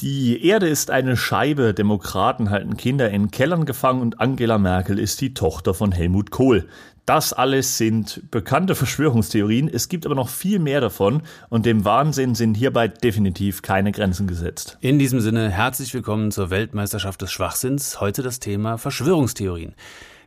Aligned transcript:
Die 0.00 0.46
Erde 0.46 0.66
ist 0.66 0.90
eine 0.90 1.14
Scheibe, 1.14 1.74
Demokraten 1.74 2.48
halten 2.48 2.78
Kinder 2.78 3.10
in 3.10 3.30
Kellern 3.30 3.66
gefangen 3.66 4.00
und 4.00 4.18
Angela 4.18 4.56
Merkel 4.56 4.98
ist 4.98 5.20
die 5.20 5.34
Tochter 5.34 5.74
von 5.74 5.92
Helmut 5.92 6.30
Kohl. 6.30 6.68
Das 7.04 7.34
alles 7.34 7.76
sind 7.76 8.22
bekannte 8.30 8.74
Verschwörungstheorien, 8.74 9.68
es 9.68 9.90
gibt 9.90 10.06
aber 10.06 10.14
noch 10.14 10.30
viel 10.30 10.58
mehr 10.58 10.80
davon 10.80 11.20
und 11.50 11.66
dem 11.66 11.84
Wahnsinn 11.84 12.34
sind 12.34 12.54
hierbei 12.54 12.88
definitiv 12.88 13.60
keine 13.60 13.92
Grenzen 13.92 14.26
gesetzt. 14.26 14.78
In 14.80 14.98
diesem 14.98 15.20
Sinne 15.20 15.50
herzlich 15.50 15.92
willkommen 15.92 16.30
zur 16.30 16.48
Weltmeisterschaft 16.48 17.20
des 17.20 17.30
Schwachsinns, 17.30 18.00
heute 18.00 18.22
das 18.22 18.40
Thema 18.40 18.78
Verschwörungstheorien. 18.78 19.74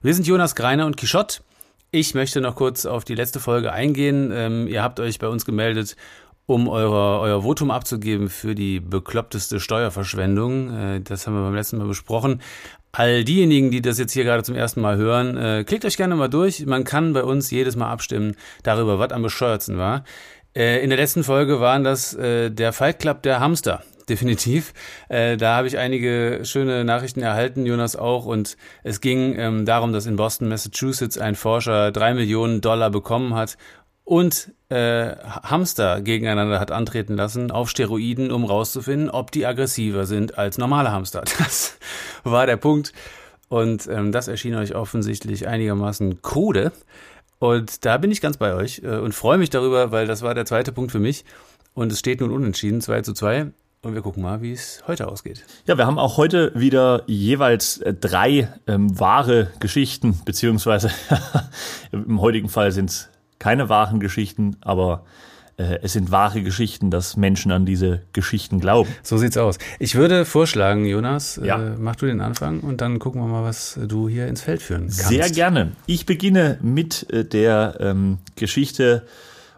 Wir 0.03 0.13
sind 0.13 0.27
Jonas 0.27 0.53
Greiner 0.53 0.85
und 0.85 0.97
Quichotte. 0.97 1.41
Ich 1.89 2.13
möchte 2.13 2.41
noch 2.41 2.55
kurz 2.55 2.85
auf 2.85 3.05
die 3.05 3.13
letzte 3.15 3.39
Folge 3.39 3.71
eingehen. 3.71 4.31
Ähm, 4.33 4.67
ihr 4.67 4.83
habt 4.83 4.99
euch 4.99 5.17
bei 5.17 5.27
uns 5.27 5.45
gemeldet 5.45 5.95
um 6.45 6.67
eure, 6.67 7.19
euer 7.21 7.43
Votum 7.43 7.71
abzugeben 7.71 8.29
für 8.29 8.55
die 8.55 8.79
bekloppteste 8.79 9.59
Steuerverschwendung. 9.59 10.77
Äh, 10.77 11.01
das 11.01 11.25
haben 11.25 11.35
wir 11.35 11.43
beim 11.43 11.55
letzten 11.55 11.77
Mal 11.77 11.87
besprochen. 11.87 12.41
All 12.91 13.23
diejenigen, 13.23 13.71
die 13.71 13.81
das 13.81 13.97
jetzt 13.97 14.13
hier 14.13 14.23
gerade 14.23 14.43
zum 14.43 14.55
ersten 14.55 14.81
Mal 14.81 14.97
hören, 14.97 15.37
äh, 15.37 15.63
klickt 15.63 15.85
euch 15.85 15.97
gerne 15.97 16.15
mal 16.15 16.27
durch. 16.27 16.65
Man 16.65 16.83
kann 16.83 17.13
bei 17.13 17.23
uns 17.23 17.49
jedes 17.49 17.75
Mal 17.75 17.89
abstimmen 17.89 18.35
darüber, 18.61 18.99
was 18.99 19.11
am 19.11 19.23
bescheuertsten 19.23 19.77
war. 19.77 20.03
Äh, 20.55 20.83
in 20.83 20.89
der 20.89 20.99
letzten 20.99 21.23
Folge 21.23 21.59
waren 21.59 21.83
das 21.83 22.15
der 22.15 22.73
Fight 22.73 22.99
Club 22.99 23.23
der 23.23 23.39
Hamster. 23.39 23.83
Definitiv. 24.09 24.73
da 25.07 25.55
habe 25.55 25.67
ich 25.67 25.77
einige 25.77 26.41
schöne 26.43 26.83
Nachrichten 26.83 27.21
erhalten, 27.21 27.65
Jonas 27.65 27.95
auch. 27.95 28.25
Und 28.25 28.57
es 28.83 28.99
ging 28.99 29.39
ähm, 29.39 29.65
darum, 29.65 29.93
dass 29.93 30.05
in 30.07 30.17
Boston, 30.17 30.49
Massachusetts 30.49 31.17
ein 31.17 31.35
Forscher 31.35 31.93
drei 31.93 32.13
Millionen 32.13 32.59
Dollar 32.59 32.89
bekommen 32.89 33.33
hat 33.33 33.57
und 34.03 34.51
äh, 34.69 35.15
Hamster 35.43 36.01
gegeneinander 36.01 36.59
hat 36.59 36.71
antreten 36.71 37.15
lassen 37.15 37.51
auf 37.51 37.69
Steroiden, 37.69 38.31
um 38.31 38.43
rauszufinden, 38.43 39.09
ob 39.09 39.31
die 39.31 39.45
aggressiver 39.45 40.05
sind 40.05 40.37
als 40.37 40.57
normale 40.57 40.91
Hamster. 40.91 41.23
Das 41.37 41.77
war 42.23 42.45
der 42.45 42.57
Punkt. 42.57 42.93
Und 43.49 43.87
ähm, 43.87 44.11
das 44.11 44.27
erschien 44.27 44.55
euch 44.55 44.75
offensichtlich 44.75 45.47
einigermaßen 45.47 46.21
krude. 46.21 46.71
Und 47.39 47.85
da 47.85 47.97
bin 47.97 48.11
ich 48.11 48.21
ganz 48.21 48.37
bei 48.37 48.55
euch 48.55 48.81
äh, 48.83 48.97
und 48.97 49.13
freue 49.13 49.37
mich 49.37 49.49
darüber, 49.49 49.91
weil 49.91 50.07
das 50.07 50.21
war 50.21 50.33
der 50.33 50.45
zweite 50.45 50.71
Punkt 50.71 50.91
für 50.91 50.99
mich. 50.99 51.23
Und 51.73 51.91
es 51.91 51.99
steht 51.99 52.21
nun 52.21 52.31
unentschieden, 52.31 52.81
2 52.81 53.01
zu 53.01 53.13
2. 53.13 53.51
Und 53.83 53.95
wir 53.95 54.01
gucken 54.01 54.23
mal, 54.23 54.41
wie 54.41 54.53
es 54.53 54.81
heute 54.87 55.07
ausgeht. 55.09 55.43
Ja, 55.65 55.77
wir 55.77 55.85
haben 55.85 55.99
auch 55.99 56.15
heute 56.15 56.51
wieder 56.55 57.03
jeweils 57.05 57.79
äh, 57.79 57.93
drei 57.93 58.47
ähm, 58.65 58.97
wahre 58.97 59.51
Geschichten, 59.59 60.19
beziehungsweise 60.23 60.89
im 61.91 62.21
heutigen 62.21 62.47
Fall 62.47 62.71
sind 62.71 62.89
es 62.89 63.09
keine 63.43 63.67
wahren 63.67 63.99
Geschichten, 63.99 64.55
aber 64.61 65.03
äh, 65.57 65.79
es 65.81 65.91
sind 65.91 66.11
wahre 66.11 66.41
Geschichten, 66.43 66.91
dass 66.91 67.17
Menschen 67.17 67.51
an 67.51 67.65
diese 67.65 68.03
Geschichten 68.13 68.61
glauben. 68.61 68.89
So 69.03 69.17
sieht's 69.17 69.35
aus. 69.35 69.57
Ich 69.79 69.95
würde 69.95 70.23
vorschlagen, 70.23 70.85
Jonas, 70.85 71.39
äh, 71.39 71.47
ja. 71.47 71.61
äh, 71.61 71.75
mach 71.77 71.97
du 71.97 72.05
den 72.05 72.21
Anfang 72.21 72.61
und 72.61 72.79
dann 72.79 72.99
gucken 72.99 73.19
wir 73.19 73.27
mal, 73.27 73.43
was 73.43 73.77
du 73.85 74.07
hier 74.07 74.27
ins 74.27 74.41
Feld 74.41 74.61
führen 74.61 74.83
kannst. 74.83 75.09
Sehr 75.09 75.29
gerne. 75.29 75.73
Ich 75.87 76.05
beginne 76.05 76.57
mit 76.61 77.05
äh, 77.11 77.25
der 77.25 77.75
ähm, 77.81 78.19
Geschichte 78.37 79.05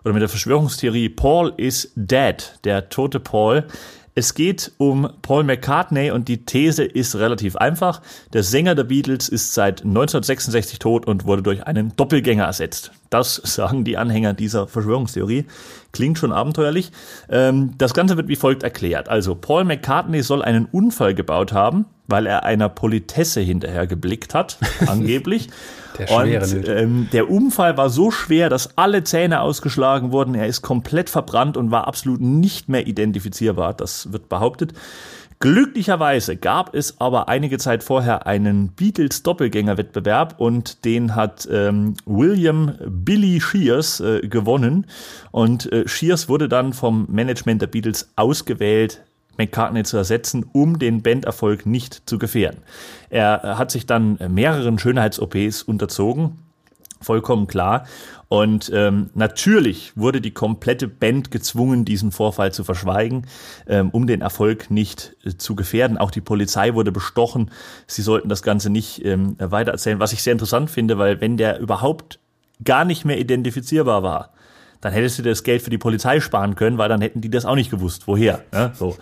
oder 0.03 0.13
mit 0.13 0.21
der 0.23 0.29
Verschwörungstheorie 0.29 1.09
Paul 1.09 1.53
is 1.55 1.91
dead, 1.95 2.57
der 2.63 2.89
tote 2.89 3.19
Paul. 3.19 3.65
Es 4.17 4.33
geht 4.33 4.71
um 4.77 5.09
Paul 5.23 5.43
McCartney 5.43 6.09
und 6.09 6.29
die 6.29 6.45
These 6.45 6.85
ist 6.85 7.15
relativ 7.15 7.57
einfach. 7.57 8.01
Der 8.31 8.43
Sänger 8.43 8.73
der 8.73 8.85
Beatles 8.85 9.27
ist 9.27 9.53
seit 9.53 9.81
1966 9.81 10.79
tot 10.79 11.05
und 11.05 11.25
wurde 11.25 11.43
durch 11.43 11.67
einen 11.67 11.93
Doppelgänger 11.97 12.45
ersetzt. 12.45 12.93
Das 13.09 13.35
sagen 13.43 13.83
die 13.83 13.97
Anhänger 13.97 14.31
dieser 14.31 14.69
Verschwörungstheorie. 14.69 15.47
Klingt 15.95 16.17
schon 16.17 16.33
abenteuerlich. 16.33 16.91
Ähm, 17.29 17.71
das 17.77 17.93
Ganze 17.93 18.17
wird 18.17 18.27
wie 18.27 18.35
folgt 18.35 18.63
erklärt. 18.63 19.07
Also 19.07 19.33
Paul 19.33 19.63
McCartney 19.63 20.23
soll 20.23 20.41
einen 20.41 20.65
Unfall 20.65 21.13
gebaut 21.13 21.53
haben, 21.53 21.85
weil 22.05 22.25
er 22.25 22.43
einer 22.43 22.67
Politesse 22.67 23.39
hinterher 23.39 23.87
geblickt 23.87 24.33
hat, 24.33 24.57
angeblich. 24.87 25.47
Der 25.97 26.07
schwere 26.07 26.43
und 26.43 26.67
ähm, 26.67 27.07
der 27.13 27.31
Unfall 27.31 27.77
war 27.77 27.89
so 27.89 28.11
schwer, 28.11 28.49
dass 28.49 28.77
alle 28.77 29.05
Zähne 29.05 29.39
ausgeschlagen 29.39 30.11
wurden. 30.11 30.35
Er 30.35 30.47
ist 30.47 30.61
komplett 30.61 31.09
verbrannt 31.09 31.55
und 31.55 31.71
war 31.71 31.87
absolut 31.87 32.19
nicht 32.19 32.67
mehr 32.67 32.85
identifizierbar. 32.87 33.73
Das 33.73 34.11
wird 34.11 34.27
behauptet. 34.27 34.73
Glücklicherweise 35.39 36.37
gab 36.37 36.73
es 36.73 36.99
aber 37.01 37.27
einige 37.27 37.57
Zeit 37.57 37.83
vorher 37.83 38.25
einen 38.25 38.69
Beatles 38.69 39.21
Doppelgänger-Wettbewerb 39.21 40.35
und 40.39 40.85
den 40.85 41.13
hat 41.15 41.47
ähm, 41.51 41.95
William 42.05 42.75
Billy 42.87 43.41
Shears 43.41 43.99
äh, 43.99 44.21
gewonnen 44.21 44.87
und 45.31 45.71
äh, 45.71 45.87
Shears 45.87 46.29
wurde 46.29 46.47
dann 46.47 46.71
vom 46.71 47.05
Management 47.09 47.61
der 47.61 47.67
Beatles 47.67 48.11
ausgewählt, 48.15 49.03
McCartney 49.37 49.83
zu 49.83 49.97
ersetzen, 49.97 50.45
um 50.53 50.79
den 50.79 51.03
Banderfolg 51.03 51.65
nicht 51.65 52.09
zu 52.09 52.17
gefährden. 52.17 52.61
Er 53.09 53.57
hat 53.57 53.71
sich 53.71 53.85
dann 53.85 54.17
mehreren 54.29 54.79
Schönheits-OPs 54.79 55.63
unterzogen, 55.63 56.39
vollkommen 57.01 57.47
klar. 57.47 57.85
Und 58.27 58.71
ähm, 58.73 59.09
natürlich 59.13 59.93
wurde 59.95 60.19
die 60.19 60.31
komplette 60.31 60.87
Band 60.87 61.29
gezwungen, 61.31 61.85
diesen 61.85 62.11
Vorfall 62.11 62.51
zu 62.51 62.63
verschweigen, 62.63 63.27
ähm, 63.67 63.89
um 63.91 64.07
den 64.07 64.21
Erfolg 64.21 64.71
nicht 64.71 65.15
äh, 65.23 65.37
zu 65.37 65.55
gefährden. 65.55 65.97
Auch 65.97 66.11
die 66.11 66.21
Polizei 66.21 66.73
wurde 66.73 66.91
bestochen. 66.91 67.51
Sie 67.87 68.01
sollten 68.01 68.29
das 68.29 68.41
Ganze 68.41 68.69
nicht 68.69 69.05
ähm, 69.05 69.35
weitererzählen, 69.37 69.99
was 69.99 70.13
ich 70.13 70.23
sehr 70.23 70.33
interessant 70.33 70.69
finde, 70.69 70.97
weil 70.97 71.21
wenn 71.21 71.37
der 71.37 71.59
überhaupt 71.59 72.19
gar 72.63 72.85
nicht 72.85 73.05
mehr 73.05 73.19
identifizierbar 73.19 74.01
war, 74.01 74.33
dann 74.81 74.93
hättest 74.93 75.19
du 75.19 75.23
das 75.23 75.43
Geld 75.43 75.61
für 75.61 75.69
die 75.69 75.77
Polizei 75.77 76.19
sparen 76.19 76.55
können, 76.55 76.77
weil 76.77 76.89
dann 76.89 77.01
hätten 77.01 77.21
die 77.21 77.29
das 77.29 77.45
auch 77.45 77.55
nicht 77.55 77.71
gewusst. 77.71 78.07
Woher? 78.07 78.43
Ne? 78.51 78.71
So. 78.75 78.95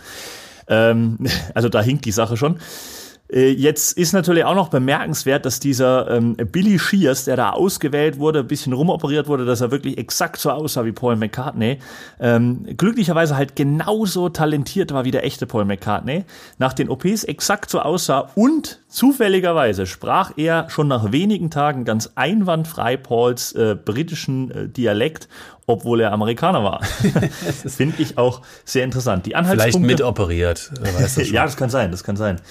Ähm, 0.67 1.17
also 1.53 1.69
da 1.69 1.81
hinkt 1.81 2.05
die 2.05 2.11
Sache 2.11 2.37
schon. 2.37 2.59
Äh, 3.31 3.51
jetzt 3.51 3.97
ist 3.97 4.13
natürlich 4.13 4.43
auch 4.43 4.55
noch 4.55 4.69
bemerkenswert, 4.69 5.45
dass 5.45 5.59
dieser 5.59 6.09
ähm, 6.11 6.35
Billy 6.35 6.77
Shears, 6.77 7.25
der 7.25 7.37
da 7.37 7.51
ausgewählt 7.51 8.19
wurde, 8.19 8.39
ein 8.39 8.47
bisschen 8.47 8.73
rumoperiert 8.73 9.27
wurde, 9.27 9.45
dass 9.45 9.61
er 9.61 9.71
wirklich 9.71 9.97
exakt 9.97 10.39
so 10.39 10.51
aussah 10.51 10.85
wie 10.85 10.91
Paul 10.91 11.15
McCartney, 11.15 11.79
ähm, 12.19 12.65
glücklicherweise 12.77 13.35
halt 13.35 13.55
genauso 13.55 14.29
talentiert 14.29 14.93
war 14.93 15.05
wie 15.05 15.11
der 15.11 15.25
echte 15.25 15.45
Paul 15.45 15.65
McCartney, 15.65 16.25
nach 16.57 16.73
den 16.73 16.89
OPs 16.89 17.23
exakt 17.23 17.69
so 17.69 17.79
aussah 17.79 18.29
und 18.35 18.81
zufälligerweise 18.87 19.85
sprach 19.85 20.33
er 20.37 20.69
schon 20.69 20.87
nach 20.87 21.11
wenigen 21.11 21.49
Tagen 21.49 21.85
ganz 21.85 22.11
einwandfrei 22.15 22.97
Pauls 22.97 23.53
äh, 23.53 23.75
britischen 23.75 24.51
äh, 24.51 24.69
Dialekt 24.69 25.27
obwohl 25.65 26.01
er 26.01 26.11
Amerikaner 26.11 26.63
war. 26.63 26.83
Finde 27.67 28.01
ich 28.01 28.17
auch 28.17 28.41
sehr 28.65 28.83
interessant. 28.83 29.25
Die 29.25 29.35
Anhaltspunkte, 29.35 29.79
Vielleicht 29.79 29.99
mitoperiert. 29.99 30.71
ja, 31.31 31.43
das 31.43 31.57
kann 31.57 31.69
sein, 31.69 31.91
das 31.91 32.03
kann 32.03 32.17
sein. 32.17 32.41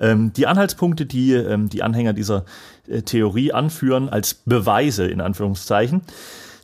Ähm, 0.00 0.32
die 0.32 0.46
Anhaltspunkte, 0.46 1.06
die 1.06 1.32
ähm, 1.32 1.68
die 1.68 1.82
Anhänger 1.82 2.12
dieser 2.12 2.44
äh, 2.86 3.02
Theorie 3.02 3.52
anführen, 3.52 4.08
als 4.08 4.34
Beweise 4.34 5.06
in 5.06 5.20
Anführungszeichen. 5.20 6.02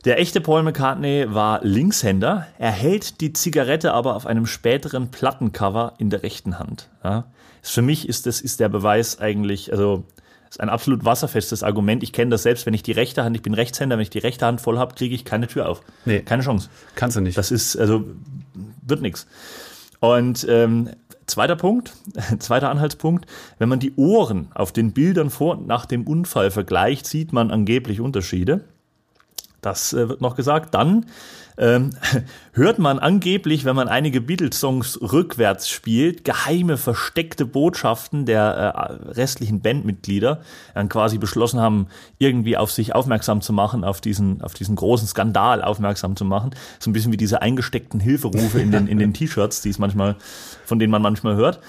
Der 0.05 0.19
echte 0.19 0.39
Paul 0.39 0.61
McCartney 0.61 1.25
war 1.29 1.61
Linkshänder. 1.63 2.45
Er 2.59 2.71
hält 2.71 3.21
die 3.21 3.33
Zigarette 3.33 3.93
aber 3.93 4.15
auf 4.15 4.27
einem 4.27 4.45
späteren 4.45 5.09
Plattencover 5.09 5.93
in 5.97 6.11
der 6.11 6.21
rechten 6.21 6.59
Hand. 6.59 6.89
Ja. 7.03 7.25
Für 7.63 7.81
mich 7.81 8.07
ist 8.07 8.27
das 8.27 8.39
ist 8.39 8.59
der 8.59 8.69
Beweis 8.69 9.19
eigentlich, 9.19 9.71
also 9.71 10.03
ist 10.55 10.61
ein 10.61 10.69
absolut 10.69 11.03
wasserfestes 11.03 11.63
Argument. 11.63 12.01
Ich 12.01 12.13
kenne 12.13 12.31
das 12.31 12.43
selbst, 12.43 12.65
wenn 12.65 12.73
ich 12.73 12.83
die 12.83 12.93
rechte 12.93 13.23
Hand, 13.23 13.35
ich 13.35 13.41
bin 13.41 13.53
Rechtshänder, 13.53 13.97
wenn 13.97 14.03
ich 14.03 14.09
die 14.09 14.19
rechte 14.19 14.45
Hand 14.45 14.61
voll 14.61 14.77
habe, 14.79 14.95
kriege 14.95 15.13
ich 15.13 15.25
keine 15.25 15.47
Tür 15.47 15.67
auf. 15.67 15.81
Nee. 16.05 16.21
Keine 16.21 16.43
Chance. 16.43 16.69
Kannst 16.95 17.17
du 17.17 17.21
nicht. 17.21 17.37
Das 17.37 17.51
ist, 17.51 17.75
also, 17.75 18.05
wird 18.81 19.01
nichts. 19.01 19.27
Und 19.99 20.45
ähm, 20.49 20.89
Zweiter 21.27 21.55
Punkt, 21.55 21.93
zweiter 22.39 22.69
Anhaltspunkt, 22.69 23.25
wenn 23.57 23.67
man 23.67 23.79
die 23.79 23.95
Ohren 23.95 24.49
auf 24.53 24.71
den 24.71 24.93
Bildern 24.93 25.31
vor 25.31 25.57
und 25.57 25.65
nach 25.65 25.87
dem 25.87 26.05
Unfall 26.05 26.51
vergleicht, 26.51 27.07
sieht 27.07 27.33
man 27.33 27.49
angeblich 27.49 27.99
Unterschiede. 27.99 28.65
Das 29.59 29.91
äh, 29.93 30.07
wird 30.07 30.21
noch 30.21 30.35
gesagt. 30.35 30.75
Dann 30.75 31.07
ähm, 31.57 31.91
hört 32.53 32.79
man 32.79 32.99
angeblich, 32.99 33.65
wenn 33.65 33.75
man 33.75 33.87
einige 33.87 34.21
Beatles-Songs 34.21 34.99
rückwärts 35.01 35.69
spielt, 35.69 36.23
geheime, 36.23 36.77
versteckte 36.77 37.45
Botschaften 37.45 38.25
der 38.25 38.43
äh, 38.43 39.11
restlichen 39.11 39.61
Bandmitglieder, 39.61 40.41
dann 40.73 40.89
quasi 40.89 41.17
beschlossen 41.17 41.59
haben, 41.59 41.87
irgendwie 42.17 42.57
auf 42.57 42.71
sich 42.71 42.93
aufmerksam 42.93 43.41
zu 43.41 43.53
machen, 43.53 43.83
auf 43.83 44.01
diesen, 44.01 44.41
auf 44.41 44.53
diesen 44.53 44.75
großen 44.75 45.07
Skandal 45.07 45.61
aufmerksam 45.61 46.15
zu 46.15 46.25
machen. 46.25 46.51
So 46.79 46.89
ein 46.89 46.93
bisschen 46.93 47.11
wie 47.11 47.17
diese 47.17 47.41
eingesteckten 47.41 47.99
Hilferufe 47.99 48.59
in 48.59 48.71
den, 48.71 48.87
in 48.87 48.99
den 48.99 49.13
T-Shirts, 49.15 49.61
die 49.61 49.69
es 49.69 49.79
manchmal, 49.79 50.15
von 50.65 50.79
denen 50.79 50.91
man 50.91 51.01
manchmal 51.01 51.35
hört. 51.35 51.59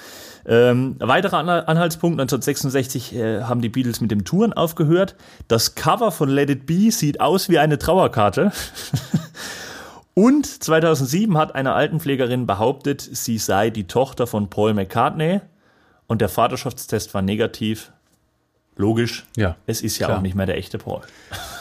Ähm, 0.48 0.94
weiterer 1.00 1.38
Anhaltspunkt, 1.38 2.20
1966 2.20 3.16
äh, 3.16 3.42
haben 3.42 3.60
die 3.60 3.68
Beatles 3.68 4.00
mit 4.00 4.12
dem 4.12 4.24
Touren 4.24 4.52
aufgehört. 4.52 5.16
Das 5.48 5.74
Cover 5.74 6.12
von 6.12 6.28
Let 6.28 6.50
It 6.50 6.66
Be 6.66 6.92
sieht 6.92 7.20
aus 7.20 7.48
wie 7.48 7.58
eine 7.58 7.78
Trauerkarte. 7.78 8.52
Und 10.18 10.46
2007 10.46 11.36
hat 11.36 11.54
eine 11.54 11.74
Altenpflegerin 11.74 12.46
behauptet, 12.46 13.02
sie 13.02 13.36
sei 13.36 13.68
die 13.68 13.86
Tochter 13.86 14.26
von 14.26 14.48
Paul 14.48 14.72
McCartney 14.72 15.42
und 16.06 16.22
der 16.22 16.30
Vaterschaftstest 16.30 17.12
war 17.12 17.20
negativ. 17.20 17.92
logisch. 18.78 19.26
Ja, 19.36 19.56
Es 19.66 19.82
ist 19.82 19.98
ja 19.98 20.06
klar. 20.06 20.18
auch 20.18 20.22
nicht 20.22 20.34
mehr 20.34 20.46
der 20.46 20.56
echte 20.56 20.78
Paul. 20.78 21.02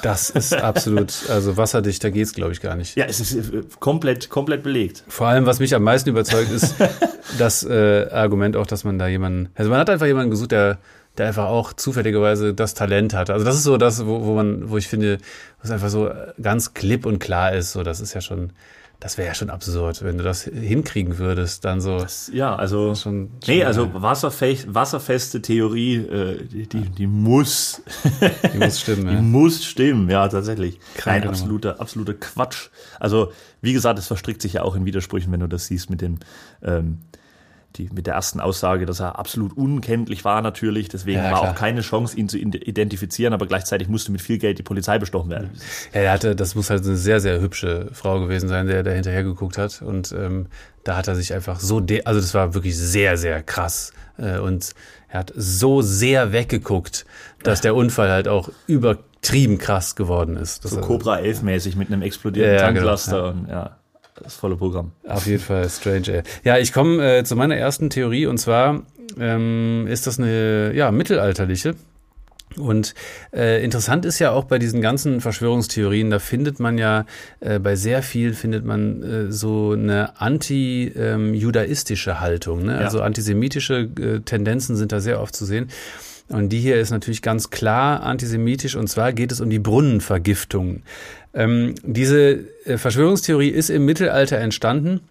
Das 0.04 0.30
ist 0.30 0.54
absolut, 0.54 1.14
also 1.30 1.58
wasserdicht, 1.58 2.02
da 2.04 2.10
geht's 2.10 2.34
glaube 2.34 2.54
ich 2.54 2.62
gar 2.62 2.76
nicht. 2.78 2.96
Ja, 2.96 3.04
es 3.06 3.20
ist 3.20 3.34
äh, 3.36 3.64
komplett, 3.82 4.30
komplett 4.30 4.64
belegt. 4.64 5.04
Vor 5.10 5.28
allem, 5.28 5.46
was 5.46 5.60
mich 5.60 5.76
am 5.76 5.84
meisten 5.84 6.10
überzeugt, 6.10 6.50
ist 6.50 6.76
das 7.38 7.64
äh, 7.64 8.08
Argument 8.10 8.56
auch, 8.56 8.68
dass 8.68 8.86
man 8.86 8.98
da 8.98 9.08
jemanden, 9.08 9.50
also 9.56 9.70
man 9.70 9.80
hat 9.80 9.90
einfach 9.90 10.06
jemanden 10.06 10.30
gesucht, 10.32 10.52
der, 10.52 10.78
der 11.18 11.28
einfach 11.28 11.48
auch 11.48 11.74
zufälligerweise 11.74 12.54
das 12.54 12.74
Talent 12.74 13.14
hat. 13.14 13.30
Also 13.30 13.46
das 13.46 13.56
ist 13.56 13.64
so 13.64 13.78
das, 13.78 14.06
wo, 14.06 14.26
wo 14.26 14.34
man, 14.36 14.70
wo 14.70 14.78
ich 14.78 14.88
finde, 14.88 15.18
was 15.62 15.72
einfach 15.72 15.90
so 15.90 16.10
ganz 16.42 16.74
klipp 16.74 17.06
und 17.06 17.20
klar 17.20 17.54
ist. 17.54 17.72
So, 17.72 17.84
das 17.84 18.00
ist 18.02 18.14
ja 18.14 18.22
schon, 18.22 18.52
das 19.00 19.18
wäre 19.18 19.28
ja 19.28 19.34
schon 19.36 19.50
absurd, 19.50 20.04
wenn 20.04 20.18
du 20.18 20.24
das 20.24 20.44
hinkriegen 20.44 21.18
würdest, 21.18 21.66
dann 21.66 21.82
so. 21.82 22.06
Ja, 22.32 22.56
also. 22.56 22.96
Schon- 22.96 23.30
nee, 23.46 23.60
schon, 23.60 23.68
also 23.68 23.86
ja. 23.86 24.02
wasserfest, 24.02 24.74
wasserfeste 24.74 25.42
Theorie, 25.42 25.96
äh, 25.98 26.44
die, 26.46 26.68
die, 26.68 26.90
die 26.90 27.08
muss, 27.08 27.82
Die 28.54 28.58
muss 28.58 28.80
stimmen. 28.82 29.08
die 29.10 29.14
Ja. 29.16 29.22
muss 29.22 29.66
stimmen, 29.66 30.10
ja, 30.10 30.28
tatsächlich. 30.28 30.80
Nein, 31.06 31.28
absoluter, 31.28 31.80
absoluter 31.82 32.14
Quatsch. 32.14 32.70
Also, 33.00 33.32
wie 33.62 33.74
gesagt, 33.74 34.00
es 34.00 34.08
verstrickt 34.08 34.42
sich 34.42 34.54
ja 34.54 34.62
auch 34.64 34.76
in 34.76 34.86
Widersprüchen, 34.86 35.32
wenn 35.32 35.42
du 35.42 35.48
das 35.48 35.68
siehst 35.68 35.90
mit 35.90 36.02
dem, 36.02 36.20
ähm, 36.64 37.00
die, 37.78 37.90
mit 37.94 38.08
der 38.08 38.16
ersten 38.16 38.40
Aussage, 38.40 38.86
dass 38.86 39.00
er 39.00 39.20
absolut 39.20 39.56
unkenntlich 39.56 40.26
war 40.26 40.42
natürlich, 40.42 40.90
deswegen 40.90 41.20
Ja, 41.20 41.32
war 41.32 41.40
klar. 41.42 41.52
auch 41.52 41.56
keine 41.56 41.82
Chance, 41.82 42.18
ihn 42.18 42.30
zu 42.30 42.38
ide- 42.38 42.58
identifizieren, 42.58 43.34
aber 43.34 43.46
gleichzeitig 43.48 43.88
musste 43.88 44.12
mit 44.12 44.22
viel 44.22 44.38
Geld 44.38 44.58
die 44.58 44.64
Polizei 44.64 44.98
bestochen 45.00 45.30
werden. 45.30 45.52
Ja, 45.94 46.02
er 46.02 46.12
hatte, 46.12 46.36
das 46.36 46.56
muss 46.56 46.70
halt 46.70 46.84
eine 46.86 46.96
sehr, 46.98 47.20
sehr 47.20 47.40
hübsche 47.42 47.90
Frau 47.94 48.20
gewesen 48.20 48.50
sein, 48.50 48.68
der 48.68 48.84
da 48.84 48.92
hinterher 48.92 49.24
geguckt 49.24 49.58
hat. 49.58 49.82
Und 49.82 50.12
ähm, 50.18 50.48
da 50.84 50.98
hat 50.98 51.08
er 51.08 51.16
sich 51.16 51.34
einfach 51.34 51.60
so, 51.60 51.78
also 52.06 52.20
das 52.20 52.34
war 52.34 52.54
wirklich 52.54 52.78
sehr, 52.78 53.18
sehr 53.18 53.42
krass. 53.44 53.92
Äh, 54.18 54.40
und 54.40 54.74
er 55.10 55.20
hat 55.20 55.34
so 55.36 55.82
sehr 55.82 56.32
weggeguckt, 56.32 57.06
dass 57.44 57.62
der 57.62 57.76
Unfall 57.76 58.10
halt 58.10 58.28
auch 58.28 58.50
übertrieben 58.68 59.58
krass 59.58 59.96
geworden 59.96 60.38
ist. 60.38 60.64
Das 60.66 60.72
So 60.72 60.82
Cobra 60.82 61.20
11 61.20 61.42
mäßig 61.42 61.76
mit 61.76 61.90
einem 61.92 62.02
explodierenden 62.02 62.56
Ja, 62.58 62.62
ja, 62.62 62.68
genau, 62.72 62.80
Tanklaster 62.82 63.18
ja. 63.18 63.30
und 63.30 63.48
ja, 63.50 63.78
das 64.24 64.36
volle 64.36 64.56
Programm. 64.56 64.92
Auf 65.08 65.28
jeden 65.28 65.42
Fall 65.42 65.70
strange. 65.70 66.08
Ey. 66.08 66.24
Ja, 66.44 66.58
ich 66.58 66.74
komme 66.74 67.20
äh, 67.20 67.24
zu 67.24 67.36
meiner 67.36 67.56
ersten 67.56 67.90
Theorie 67.90 68.28
und 68.28 68.38
zwar 68.38 68.84
ähm, 69.20 69.88
ist 69.88 70.08
das 70.08 70.20
eine 70.20 70.74
ja 70.74 70.92
mittelalterliche. 70.92 71.76
Und 72.58 72.94
äh, 73.34 73.64
interessant 73.64 74.06
ist 74.06 74.20
ja 74.20 74.32
auch 74.32 74.46
bei 74.46 74.60
diesen 74.60 74.80
ganzen 74.80 75.20
Verschwörungstheorien, 75.20 76.10
da 76.10 76.20
findet 76.20 76.62
man 76.62 76.78
ja 76.78 77.06
äh, 77.42 77.60
bei 77.60 77.76
sehr 77.76 78.02
viel 78.02 78.34
findet 78.34 78.64
man 78.64 79.04
äh, 79.04 79.30
so 79.32 79.72
eine 79.72 80.22
anti-judaistische 80.22 82.22
Haltung. 82.22 82.64
Ne? 82.66 82.72
Ja. 82.74 82.80
Also 82.80 83.02
antisemitische 83.02 83.90
äh, 84.00 84.22
Tendenzen 84.22 84.78
sind 84.78 84.94
da 84.94 85.02
sehr 85.02 85.22
oft 85.22 85.36
zu 85.36 85.46
sehen. 85.46 85.70
Und 86.28 86.50
die 86.50 86.60
hier 86.60 86.78
ist 86.78 86.90
natürlich 86.90 87.22
ganz 87.22 87.52
klar 87.52 88.02
antisemitisch 88.02 88.76
und 88.76 88.88
zwar 88.88 89.14
geht 89.14 89.32
es 89.32 89.42
um 89.42 89.52
die 89.52 89.60
Brunnenvergiftungen. 89.60 90.82
Ähm, 91.36 91.76
diese 91.84 92.46
äh, 92.66 92.78
Verschwörungstheorie 92.78 93.50
ist 93.50 93.70
im 93.70 93.86
Mittelalter 93.86 94.38
entstanden 94.38 95.02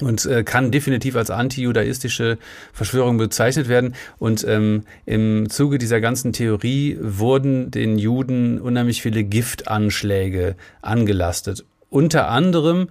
und 0.00 0.26
äh, 0.26 0.42
kann 0.42 0.72
definitiv 0.72 1.16
als 1.16 1.30
anti-judaistische 1.30 2.38
Verschwörung 2.72 3.18
bezeichnet 3.18 3.68
werden. 3.68 3.94
Und 4.18 4.44
ähm, 4.48 4.82
im 5.06 5.48
Zuge 5.48 5.78
dieser 5.78 6.00
ganzen 6.00 6.32
Theorie 6.32 6.98
wurden 7.00 7.70
den 7.70 7.98
Juden 7.98 8.60
unheimlich 8.60 9.02
viele 9.02 9.22
Giftanschläge 9.22 10.56
angelastet. 10.80 11.64
Unter 11.90 12.28
anderem 12.28 12.88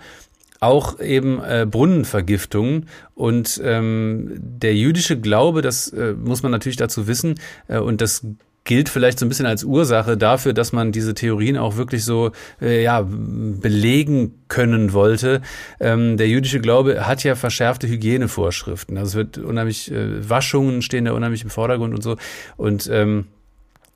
auch 0.62 1.00
eben 1.00 1.44
äh, 1.44 1.66
Brunnenvergiftungen 1.70 2.86
und 3.16 3.60
ähm, 3.64 4.38
der 4.40 4.76
jüdische 4.76 5.20
Glaube, 5.20 5.64
das 5.64 5.88
äh, 5.90 6.14
muss 6.14 6.44
man 6.44 6.52
natürlich 6.52 6.78
dazu 6.78 7.08
wissen 7.08 7.36
äh, 7.68 7.80
und 7.80 8.00
das 8.00 8.24
gilt 8.64 8.90
vielleicht 8.90 9.20
so 9.20 9.26
ein 9.26 9.30
bisschen 9.30 9.46
als 9.46 9.64
Ursache 9.64 10.18
dafür, 10.18 10.54
dass 10.54 10.72
man 10.72 10.92
diese 10.92 11.14
Theorien 11.14 11.58
auch 11.58 11.78
wirklich 11.78 12.04
so 12.06 12.32
äh, 12.62 12.84
ja 12.84 13.06
belegen 13.06 14.44
können 14.48 14.94
wollte. 14.94 15.42
Ähm, 15.80 16.18
der 16.18 16.28
jüdische 16.28 16.60
Glaube 16.60 17.08
hat 17.08 17.24
ja 17.24 17.36
verschärfte 17.36 17.88
Hygienevorschriften. 17.88 18.98
Also 18.98 19.10
es 19.10 19.16
wird 19.16 19.38
unheimlich 19.40 19.92
äh, 19.92 20.30
Waschungen 20.30 20.82
stehen 20.82 21.06
da 21.06 21.14
unheimlich 21.14 21.44
im 21.44 21.50
Vordergrund 21.50 21.94
und 21.94 22.04
so 22.04 22.18
und 22.58 22.90
ähm, 22.92 23.26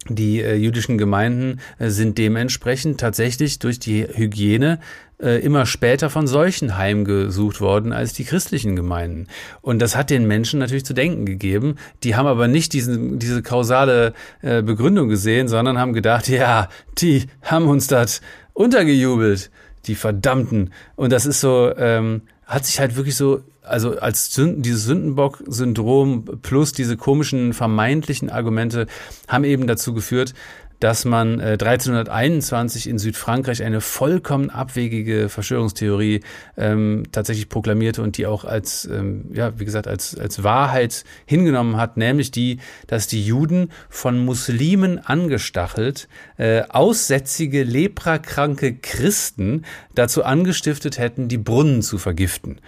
die 0.08 0.42
äh, 0.42 0.56
jüdischen 0.56 0.98
Gemeinden 1.00 1.60
äh, 1.80 1.90
sind 1.90 2.18
dementsprechend 2.18 3.00
tatsächlich 3.00 3.58
durch 3.58 3.80
die 3.80 4.04
Hygiene 4.04 4.80
äh, 5.22 5.40
immer 5.40 5.66
später 5.66 6.10
von 6.10 6.28
Seuchen 6.28 6.78
heimgesucht 6.78 7.62
worden 7.62 7.94
als 7.94 8.14
die 8.14 8.26
christlichen 8.26 8.76
Gemeinden. 8.76 9.28
Und 9.62 9.80
das 9.82 9.96
hat 9.96 10.10
den 10.10 10.28
Menschen 10.28 10.60
natürlich 10.60 10.86
zu 10.86 10.94
denken 10.94 11.26
gegeben. 11.26 11.76
Die 12.04 12.16
haben 12.16 12.28
aber 12.28 12.48
nicht 12.48 12.74
diesen, 12.74 13.20
diese 13.20 13.42
kausale 13.42 14.14
äh, 14.42 14.62
Begründung 14.62 15.08
gesehen, 15.08 15.48
sondern 15.48 15.78
haben 15.78 15.94
gedacht, 15.94 16.28
ja, 16.28 16.70
die 16.98 17.28
haben 17.42 17.68
uns 17.68 17.88
das 17.88 18.22
untergejubelt, 18.54 19.52
die 19.86 19.96
Verdammten. 19.96 20.72
Und 20.96 21.12
das 21.12 21.26
ist 21.26 21.40
so, 21.40 21.72
ähm, 21.78 22.24
hat 22.46 22.66
sich 22.66 22.80
halt 22.80 22.96
wirklich 22.96 23.16
so 23.16 23.42
also 23.68 23.98
als 23.98 24.34
Sünden, 24.34 24.62
dieses 24.62 24.84
Sündenbock-Syndrom 24.86 26.40
plus 26.42 26.72
diese 26.72 26.98
komischen 26.98 27.54
vermeintlichen 27.54 28.30
Argumente 28.30 28.88
haben 29.28 29.44
eben 29.44 29.68
dazu 29.68 29.94
geführt, 29.94 30.34
dass 30.80 31.06
man 31.06 31.40
äh, 31.40 31.54
1321 31.54 32.90
in 32.90 32.98
Südfrankreich 32.98 33.64
eine 33.64 33.82
vollkommen 33.82 34.50
abwegige 34.50 35.30
Verschwörungstheorie 35.30 36.22
ähm, 36.58 37.04
tatsächlich 37.12 37.50
proklamierte 37.50 38.02
und 38.02 38.18
die 38.18 38.26
auch 38.26 38.46
als, 38.46 38.86
ähm, 38.86 39.30
ja, 39.34 39.58
wie 39.60 39.66
gesagt, 39.66 39.88
als, 39.88 40.18
als 40.18 40.44
Wahrheit 40.44 41.04
hingenommen 41.26 41.78
hat, 41.78 41.98
nämlich 41.98 42.32
die, 42.32 42.60
dass 42.88 43.08
die 43.08 43.26
Juden 43.26 43.72
von 43.90 44.24
Muslimen 44.24 45.00
angestachelt, 45.00 46.08
äh, 46.38 46.64
aussätzige, 46.70 47.64
leprakranke 47.64 48.76
Christen 48.76 49.64
dazu 49.94 50.24
angestiftet 50.24 50.98
hätten, 50.98 51.28
die 51.28 51.38
Brunnen 51.38 51.82
zu 51.82 51.98
vergiften. 51.98 52.60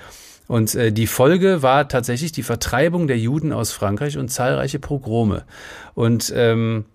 Und 0.47 0.75
äh, 0.75 0.91
die 0.91 1.07
Folge 1.07 1.61
war 1.61 1.89
tatsächlich 1.89 2.31
die 2.31 2.43
Vertreibung 2.43 3.07
der 3.07 3.19
Juden 3.19 3.51
aus 3.51 3.73
Frankreich 3.73 4.17
und 4.17 4.29
zahlreiche 4.29 4.79
Pogrome. 4.79 5.43
Und 5.93 6.31
ähm, 6.35 6.85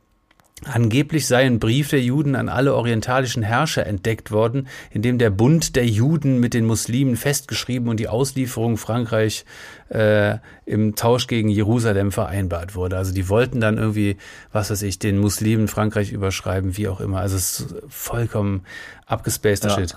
Angeblich 0.64 1.26
sei 1.26 1.44
ein 1.44 1.59
Brief 1.59 1.91
der 1.91 2.00
Juden 2.00 2.37
an 2.37 2.49
alle 2.49 2.75
orientalischen 2.75 3.43
Herrscher 3.43 3.85
entdeckt 3.85 4.31
worden, 4.31 4.69
in 4.91 5.03
dem 5.03 5.19
der 5.19 5.31
Bund 5.31 5.75
der 5.75 5.87
Juden 5.87 6.38
mit 6.38 6.55
den 6.55 6.67
Muslimen 6.67 7.17
festgeschrieben 7.17 7.88
und 7.88 7.99
die 7.99 8.09
Auslieferung 8.09 8.76
Frankreich 8.76 9.44
äh, 9.88 10.38
im 10.64 10.94
Tausch 10.94 11.26
gegen 11.26 11.49
Jerusalem 11.49 12.12
vereinbart 12.12 12.76
wurde. 12.76 12.97
Also 12.97 13.12
die 13.12 13.29
wollten 13.29 13.61
dann 13.61 13.76
irgendwie, 13.76 14.17
was 14.53 14.70
weiß 14.70 14.82
ich, 14.82 15.00
den 15.00 15.19
Muslimen 15.19 15.67
Frankreich 15.67 16.12
überschreiben, 16.12 16.76
wie 16.76 16.88
auch 16.88 17.00
immer. 17.00 17.19
Also 17.19 17.37
es 17.37 17.61
ist 17.61 17.75
vollkommen 17.88 18.65
abgespaceter 19.06 19.69
Ja. 19.70 19.75
Shit. 19.75 19.97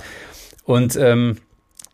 Und 0.64 0.96
ähm, 0.96 1.38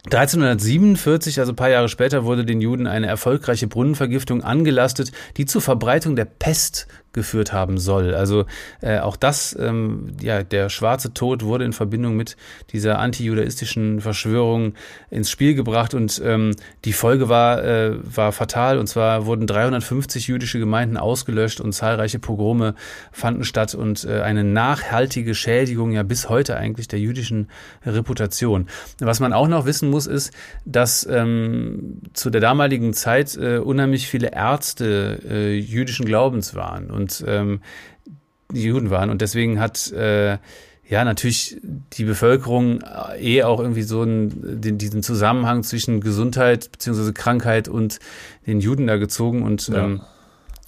1347, 0.06 1.40
also 1.40 1.52
ein 1.52 1.56
paar 1.56 1.70
Jahre 1.70 1.88
später, 1.88 2.26
wurde 2.26 2.44
den 2.44 2.60
Juden 2.60 2.88
eine 2.88 3.06
erfolgreiche 3.06 3.68
Brunnenvergiftung 3.68 4.44
angelastet, 4.44 5.12
die 5.38 5.46
zur 5.46 5.62
Verbreitung 5.62 6.16
der 6.16 6.26
Pest 6.26 6.88
geführt 7.14 7.54
haben 7.54 7.78
soll. 7.78 8.14
Also 8.14 8.46
äh, 8.82 9.00
auch 9.00 9.16
das, 9.16 9.56
ähm, 9.60 10.14
ja, 10.22 10.44
der 10.44 10.70
schwarze 10.70 11.14
Tod 11.14 11.44
wurde 11.44 11.66
in 11.66 11.74
Verbindung 11.74 12.16
mit 12.16 12.38
dieser 12.72 13.00
antijudaistischen 13.00 14.02
Verschwörung 14.02 14.74
ins 15.10 15.30
Spiel 15.30 15.56
gebracht 15.56 15.94
und 15.94 16.22
ähm, 16.24 16.56
die 16.86 16.94
Folge 16.94 17.30
war, 17.30 17.64
äh, 17.64 17.98
war 18.04 18.32
fatal 18.32 18.78
und 18.78 18.88
zwar 18.88 19.26
wurden 19.26 19.48
350 19.48 20.28
jüdische 20.28 20.60
Gemeinden 20.60 20.98
ausgelöscht 20.98 21.60
und 21.60 21.74
zahlreiche 21.74 22.20
Pogrome 22.20 22.76
fanden 23.12 23.44
statt 23.44 23.76
und 23.76 24.06
äh, 24.06 24.22
eine 24.22 24.44
nachhaltige 24.44 25.36
Schädigung 25.36 25.92
ja 25.92 26.04
bis 26.04 26.30
heute 26.30 26.56
eigentlich 26.58 26.88
der 26.88 27.00
jüdischen 27.00 27.50
Reputation. 27.86 28.68
Was 29.00 29.20
man 29.20 29.34
auch 29.34 29.48
noch 29.48 29.66
wissen 29.66 29.90
muss, 29.90 30.08
ist, 30.08 30.32
dass 30.66 31.08
ähm, 31.10 32.02
zu 32.14 32.30
der 32.30 32.42
damaligen 32.42 32.94
Zeit 32.94 33.36
äh, 33.36 33.58
unheimlich 33.58 34.08
viele 34.08 34.32
Ärzte 34.34 35.20
äh, 35.28 35.58
jüdischen 35.58 36.06
Glaubens 36.06 36.56
waren 36.56 36.90
und 36.92 37.01
ähm, 37.28 37.62
die 38.54 38.64
Juden 38.64 38.90
waren 38.90 39.10
und 39.10 39.22
deswegen 39.22 39.60
hat 39.60 39.92
äh, 39.92 40.38
ja 40.90 41.06
natürlich 41.06 41.58
die 41.94 42.04
Bevölkerung 42.04 42.82
äh, 42.82 43.38
eh 43.38 43.44
auch 43.44 43.60
irgendwie 43.60 43.84
so 43.84 44.02
einen, 44.02 44.62
den, 44.62 44.78
diesen 44.78 45.04
Zusammenhang 45.04 45.64
zwischen 45.64 46.02
Gesundheit 46.02 46.72
beziehungsweise 46.72 47.14
Krankheit 47.14 47.68
und 47.70 48.00
den 48.46 48.60
Juden 48.60 48.88
da 48.88 48.98
gezogen 48.98 49.44
und 49.44 49.68
Ja. 49.70 49.86
ähm, 49.86 50.02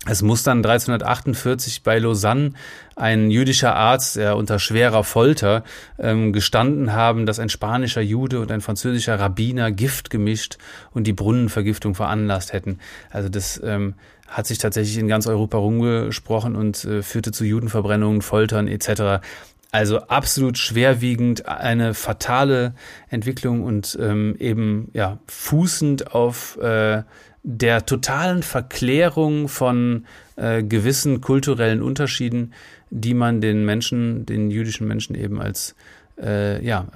es 0.05 0.21
muss 0.21 0.43
dann 0.43 0.57
1348 0.57 1.81
bei 1.81 1.97
Lausanne 1.97 2.51
ein 2.97 3.31
jüdischer 3.31 3.73
Arzt, 3.75 4.17
der 4.17 4.35
unter 4.35 4.59
schwerer 4.59 5.05
Folter 5.05 5.63
ähm, 5.97 6.33
gestanden 6.33 6.91
haben, 6.91 7.25
dass 7.25 7.39
ein 7.39 7.47
spanischer 7.47 8.01
Jude 8.01 8.41
und 8.41 8.51
ein 8.51 8.59
französischer 8.59 9.17
Rabbiner 9.17 9.71
Gift 9.71 10.09
gemischt 10.09 10.57
und 10.91 11.07
die 11.07 11.13
Brunnenvergiftung 11.13 11.95
veranlasst 11.95 12.51
hätten. 12.51 12.79
Also 13.11 13.29
das 13.29 13.61
ähm, 13.63 13.93
hat 14.33 14.47
sich 14.47 14.57
tatsächlich 14.57 14.97
in 14.97 15.07
ganz 15.07 15.27
Europa 15.27 15.57
rumgesprochen 15.57 16.55
und 16.55 16.83
äh, 16.85 17.03
führte 17.03 17.31
zu 17.31 17.45
Judenverbrennungen, 17.45 18.21
Foltern 18.21 18.67
etc. 18.67 19.23
Also 19.71 19.99
absolut 19.99 20.57
schwerwiegend, 20.57 21.47
eine 21.47 21.93
fatale 21.93 22.73
Entwicklung 23.09 23.63
und 23.63 23.97
ähm, 24.01 24.35
eben 24.39 24.89
ja 24.93 25.19
fußend 25.27 26.13
auf 26.13 26.57
äh, 26.57 27.03
der 27.43 27.85
totalen 27.85 28.41
Verklärung 28.41 29.47
von 29.49 30.05
äh, 30.35 30.63
gewissen 30.63 31.21
kulturellen 31.21 31.81
Unterschieden, 31.81 32.53
die 32.89 33.13
man 33.13 33.41
den 33.41 33.65
Menschen, 33.65 34.25
den 34.25 34.49
jüdischen 34.49 34.87
Menschen 34.87 35.15
eben 35.15 35.39
als 35.39 35.75
äh, 36.19 36.63
ja, 36.65 36.87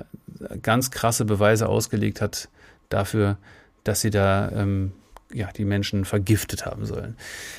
ganz 0.62 0.92
krasse 0.92 1.26
Beweise 1.26 1.68
ausgelegt 1.70 2.22
hat 2.22 2.50
dafür, 2.90 3.38
dass 3.84 4.02
sie 4.02 4.10
da 4.10 4.52
ähm, 4.52 4.94
ja, 5.34 5.50
die 5.52 5.66
Menschen 5.66 6.06
vergiftet 6.06 6.66
haben 6.66 6.86
sollen. 6.86 7.16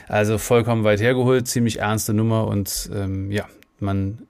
Also 0.09 0.39
vollkommen 0.39 0.85
weit 0.85 1.01
hergeholt, 1.01 1.47
ziemlich 1.49 1.81
ernste 1.81 2.15
Nummer 2.15 2.47
und 2.47 2.91
ähm, 2.95 3.31
ja, 3.31 3.47
man 3.79 4.27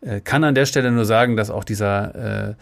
äh, 0.00 0.20
kann 0.20 0.44
an 0.44 0.54
der 0.54 0.66
Stelle 0.66 0.90
nur 0.90 1.04
sagen, 1.04 1.36
dass 1.36 1.50
auch 1.50 1.64
dieser 1.64 2.50
äh, 2.50 2.54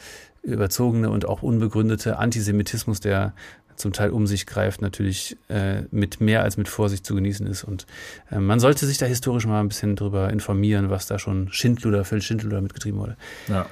überzogene 0.43 1.11
und 1.11 1.27
auch 1.27 1.43
unbegründete 1.43 2.19
Antisemitismus, 2.19 3.01
der 3.01 3.33
zum 3.77 3.93
Teil 3.93 4.11
um 4.11 4.27
sich 4.27 4.47
greift, 4.47 4.83
natürlich 4.83 5.37
äh, 5.49 5.83
mit 5.91 6.21
mehr 6.21 6.43
als 6.43 6.57
mit 6.57 6.69
Vorsicht 6.69 7.07
zu 7.07 7.15
genießen 7.15 7.47
ist. 7.47 7.65
Und 7.65 7.87
äh, 8.31 8.39
man 8.39 8.61
sollte 8.61 8.87
sich 8.87 8.99
da 8.99 9.07
historisch 9.07 9.47
mal 9.47 9.61
ein 9.61 9.69
bisschen 9.69 9.97
drüber 9.97 10.31
informieren, 10.31 10.91
was 10.91 11.07
da 11.07 11.19
schon 11.19 11.51
Schindluder, 11.53 12.05
Phil 12.05 12.23
Schindluder 12.23 12.61
mitgetrieben 12.61 13.01
wurde. 13.01 13.17
Ja, 13.49 13.67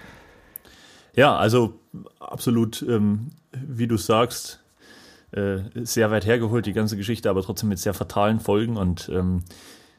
ja 1.14 1.37
also 1.37 1.78
absolut, 2.18 2.82
ähm, 2.88 3.32
wie 3.52 3.87
du 3.87 3.97
sagst, 3.97 4.60
äh, 5.32 5.58
sehr 5.75 6.10
weit 6.10 6.26
hergeholt, 6.26 6.66
die 6.66 6.72
ganze 6.72 6.96
Geschichte, 6.96 7.30
aber 7.30 7.42
trotzdem 7.42 7.68
mit 7.68 7.78
sehr 7.78 7.94
fatalen 7.94 8.40
Folgen 8.40 8.76
und 8.76 9.08
ähm, 9.12 9.44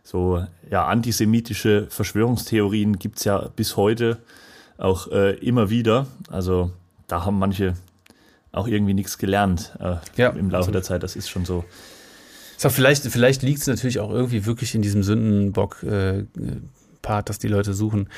so 0.03 0.45
ja 0.69 0.85
antisemitische 0.85 1.87
Verschwörungstheorien 1.89 2.99
gibt 2.99 3.19
es 3.19 3.23
ja 3.23 3.49
bis 3.55 3.77
heute 3.77 4.17
auch 4.77 5.09
äh, 5.11 5.35
immer 5.35 5.69
wieder. 5.69 6.07
Also 6.29 6.71
da 7.07 7.25
haben 7.25 7.39
manche 7.39 7.75
auch 8.51 8.67
irgendwie 8.67 8.93
nichts 8.93 9.17
gelernt 9.17 9.71
äh, 9.79 9.95
ja, 10.17 10.29
im 10.31 10.49
Laufe 10.49 10.71
der 10.71 10.83
Zeit. 10.83 11.03
Das 11.03 11.15
ist 11.15 11.29
schon 11.29 11.45
so. 11.45 11.63
So, 12.57 12.69
vielleicht 12.69 13.03
vielleicht 13.03 13.41
liegt 13.41 13.61
es 13.61 13.67
natürlich 13.67 13.99
auch 13.99 14.11
irgendwie 14.11 14.45
wirklich 14.45 14.75
in 14.75 14.81
diesem 14.81 15.01
Sündenbock-Part, 15.01 17.23
äh, 17.23 17.25
dass 17.25 17.39
die 17.39 17.47
Leute 17.47 17.73
suchen 17.73 18.09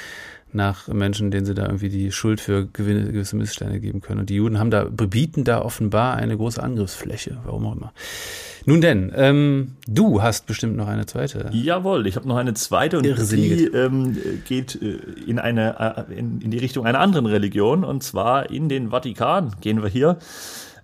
nach 0.55 0.87
Menschen, 0.87 1.31
denen 1.31 1.45
sie 1.45 1.53
da 1.53 1.65
irgendwie 1.65 1.89
die 1.89 2.11
Schuld 2.11 2.39
für 2.39 2.67
gewisse 2.67 3.35
Missstände 3.35 3.79
geben 3.79 4.01
können. 4.01 4.21
Und 4.21 4.29
die 4.29 4.35
Juden 4.35 4.59
haben 4.59 4.71
da, 4.71 4.85
bieten 4.85 5.43
da 5.43 5.61
offenbar 5.61 6.15
eine 6.15 6.37
große 6.37 6.61
Angriffsfläche, 6.61 7.37
warum 7.45 7.65
auch 7.65 7.75
immer. 7.75 7.93
Nun 8.65 8.79
denn, 8.79 9.11
ähm, 9.15 9.73
du 9.87 10.21
hast 10.21 10.45
bestimmt 10.45 10.77
noch 10.77 10.87
eine 10.87 11.05
zweite. 11.05 11.49
Jawohl, 11.51 12.07
ich 12.07 12.15
habe 12.15 12.27
noch 12.27 12.37
eine 12.37 12.53
zweite 12.53 12.97
und 12.97 13.05
die 13.05 13.65
ähm, 13.65 14.17
geht 14.45 14.81
äh, 14.81 14.99
in, 15.27 15.37
eine, 15.37 16.07
äh, 16.09 16.17
in, 16.17 16.39
in 16.39 16.51
die 16.51 16.59
Richtung 16.59 16.85
einer 16.85 16.99
anderen 16.99 17.25
Religion 17.25 17.83
und 17.83 18.03
zwar 18.03 18.49
in 18.49 18.69
den 18.69 18.91
Vatikan 18.91 19.53
gehen 19.59 19.81
wir 19.83 19.89
hier. 19.89 20.17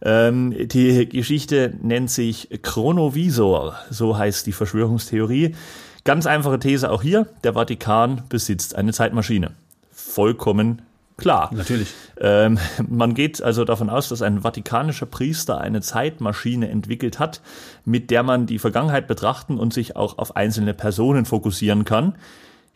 Ähm, 0.02 0.54
die 0.68 1.08
Geschichte 1.08 1.74
nennt 1.82 2.10
sich 2.10 2.50
Chronovisor, 2.62 3.76
so 3.90 4.18
heißt 4.18 4.46
die 4.48 4.54
Verschwörungstheorie. 4.54 5.56
Ganz 6.04 6.26
einfache 6.26 6.60
These 6.60 6.90
auch 6.92 7.02
hier, 7.02 7.28
der 7.44 7.54
Vatikan 7.54 8.24
besitzt 8.30 8.76
eine 8.76 8.94
Zeitmaschine. 8.94 9.52
Vollkommen 9.92 10.82
klar. 11.18 11.50
Natürlich. 11.54 11.94
Ähm, 12.20 12.58
man 12.88 13.14
geht 13.14 13.42
also 13.44 13.66
davon 13.66 13.90
aus, 13.90 14.10
dass 14.10 14.22
ein 14.22 14.42
vatikanischer 14.42 15.06
Priester 15.06 15.60
eine 15.60 15.82
Zeitmaschine 15.82 16.70
entwickelt 16.70 17.20
hat, 17.20 17.42
mit 17.86 18.10
der 18.10 18.24
man 18.24 18.46
die 18.46 18.60
Vergangenheit 18.60 19.08
betrachten 19.08 19.60
und 19.60 19.74
sich 19.74 19.96
auch 19.96 20.18
auf 20.18 20.36
einzelne 20.36 20.74
Personen 20.74 21.26
fokussieren 21.26 21.86
kann. 21.86 22.16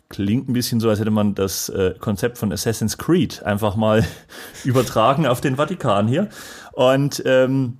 Klingt 0.09 0.47
ein 0.47 0.53
bisschen 0.53 0.79
so, 0.79 0.89
als 0.89 0.99
hätte 0.99 1.11
man 1.11 1.33
das 1.33 1.69
äh, 1.69 1.95
Konzept 1.97 2.37
von 2.37 2.51
Assassin's 2.51 2.97
Creed 2.97 3.41
einfach 3.43 3.75
mal 3.75 4.05
übertragen 4.63 5.25
auf 5.25 5.41
den 5.41 5.55
Vatikan 5.55 6.07
hier. 6.07 6.29
Und 6.73 7.23
ähm, 7.25 7.77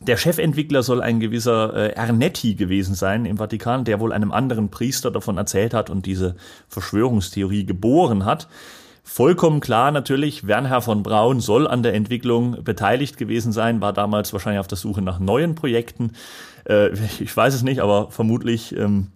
der 0.00 0.16
Chefentwickler 0.16 0.82
soll 0.82 1.02
ein 1.02 1.20
gewisser 1.20 1.74
äh, 1.74 1.92
Ernetti 1.92 2.54
gewesen 2.54 2.94
sein 2.94 3.26
im 3.26 3.36
Vatikan, 3.36 3.84
der 3.84 4.00
wohl 4.00 4.12
einem 4.12 4.32
anderen 4.32 4.70
Priester 4.70 5.10
davon 5.10 5.36
erzählt 5.36 5.74
hat 5.74 5.90
und 5.90 6.06
diese 6.06 6.36
Verschwörungstheorie 6.68 7.66
geboren 7.66 8.24
hat. 8.24 8.48
Vollkommen 9.04 9.60
klar 9.60 9.90
natürlich, 9.90 10.46
Wernher 10.46 10.80
von 10.80 11.02
Braun 11.02 11.40
soll 11.40 11.66
an 11.66 11.82
der 11.82 11.94
Entwicklung 11.94 12.64
beteiligt 12.64 13.18
gewesen 13.18 13.52
sein, 13.52 13.80
war 13.80 13.92
damals 13.92 14.32
wahrscheinlich 14.32 14.60
auf 14.60 14.68
der 14.68 14.78
Suche 14.78 15.02
nach 15.02 15.18
neuen 15.18 15.54
Projekten. 15.54 16.12
Äh, 16.66 16.90
ich 17.18 17.36
weiß 17.36 17.54
es 17.54 17.62
nicht, 17.62 17.80
aber 17.80 18.10
vermutlich 18.10 18.74
ähm, 18.76 19.08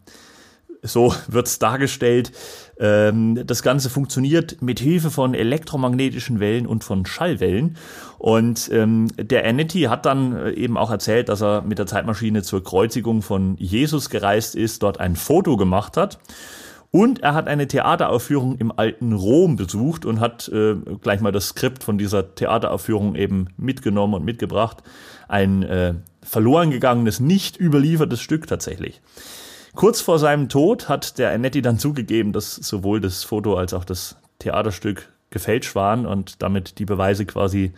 so 0.84 1.14
wird's 1.28 1.58
dargestellt. 1.58 2.30
Ähm, 2.78 3.46
das 3.46 3.62
Ganze 3.62 3.90
funktioniert 3.90 4.60
mit 4.62 4.78
Hilfe 4.78 5.10
von 5.10 5.34
elektromagnetischen 5.34 6.40
Wellen 6.40 6.66
und 6.66 6.84
von 6.84 7.06
Schallwellen. 7.06 7.76
Und 8.18 8.70
ähm, 8.72 9.08
der 9.16 9.46
Annetti 9.46 9.82
hat 9.82 10.06
dann 10.06 10.36
äh, 10.36 10.50
eben 10.52 10.76
auch 10.76 10.90
erzählt, 10.90 11.28
dass 11.28 11.42
er 11.42 11.62
mit 11.62 11.78
der 11.78 11.86
Zeitmaschine 11.86 12.42
zur 12.42 12.62
Kreuzigung 12.62 13.22
von 13.22 13.56
Jesus 13.58 14.10
gereist 14.10 14.54
ist, 14.54 14.82
dort 14.82 15.00
ein 15.00 15.16
Foto 15.16 15.56
gemacht 15.56 15.96
hat. 15.96 16.18
Und 16.90 17.24
er 17.24 17.34
hat 17.34 17.48
eine 17.48 17.66
Theateraufführung 17.66 18.56
im 18.58 18.70
alten 18.70 19.12
Rom 19.14 19.56
besucht 19.56 20.04
und 20.04 20.20
hat 20.20 20.48
äh, 20.50 20.76
gleich 21.02 21.20
mal 21.20 21.32
das 21.32 21.48
Skript 21.48 21.82
von 21.82 21.98
dieser 21.98 22.36
Theateraufführung 22.36 23.16
eben 23.16 23.48
mitgenommen 23.56 24.14
und 24.14 24.24
mitgebracht. 24.24 24.84
Ein 25.26 25.64
äh, 25.64 25.94
verloren 26.22 26.70
gegangenes, 26.70 27.18
nicht 27.18 27.58
überliefertes 27.58 28.20
Stück 28.20 28.46
tatsächlich. 28.46 29.00
Kurz 29.74 30.00
vor 30.00 30.18
seinem 30.18 30.48
Tod 30.48 30.88
hat 30.88 31.18
der 31.18 31.32
Annetti 31.32 31.62
dann 31.62 31.78
zugegeben, 31.78 32.32
dass 32.32 32.54
sowohl 32.54 33.00
das 33.00 33.24
Foto 33.24 33.56
als 33.56 33.74
auch 33.74 33.84
das 33.84 34.16
Theaterstück 34.38 35.08
gefälscht 35.30 35.74
waren 35.74 36.06
und 36.06 36.42
damit 36.42 36.78
die 36.78 36.84
Beweise 36.84 37.26
quasi 37.26 37.72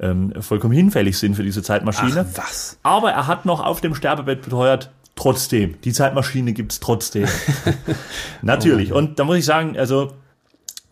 ähm, 0.00 0.32
vollkommen 0.40 0.74
hinfällig 0.74 1.18
sind 1.18 1.36
für 1.36 1.44
diese 1.44 1.62
Zeitmaschine. 1.62 2.26
Ach, 2.28 2.38
was? 2.38 2.78
Aber 2.82 3.12
er 3.12 3.26
hat 3.26 3.46
noch 3.46 3.64
auf 3.64 3.80
dem 3.80 3.94
Sterbebett 3.94 4.42
beteuert, 4.42 4.90
trotzdem, 5.14 5.80
die 5.82 5.92
Zeitmaschine 5.92 6.52
gibt's 6.52 6.80
trotzdem. 6.80 7.28
Natürlich. 8.42 8.92
Oh 8.92 8.96
und 8.96 9.18
da 9.18 9.24
muss 9.24 9.36
ich 9.36 9.44
sagen, 9.44 9.78
also 9.78 10.14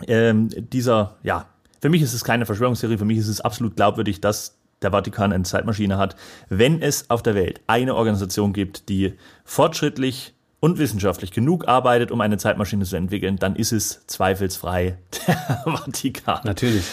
ähm, 0.06 0.50
dieser, 0.72 1.16
ja, 1.22 1.46
für 1.80 1.88
mich 1.88 2.02
ist 2.02 2.12
es 2.12 2.24
keine 2.24 2.46
Verschwörungstheorie, 2.46 2.98
für 2.98 3.04
mich 3.04 3.18
ist 3.18 3.28
es 3.28 3.40
absolut 3.40 3.76
glaubwürdig, 3.76 4.20
dass 4.20 4.57
der 4.82 4.90
Vatikan 4.92 5.32
eine 5.32 5.44
Zeitmaschine 5.44 5.98
hat, 5.98 6.16
wenn 6.48 6.80
es 6.82 7.10
auf 7.10 7.22
der 7.22 7.34
Welt 7.34 7.60
eine 7.66 7.94
Organisation 7.94 8.52
gibt, 8.52 8.88
die 8.88 9.14
fortschrittlich 9.44 10.34
und 10.60 10.78
wissenschaftlich 10.78 11.30
genug 11.30 11.68
arbeitet, 11.68 12.10
um 12.10 12.20
eine 12.20 12.36
Zeitmaschine 12.36 12.84
zu 12.84 12.96
entwickeln, 12.96 13.36
dann 13.36 13.54
ist 13.54 13.70
es 13.70 14.04
zweifelsfrei 14.06 14.98
der 15.26 15.62
Vatikan. 15.64 16.40
Natürlich. 16.44 16.84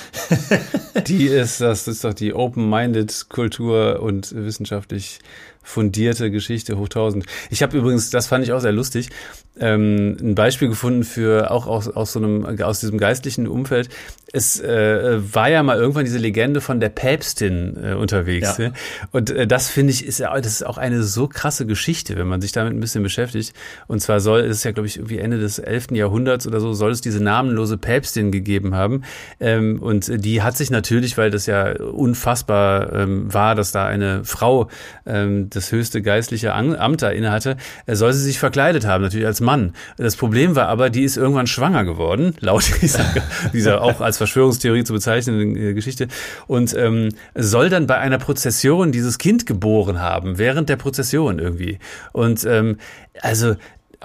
die 1.08 1.26
ist, 1.26 1.62
das 1.62 1.88
ist 1.88 2.04
doch 2.04 2.14
die 2.14 2.34
open-minded 2.34 3.28
Kultur 3.30 4.02
und 4.02 4.36
wissenschaftlich 4.36 5.20
fundierte 5.66 6.32
Geschichte 6.32 6.78
hoch 6.78 6.88
tausend. 6.88 7.26
Ich 7.50 7.62
habe 7.62 7.78
übrigens, 7.78 8.10
das 8.10 8.28
fand 8.28 8.46
ich 8.46 8.54
auch 8.54 8.62
sehr 8.62 8.72
lustig, 8.72 9.10
ähm, 9.58 10.18
ein 10.20 10.36
Beispiel 10.36 10.68
gefunden 10.68 11.04
für 11.04 11.52
auch 11.52 11.68
aus, 11.68 11.88
aus 11.88 12.14
so 12.14 12.20
einem 12.20 12.62
aus 12.62 12.80
diesem 12.80 12.98
geistlichen 12.98 13.48
Umfeld. 13.48 13.90
Es 14.34 14.60
äh, 14.60 15.34
war 15.34 15.50
ja 15.50 15.64
mal 15.64 15.78
irgendwann 15.78 16.04
diese 16.04 16.18
Legende 16.18 16.60
von 16.60 16.82
der 16.82 16.90
Päpstin 16.90 17.78
äh, 17.82 17.94
unterwegs. 17.94 18.58
Ja. 18.58 18.66
Ne? 18.66 18.74
Und 19.12 19.30
äh, 19.30 19.48
das 19.48 19.70
finde 19.70 19.94
ich 19.94 20.06
ist 20.06 20.20
ja 20.20 20.36
das 20.36 20.52
ist 20.52 20.66
auch 20.66 20.78
eine 20.78 21.04
so 21.04 21.28
krasse 21.28 21.66
Geschichte, 21.66 22.18
wenn 22.18 22.28
man 22.28 22.42
sich 22.42 22.52
damit 22.52 22.74
ein 22.74 22.82
bisschen 22.82 23.02
beschäftigt. 23.02 23.54
Und 23.88 24.02
zwar 24.02 24.20
soll 24.20 24.42
es 24.42 24.66
ja 24.66 24.72
glaube 24.72 24.88
ich 24.88 24.98
irgendwie 24.98 25.20
Ende 25.20 25.40
des 25.40 25.60
11. 25.60 25.92
Jahrhunderts 25.92 26.46
oder 26.48 26.60
so 26.60 26.74
soll 26.74 26.92
es 26.92 27.00
diese 27.00 27.24
namenlose 27.24 27.78
Päpstin 27.78 28.34
gegeben 28.34 28.76
haben. 28.76 29.04
Ähm, 29.40 29.82
und 29.82 30.12
die 30.26 30.42
hat 30.42 30.58
sich 30.58 30.70
natürlich, 30.70 31.18
weil 31.18 31.32
das 31.32 31.46
ja 31.46 31.80
unfassbar 31.80 32.92
ähm, 32.92 33.34
war, 33.34 33.56
dass 33.56 33.72
da 33.72 33.86
eine 33.86 34.26
Frau 34.26 34.68
ähm, 35.06 35.50
das 35.56 35.72
höchste 35.72 36.02
geistliche 36.02 36.54
Amt 36.54 37.02
da 37.02 37.10
innehatte, 37.10 37.58
äh, 37.86 37.96
soll 37.96 38.14
sie 38.14 38.24
sich 38.24 38.40
verkleidet 38.40 38.86
haben, 38.86 39.04
natürlich 39.04 39.26
als 39.26 39.42
Mann. 39.42 39.74
Das 39.98 40.16
Problem 40.16 40.56
war 40.56 40.68
aber, 40.68 40.90
die 40.90 41.04
ist 41.04 41.18
irgendwann 41.18 41.48
schwanger 41.48 41.86
geworden, 41.86 42.36
laut 42.40 42.70
dieser, 42.82 43.06
dieser 43.54 43.82
auch 43.82 44.02
als 44.02 44.18
Verschwörungstheorie 44.18 44.84
zu 44.84 44.94
bezeichnenden 44.94 45.56
äh, 45.56 45.74
Geschichte, 45.74 46.08
und 46.48 46.76
ähm, 46.76 47.10
soll 47.36 47.70
dann 47.70 47.88
bei 47.88 47.98
einer 47.98 48.18
Prozession 48.18 48.92
dieses 48.92 49.18
Kind 49.18 49.46
geboren 49.46 50.00
haben, 50.00 50.38
während 50.38 50.70
der 50.70 50.76
Prozession 50.76 51.40
irgendwie. 51.40 51.80
Und 52.12 52.46
ähm, 52.46 52.78
also 53.22 53.56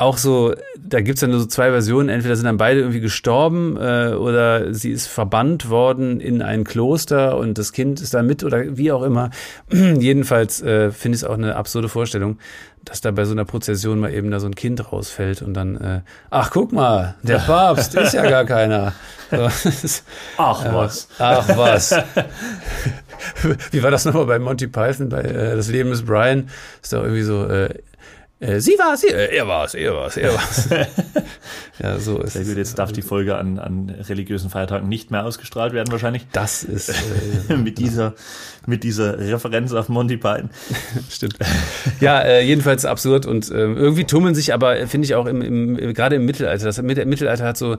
auch 0.00 0.16
so, 0.16 0.54
da 0.78 1.02
gibt's 1.02 1.20
dann 1.20 1.30
nur 1.30 1.40
so 1.40 1.46
zwei 1.46 1.70
Versionen. 1.70 2.08
Entweder 2.08 2.34
sind 2.34 2.46
dann 2.46 2.56
beide 2.56 2.80
irgendwie 2.80 3.00
gestorben 3.00 3.76
äh, 3.76 4.14
oder 4.14 4.72
sie 4.72 4.90
ist 4.90 5.06
verbannt 5.06 5.68
worden 5.68 6.20
in 6.20 6.40
ein 6.40 6.64
Kloster 6.64 7.36
und 7.36 7.58
das 7.58 7.72
Kind 7.72 8.00
ist 8.00 8.14
da 8.14 8.22
mit 8.22 8.42
oder 8.42 8.78
wie 8.78 8.92
auch 8.92 9.02
immer. 9.02 9.30
Jedenfalls 9.70 10.62
äh, 10.62 10.90
finde 10.90 11.16
ich 11.16 11.22
es 11.22 11.28
auch 11.28 11.34
eine 11.34 11.54
absurde 11.54 11.90
Vorstellung, 11.90 12.38
dass 12.82 13.02
da 13.02 13.10
bei 13.10 13.26
so 13.26 13.32
einer 13.32 13.44
Prozession 13.44 14.00
mal 14.00 14.12
eben 14.14 14.30
da 14.30 14.40
so 14.40 14.46
ein 14.46 14.54
Kind 14.54 14.90
rausfällt 14.90 15.42
und 15.42 15.52
dann, 15.52 15.76
äh, 15.76 16.00
ach 16.30 16.50
guck 16.50 16.72
mal, 16.72 17.16
der 17.22 17.38
Papst 17.46 17.94
ist 17.94 18.14
ja 18.14 18.28
gar 18.28 18.46
keiner. 18.46 18.94
So, 19.30 19.36
ach 20.38 20.64
was. 20.72 21.08
ach 21.18 21.46
was. 21.58 21.94
Wie 23.70 23.82
war 23.82 23.90
das 23.90 24.06
nochmal 24.06 24.24
bei 24.24 24.38
Monty 24.38 24.66
Python, 24.66 25.10
bei 25.10 25.20
äh, 25.20 25.56
Das 25.56 25.68
Leben 25.68 25.92
ist 25.92 26.06
Brian? 26.06 26.48
Ist 26.82 26.94
doch 26.94 27.02
irgendwie 27.02 27.22
so, 27.22 27.44
äh, 27.44 27.74
Äh, 28.40 28.60
sie 28.60 28.72
war 28.78 28.94
es, 28.94 29.04
er, 29.04 29.30
er 29.32 29.46
war 29.46 29.66
es, 29.66 29.74
er 29.74 29.94
war 29.94 30.06
es, 30.06 30.16
er 30.16 30.32
war 30.32 30.42
es. 30.50 30.68
ja, 31.78 31.98
so 31.98 32.20
ist 32.20 32.32
Sehr 32.32 32.44
gut, 32.44 32.56
jetzt 32.56 32.78
darf 32.78 32.90
die 32.90 33.02
Folge 33.02 33.36
an, 33.36 33.58
an 33.58 33.90
religiösen 33.90 34.48
Feiertagen 34.48 34.88
nicht 34.88 35.10
mehr 35.10 35.26
ausgestrahlt 35.26 35.74
werden 35.74 35.92
wahrscheinlich. 35.92 36.26
Das 36.32 36.62
ist 36.62 36.88
äh, 36.88 37.56
mit 37.56 37.78
dieser 37.78 38.14
mit 38.66 38.82
dieser 38.82 39.18
Referenz 39.18 39.72
auf 39.72 39.90
Monty 39.90 40.16
Python. 40.16 40.48
Stimmt. 41.10 41.36
Ja, 42.00 42.20
äh, 42.20 42.42
jedenfalls 42.42 42.86
absurd 42.86 43.26
und 43.26 43.50
äh, 43.50 43.54
irgendwie 43.54 44.04
tummeln 44.04 44.34
sich 44.34 44.54
aber, 44.54 44.78
äh, 44.78 44.86
finde 44.86 45.04
ich 45.04 45.14
auch 45.14 45.26
im, 45.26 45.42
im, 45.42 45.94
gerade 45.94 46.16
im 46.16 46.24
Mittelalter, 46.24 46.64
das 46.64 46.80
Mittelalter 46.80 47.44
hat 47.44 47.58
so 47.58 47.76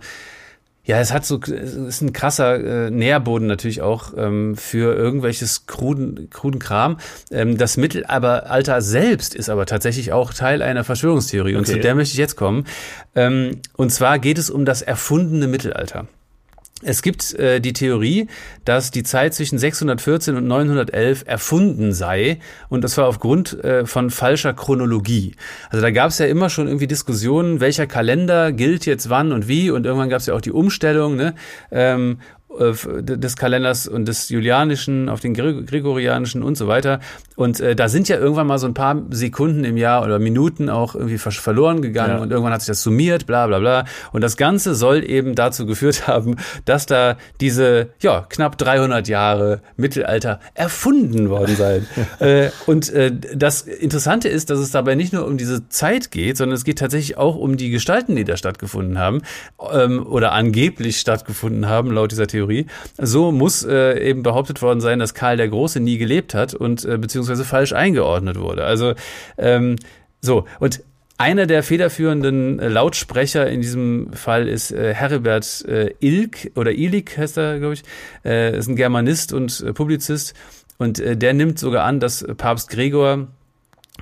ja, 0.84 1.00
es 1.00 1.14
hat 1.14 1.26
so, 1.26 1.40
es 1.40 1.76
ist 1.76 2.02
ein 2.02 2.12
krasser 2.12 2.88
äh, 2.88 2.92
Nährboden 2.92 3.48
natürlich 3.48 3.82
auch 3.82 4.14
ähm, 4.18 4.56
für 4.56 4.96
irgendwelches 4.96 5.68
kruden, 5.68 6.30
kruden 6.30 6.60
Kram. 6.60 6.98
Ähm, 7.30 7.58
das 7.58 7.78
Mittelalter 7.78 8.82
selbst 8.82 9.36
ist 9.36 9.50
aber 9.50 9.68
tatsächlich 9.68 10.12
auch 10.12 10.34
Teil 10.34 10.62
einer 10.62 10.84
Verschwörungstheorie 10.84 11.52
okay. 11.52 11.58
und 11.58 11.66
zu 11.68 11.80
der 11.80 11.94
möchte 11.94 12.14
ich 12.14 12.18
jetzt 12.18 12.36
kommen. 12.36 12.66
Ähm, 13.16 13.62
und 13.78 13.92
zwar 13.92 14.18
geht 14.18 14.40
es 14.40 14.50
um 14.50 14.66
das 14.66 14.82
erfundene 14.82 15.48
Mittelalter. 15.48 16.08
Es 16.84 17.02
gibt 17.02 17.34
äh, 17.34 17.60
die 17.60 17.74
Theorie, 17.74 18.28
dass 18.66 18.92
die 18.92 19.04
Zeit 19.04 19.34
zwischen 19.34 19.58
614 19.58 20.36
und 20.36 20.48
911 20.48 21.24
erfunden 21.28 21.94
sei 21.94 22.40
und 22.70 22.84
das 22.84 22.98
war 22.98 23.08
aufgrund 23.08 23.64
äh, 23.64 23.86
von 23.86 24.10
falscher 24.10 24.54
Chronologie. 24.54 25.36
Also 25.70 25.82
da 25.82 25.92
gab 25.92 26.10
es 26.10 26.18
ja 26.18 26.26
immer 26.26 26.50
schon 26.50 26.68
irgendwie 26.68 26.88
Diskussionen, 26.88 27.60
welcher 27.60 27.88
Kalender 27.88 28.52
gilt 28.52 28.86
jetzt 28.86 29.10
wann 29.10 29.32
und 29.32 29.48
wie 29.48 29.70
und 29.70 29.86
irgendwann 29.86 30.10
gab 30.10 30.20
es 30.20 30.26
ja 30.26 30.34
auch 30.34 30.42
die 30.42 30.52
Umstellung. 30.52 31.16
Ne? 31.16 31.36
Ähm, 31.72 32.20
äh, 32.20 32.41
des 32.60 33.38
Kalenders 33.38 33.88
und 33.88 34.08
des 34.08 34.30
Julianischen 34.30 35.08
auf 35.10 35.22
den 35.22 35.34
Gregorianischen 35.34 36.44
und 36.44 36.58
so 36.58 36.68
weiter. 36.68 37.00
Und 37.36 37.60
äh, 37.60 37.76
da 37.76 37.88
sind 37.88 38.10
ja 38.10 38.18
irgendwann 38.18 38.46
mal 38.46 38.60
so 38.60 38.68
ein 38.68 38.74
paar 38.74 39.02
Sekunden 39.10 39.64
im 39.64 39.78
Jahr 39.78 40.04
oder 40.04 40.20
Minuten 40.20 40.70
auch 40.70 40.94
irgendwie 40.94 41.18
verloren 41.18 41.82
gegangen 41.82 42.18
ja. 42.18 42.22
und 42.22 42.32
irgendwann 42.32 42.54
hat 42.54 42.62
sich 42.62 42.68
das 42.68 42.82
summiert, 42.82 43.26
bla 43.26 43.48
bla 43.48 43.60
bla. 43.60 43.86
Und 44.12 44.22
das 44.22 44.36
Ganze 44.36 44.76
soll 44.76 45.04
eben 45.10 45.34
dazu 45.34 45.66
geführt 45.66 46.08
haben, 46.08 46.36
dass 46.66 46.86
da 46.86 47.18
diese 47.40 47.90
ja 48.02 48.26
knapp 48.28 48.58
300 48.58 49.08
Jahre 49.08 49.62
Mittelalter 49.78 50.40
erfunden 50.54 51.30
worden 51.30 51.56
seien. 51.56 51.88
äh, 52.20 52.50
und 52.66 52.90
äh, 52.92 53.12
das 53.34 53.62
Interessante 53.62 54.28
ist, 54.28 54.50
dass 54.50 54.60
es 54.60 54.72
dabei 54.72 54.96
nicht 54.96 55.14
nur 55.14 55.26
um 55.26 55.38
diese 55.38 55.70
Zeit 55.70 56.12
geht, 56.12 56.38
sondern 56.38 56.56
es 56.56 56.66
geht 56.66 56.80
tatsächlich 56.80 57.18
auch 57.18 57.38
um 57.38 57.56
die 57.56 57.70
Gestalten, 57.70 58.16
die 58.16 58.26
da 58.26 58.36
stattgefunden 58.36 59.00
haben 59.00 59.22
ähm, 59.72 60.06
oder 60.06 60.34
angeblich 60.34 61.00
stattgefunden 61.00 61.70
haben, 61.70 61.92
laut 61.92 62.12
dieser 62.12 62.28
Theorie. 62.28 62.41
Theorie. 62.42 62.66
So 62.98 63.32
muss 63.32 63.64
äh, 63.64 64.00
eben 64.10 64.24
behauptet 64.24 64.62
worden 64.62 64.82
sein, 64.82 65.00
dass 65.00 65.14
Karl 65.14 65.38
der 65.38 65.50
Große 65.50 65.80
nie 65.80 65.98
gelebt 65.98 66.34
hat 66.34 66.54
und 66.54 66.86
äh, 66.86 66.98
beziehungsweise 66.98 67.46
falsch 67.46 67.74
eingeordnet 67.74 68.40
wurde. 68.40 68.64
Also 68.64 68.94
ähm, 69.38 69.76
so 70.22 70.46
und 70.60 70.84
einer 71.18 71.46
der 71.46 71.62
federführenden 71.62 72.60
äh, 72.60 72.68
Lautsprecher 72.68 73.48
in 73.48 73.62
diesem 73.62 74.12
Fall 74.14 74.48
ist 74.48 74.72
äh, 74.72 74.94
Heribert 74.94 75.64
äh, 75.68 75.94
Ilk 76.00 76.52
oder 76.56 76.72
Ilik 76.72 77.16
heißt 77.18 77.38
er, 77.38 77.60
glaube 77.60 77.76
ich, 77.76 77.84
äh, 78.26 78.58
ist 78.58 78.68
ein 78.68 78.76
Germanist 78.76 79.32
und 79.34 79.62
äh, 79.62 79.72
Publizist 79.72 80.34
und 80.80 81.00
äh, 81.00 81.16
der 81.16 81.34
nimmt 81.34 81.60
sogar 81.60 81.86
an, 81.86 82.00
dass 82.00 82.26
Papst 82.38 82.70
Gregor 82.72 83.28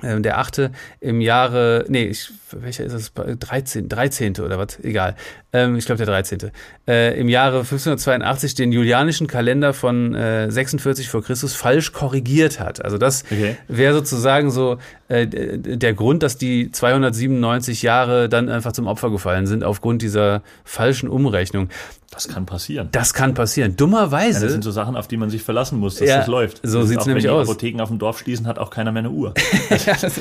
der 0.02 0.38
achte 0.38 0.72
im 1.00 1.20
Jahre, 1.20 1.84
nee, 1.88 2.04
ich, 2.04 2.30
welcher 2.52 2.84
ist 2.84 2.92
es? 2.92 3.12
13, 3.14 3.88
13. 3.88 4.36
oder 4.40 4.58
was? 4.58 4.78
Egal. 4.82 5.16
Ähm, 5.52 5.76
ich 5.76 5.86
glaube 5.86 5.98
der 5.98 6.06
13. 6.06 6.50
Äh, 6.86 7.18
Im 7.18 7.28
Jahre 7.28 7.58
1582 7.58 8.54
den 8.54 8.72
julianischen 8.72 9.26
Kalender 9.26 9.74
von 9.74 10.14
äh, 10.14 10.50
46 10.50 11.08
vor 11.08 11.22
Christus 11.22 11.54
falsch 11.54 11.92
korrigiert 11.92 12.60
hat. 12.60 12.84
Also 12.84 12.98
das 12.98 13.24
okay. 13.24 13.56
wäre 13.66 13.94
sozusagen 13.94 14.50
so 14.50 14.78
äh, 15.08 15.26
der 15.26 15.92
Grund, 15.94 16.22
dass 16.22 16.38
die 16.38 16.70
297 16.70 17.82
Jahre 17.82 18.28
dann 18.28 18.48
einfach 18.48 18.72
zum 18.72 18.86
Opfer 18.86 19.10
gefallen 19.10 19.46
sind 19.46 19.64
aufgrund 19.64 20.02
dieser 20.02 20.42
falschen 20.64 21.08
Umrechnung. 21.08 21.68
Das 22.10 22.26
kann 22.26 22.44
passieren. 22.44 22.88
Das 22.90 23.14
kann 23.14 23.34
passieren. 23.34 23.76
Dummerweise. 23.76 24.38
Ja, 24.38 24.44
das 24.44 24.52
sind 24.52 24.64
so 24.64 24.72
Sachen, 24.72 24.96
auf 24.96 25.06
die 25.06 25.16
man 25.16 25.30
sich 25.30 25.42
verlassen 25.42 25.78
muss, 25.78 25.96
dass 25.96 26.08
ja, 26.08 26.18
das 26.18 26.26
läuft. 26.26 26.60
So 26.64 26.82
sieht 26.82 26.98
es 26.98 27.06
nämlich 27.06 27.24
wenn 27.24 27.30
die 27.30 27.36
aus. 27.36 27.48
Apotheken 27.48 27.80
auf 27.80 27.88
dem 27.88 28.00
Dorf 28.00 28.18
schließen, 28.18 28.48
hat 28.48 28.58
auch 28.58 28.70
keiner 28.70 28.90
mehr 28.90 29.00
eine 29.00 29.10
Uhr. 29.10 29.32
ja, 29.90 29.96
das, 30.00 30.20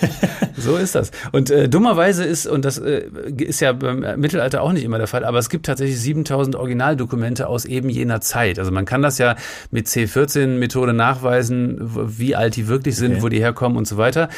so 0.56 0.76
ist 0.76 0.94
das. 0.94 1.10
Und 1.32 1.50
äh, 1.50 1.68
dummerweise 1.68 2.24
ist, 2.24 2.46
und 2.46 2.64
das 2.64 2.78
äh, 2.78 3.08
ist 3.38 3.60
ja 3.60 3.72
beim 3.72 4.00
Mittelalter 4.20 4.62
auch 4.62 4.72
nicht 4.72 4.84
immer 4.84 4.98
der 4.98 5.06
Fall, 5.06 5.24
aber 5.24 5.38
es 5.38 5.50
gibt 5.50 5.66
tatsächlich 5.66 6.00
7000 6.00 6.56
Originaldokumente 6.56 7.46
aus 7.46 7.64
eben 7.64 7.88
jener 7.88 8.20
Zeit. 8.20 8.58
Also 8.58 8.70
man 8.70 8.84
kann 8.84 9.02
das 9.02 9.18
ja 9.18 9.36
mit 9.70 9.86
C14-Methode 9.86 10.92
nachweisen, 10.92 11.78
wie 12.18 12.34
alt 12.36 12.56
die 12.56 12.68
wirklich 12.68 12.96
sind, 12.96 13.12
okay. 13.12 13.22
wo 13.22 13.28
die 13.28 13.40
herkommen 13.40 13.76
und 13.76 13.86
so 13.86 13.96
weiter. 13.96 14.28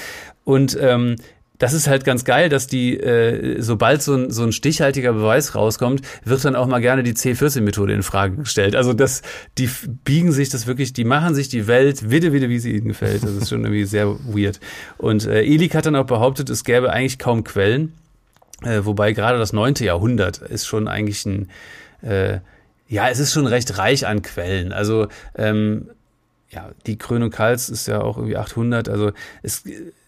Und 0.44 0.76
ähm, 0.80 1.16
das 1.58 1.72
ist 1.72 1.86
halt 1.86 2.04
ganz 2.04 2.24
geil, 2.24 2.48
dass 2.48 2.66
die, 2.66 2.98
äh, 2.98 3.60
sobald 3.60 4.02
so 4.02 4.14
ein, 4.14 4.30
so 4.30 4.42
ein 4.42 4.52
stichhaltiger 4.52 5.12
Beweis 5.12 5.54
rauskommt, 5.54 6.02
wird 6.24 6.44
dann 6.44 6.56
auch 6.56 6.66
mal 6.66 6.80
gerne 6.80 7.04
die 7.04 7.12
C14-Methode 7.12 7.92
in 7.92 8.02
Frage 8.02 8.36
gestellt. 8.36 8.74
Also 8.74 8.92
das, 8.92 9.22
die 9.56 9.70
biegen 10.04 10.32
sich 10.32 10.48
das 10.48 10.66
wirklich, 10.66 10.92
die 10.92 11.04
machen 11.04 11.34
sich 11.34 11.48
die 11.48 11.68
Welt 11.68 12.10
wieder, 12.10 12.32
wieder, 12.32 12.48
wie 12.48 12.58
sie 12.58 12.72
ihnen 12.72 12.88
gefällt. 12.88 13.22
Das 13.22 13.30
ist 13.30 13.48
schon 13.50 13.62
irgendwie 13.62 13.84
sehr 13.84 14.08
weird. 14.08 14.58
Und 14.98 15.26
äh, 15.26 15.42
Elik 15.42 15.76
hat 15.76 15.86
dann 15.86 15.96
auch 15.96 16.06
behauptet, 16.06 16.50
es 16.50 16.64
gäbe 16.64 16.92
eigentlich 16.92 17.20
kaum 17.20 17.44
Quellen, 17.44 17.92
äh, 18.62 18.80
wobei 18.84 19.12
gerade 19.12 19.38
das 19.38 19.52
neunte 19.52 19.84
Jahrhundert 19.84 20.38
ist 20.38 20.66
schon 20.66 20.88
eigentlich 20.88 21.24
ein, 21.24 21.50
äh, 22.02 22.38
ja, 22.88 23.08
es 23.08 23.20
ist 23.20 23.32
schon 23.32 23.46
recht 23.46 23.78
reich 23.78 24.06
an 24.06 24.22
Quellen. 24.22 24.72
Also 24.72 25.06
ähm, 25.36 25.88
ja, 26.54 26.70
die 26.86 26.96
Krönung 26.98 27.30
Karls 27.30 27.68
ist 27.68 27.86
ja 27.86 28.00
auch 28.00 28.16
irgendwie 28.16 28.36
800. 28.36 28.88
Also 28.88 29.12
es 29.42 29.64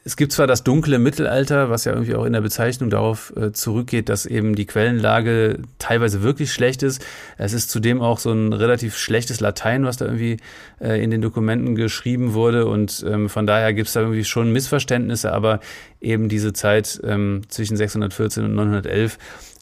es 0.06 0.16
gibt 0.16 0.30
zwar 0.30 0.46
das 0.46 0.62
dunkle 0.62 1.00
Mittelalter, 1.00 1.68
was 1.68 1.84
ja 1.84 1.92
irgendwie 1.92 2.14
auch 2.14 2.24
in 2.26 2.32
der 2.32 2.40
Bezeichnung 2.40 2.90
darauf 2.90 3.32
äh, 3.36 3.50
zurückgeht, 3.50 4.08
dass 4.08 4.24
eben 4.24 4.54
die 4.54 4.64
Quellenlage 4.64 5.58
teilweise 5.80 6.22
wirklich 6.22 6.52
schlecht 6.52 6.84
ist. 6.84 7.04
Es 7.38 7.52
ist 7.52 7.70
zudem 7.70 8.00
auch 8.00 8.20
so 8.20 8.30
ein 8.30 8.52
relativ 8.52 8.96
schlechtes 8.96 9.40
Latein, 9.40 9.84
was 9.84 9.96
da 9.96 10.04
irgendwie 10.04 10.36
äh, 10.80 11.02
in 11.02 11.10
den 11.10 11.22
Dokumenten 11.22 11.74
geschrieben 11.74 12.34
wurde. 12.34 12.66
Und 12.66 13.04
ähm, 13.04 13.28
von 13.28 13.48
daher 13.48 13.74
gibt 13.74 13.88
es 13.88 13.94
da 13.94 14.00
irgendwie 14.02 14.22
schon 14.22 14.52
Missverständnisse, 14.52 15.32
aber 15.32 15.58
eben 16.00 16.28
diese 16.28 16.52
Zeit 16.52 17.00
ähm, 17.02 17.42
zwischen 17.48 17.76
614 17.76 18.44
und 18.44 18.54
911 18.54 19.18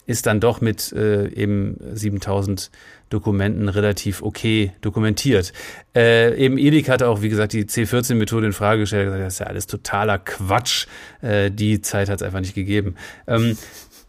ist 0.06 0.26
dann 0.26 0.40
doch 0.40 0.60
mit 0.60 0.92
äh, 0.92 1.28
eben 1.28 1.78
7000 1.94 2.70
Dokumenten 3.10 3.68
relativ 3.68 4.22
okay 4.22 4.72
dokumentiert. 4.80 5.52
Äh, 5.94 6.36
eben 6.36 6.58
Elik 6.58 6.88
hatte 6.88 7.08
auch, 7.08 7.22
wie 7.22 7.28
gesagt, 7.28 7.52
die 7.52 7.64
C14-Methode 7.64 8.46
in 8.46 8.52
Frage 8.52 8.80
gestellt. 8.80 9.06
Gesagt, 9.06 9.22
das 9.24 9.34
ist 9.34 9.38
ja 9.40 9.46
alles 9.46 9.66
totaler 9.66 10.18
Quatsch. 10.18 10.86
Äh, 11.22 11.50
die 11.50 11.80
Zeit 11.80 12.08
hat 12.08 12.20
es 12.20 12.22
einfach 12.22 12.40
nicht 12.40 12.54
gegeben. 12.54 12.96
Ähm, 13.26 13.56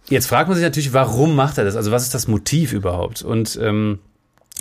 jetzt 0.10 0.28
fragt 0.28 0.48
man 0.48 0.56
sich 0.56 0.64
natürlich, 0.64 0.94
warum 0.94 1.36
macht 1.36 1.58
er 1.58 1.66
das? 1.66 1.76
Also 1.76 1.92
was 1.92 2.04
ist 2.04 2.14
das 2.14 2.28
Motiv 2.28 2.74
überhaupt? 2.74 3.22
Und 3.22 3.60
ähm, 3.62 4.00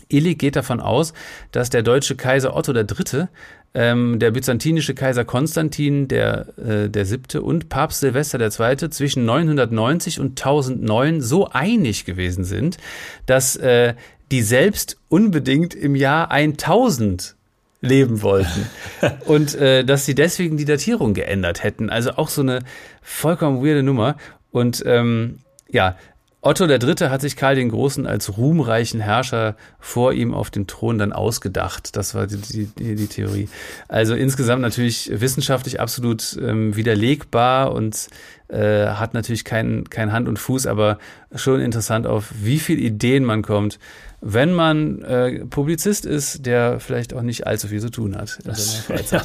Illig 0.09 0.39
geht 0.39 0.57
davon 0.57 0.81
aus, 0.81 1.13
dass 1.53 1.71
der 1.71 1.83
deutsche 1.83 2.17
Kaiser 2.17 2.57
Otto 2.57 2.73
III., 2.73 3.29
ähm, 3.75 4.19
der 4.21 4.31
byzantinische 4.31 4.95
Kaiser 4.95 5.25
Konstantin 5.25 6.09
der, 6.09 6.47
äh, 6.59 6.89
der 6.89 7.05
siebte 7.05 7.43
und 7.43 7.69
Papst 7.69 8.01
Silvester 8.01 8.41
II. 8.41 8.91
zwischen 8.91 9.25
990 9.25 10.21
und 10.21 10.41
1009 10.41 11.21
so 11.21 11.49
einig 11.49 12.05
gewesen 12.05 12.45
sind, 12.45 12.79
dass 13.27 13.57
äh, 13.57 13.95
die 14.31 14.43
selbst 14.43 14.97
unbedingt 15.09 15.75
im 15.75 15.97
Jahr 15.97 16.31
1000 16.31 17.35
leben 17.81 18.23
wollten. 18.23 18.69
und 19.27 19.55
äh, 19.57 19.85
dass 19.85 20.07
sie 20.07 20.15
deswegen 20.15 20.57
die 20.57 20.65
Datierung 20.65 21.13
geändert 21.15 21.63
hätten. 21.63 21.91
Also 21.91 22.13
auch 22.13 22.29
so 22.29 22.43
eine 22.43 22.61
vollkommen 23.03 23.65
weirde 23.65 23.83
Nummer. 23.83 24.17
Und 24.51 24.83
ähm, 24.87 25.41
ja, 25.69 25.97
Otto 26.47 26.67
III. 26.67 27.09
hat 27.09 27.23
sich 27.23 27.37
Karl 27.37 27.55
den 27.55 27.71
Großen 27.71 28.07
als 28.07 28.37
ruhmreichen 28.37 29.01
Herrscher 29.01 29.57
vor 29.81 30.13
ihm 30.13 30.35
auf 30.35 30.51
dem 30.51 30.67
Thron 30.67 30.99
dann 30.99 31.15
ausgedacht. 31.15 31.97
Das 31.97 32.15
war 32.15 32.27
die, 32.27 32.67
die, 32.67 32.95
die 32.97 33.07
Theorie. 33.07 33.49
Also 33.89 34.15
insgesamt 34.15 34.61
natürlich 34.61 35.11
wissenschaftlich 35.11 35.81
absolut 35.81 36.37
ähm, 36.39 36.77
widerlegbar 36.77 37.73
und 37.73 38.09
äh, 38.49 38.89
hat 38.89 39.15
natürlich 39.15 39.47
kein, 39.47 39.89
kein 39.89 40.13
Hand 40.13 40.29
und 40.29 40.39
Fuß, 40.39 40.67
aber 40.67 40.99
schon 41.35 41.61
interessant, 41.61 42.07
auf 42.07 42.31
wie 42.39 42.59
viele 42.59 42.83
Ideen 42.83 43.25
man 43.25 43.41
kommt, 43.41 43.79
wenn 44.21 44.53
man 44.53 45.01
äh, 45.01 45.47
Publizist 45.47 46.05
ist, 46.05 46.45
der 46.45 46.79
vielleicht 46.79 47.15
auch 47.15 47.23
nicht 47.23 47.47
allzu 47.47 47.69
viel 47.69 47.81
zu 47.81 47.91
tun 47.91 48.17
hat. 48.17 48.39
Ja, 49.11 49.23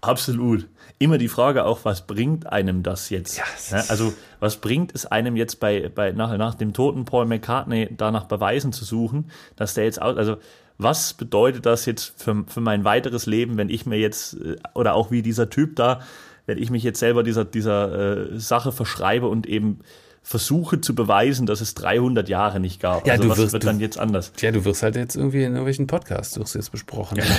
absolut 0.00 0.66
immer 0.98 1.18
die 1.18 1.28
Frage 1.28 1.64
auch, 1.64 1.84
was 1.84 2.06
bringt 2.06 2.46
einem 2.46 2.82
das 2.82 3.10
jetzt? 3.10 3.40
Das 3.70 3.90
also 3.90 4.14
was 4.40 4.56
bringt 4.56 4.94
es 4.94 5.06
einem 5.06 5.36
jetzt 5.36 5.60
bei, 5.60 5.90
bei 5.92 6.12
nach, 6.12 6.36
nach 6.36 6.54
dem 6.54 6.72
toten 6.72 7.04
Paul 7.04 7.26
McCartney 7.26 7.88
danach 7.96 8.24
Beweisen 8.24 8.72
zu 8.72 8.84
suchen, 8.84 9.30
dass 9.56 9.74
der 9.74 9.84
jetzt 9.84 10.00
aus, 10.00 10.16
also 10.16 10.36
was 10.78 11.14
bedeutet 11.14 11.66
das 11.66 11.86
jetzt 11.86 12.20
für, 12.20 12.44
für 12.46 12.60
mein 12.60 12.84
weiteres 12.84 13.26
Leben, 13.26 13.56
wenn 13.56 13.68
ich 13.68 13.86
mir 13.86 13.98
jetzt, 13.98 14.34
äh, 14.34 14.56
oder 14.74 14.94
auch 14.94 15.10
wie 15.10 15.22
dieser 15.22 15.50
Typ 15.50 15.76
da, 15.76 16.00
wenn 16.46 16.58
ich 16.58 16.70
mich 16.70 16.82
jetzt 16.82 16.98
selber 16.98 17.22
dieser, 17.22 17.44
dieser 17.44 18.32
äh, 18.32 18.38
Sache 18.38 18.72
verschreibe 18.72 19.28
und 19.28 19.46
eben 19.46 19.80
versuche 20.26 20.80
zu 20.80 20.94
beweisen, 20.94 21.44
dass 21.44 21.60
es 21.60 21.74
300 21.74 22.30
Jahre 22.30 22.58
nicht 22.58 22.80
gab. 22.80 23.06
Ja, 23.06 23.12
also 23.12 23.24
du 23.24 23.28
was 23.28 23.38
wirst, 23.38 23.52
wird 23.52 23.64
dann 23.64 23.78
jetzt 23.78 23.98
anders? 23.98 24.32
Ja, 24.40 24.50
du 24.52 24.64
wirst 24.64 24.82
halt 24.82 24.96
jetzt 24.96 25.16
irgendwie 25.16 25.44
in 25.44 25.52
irgendwelchen 25.52 25.86
Podcasts 25.86 26.38
wirst 26.38 26.54
du 26.54 26.58
jetzt 26.58 26.72
besprochen. 26.72 27.20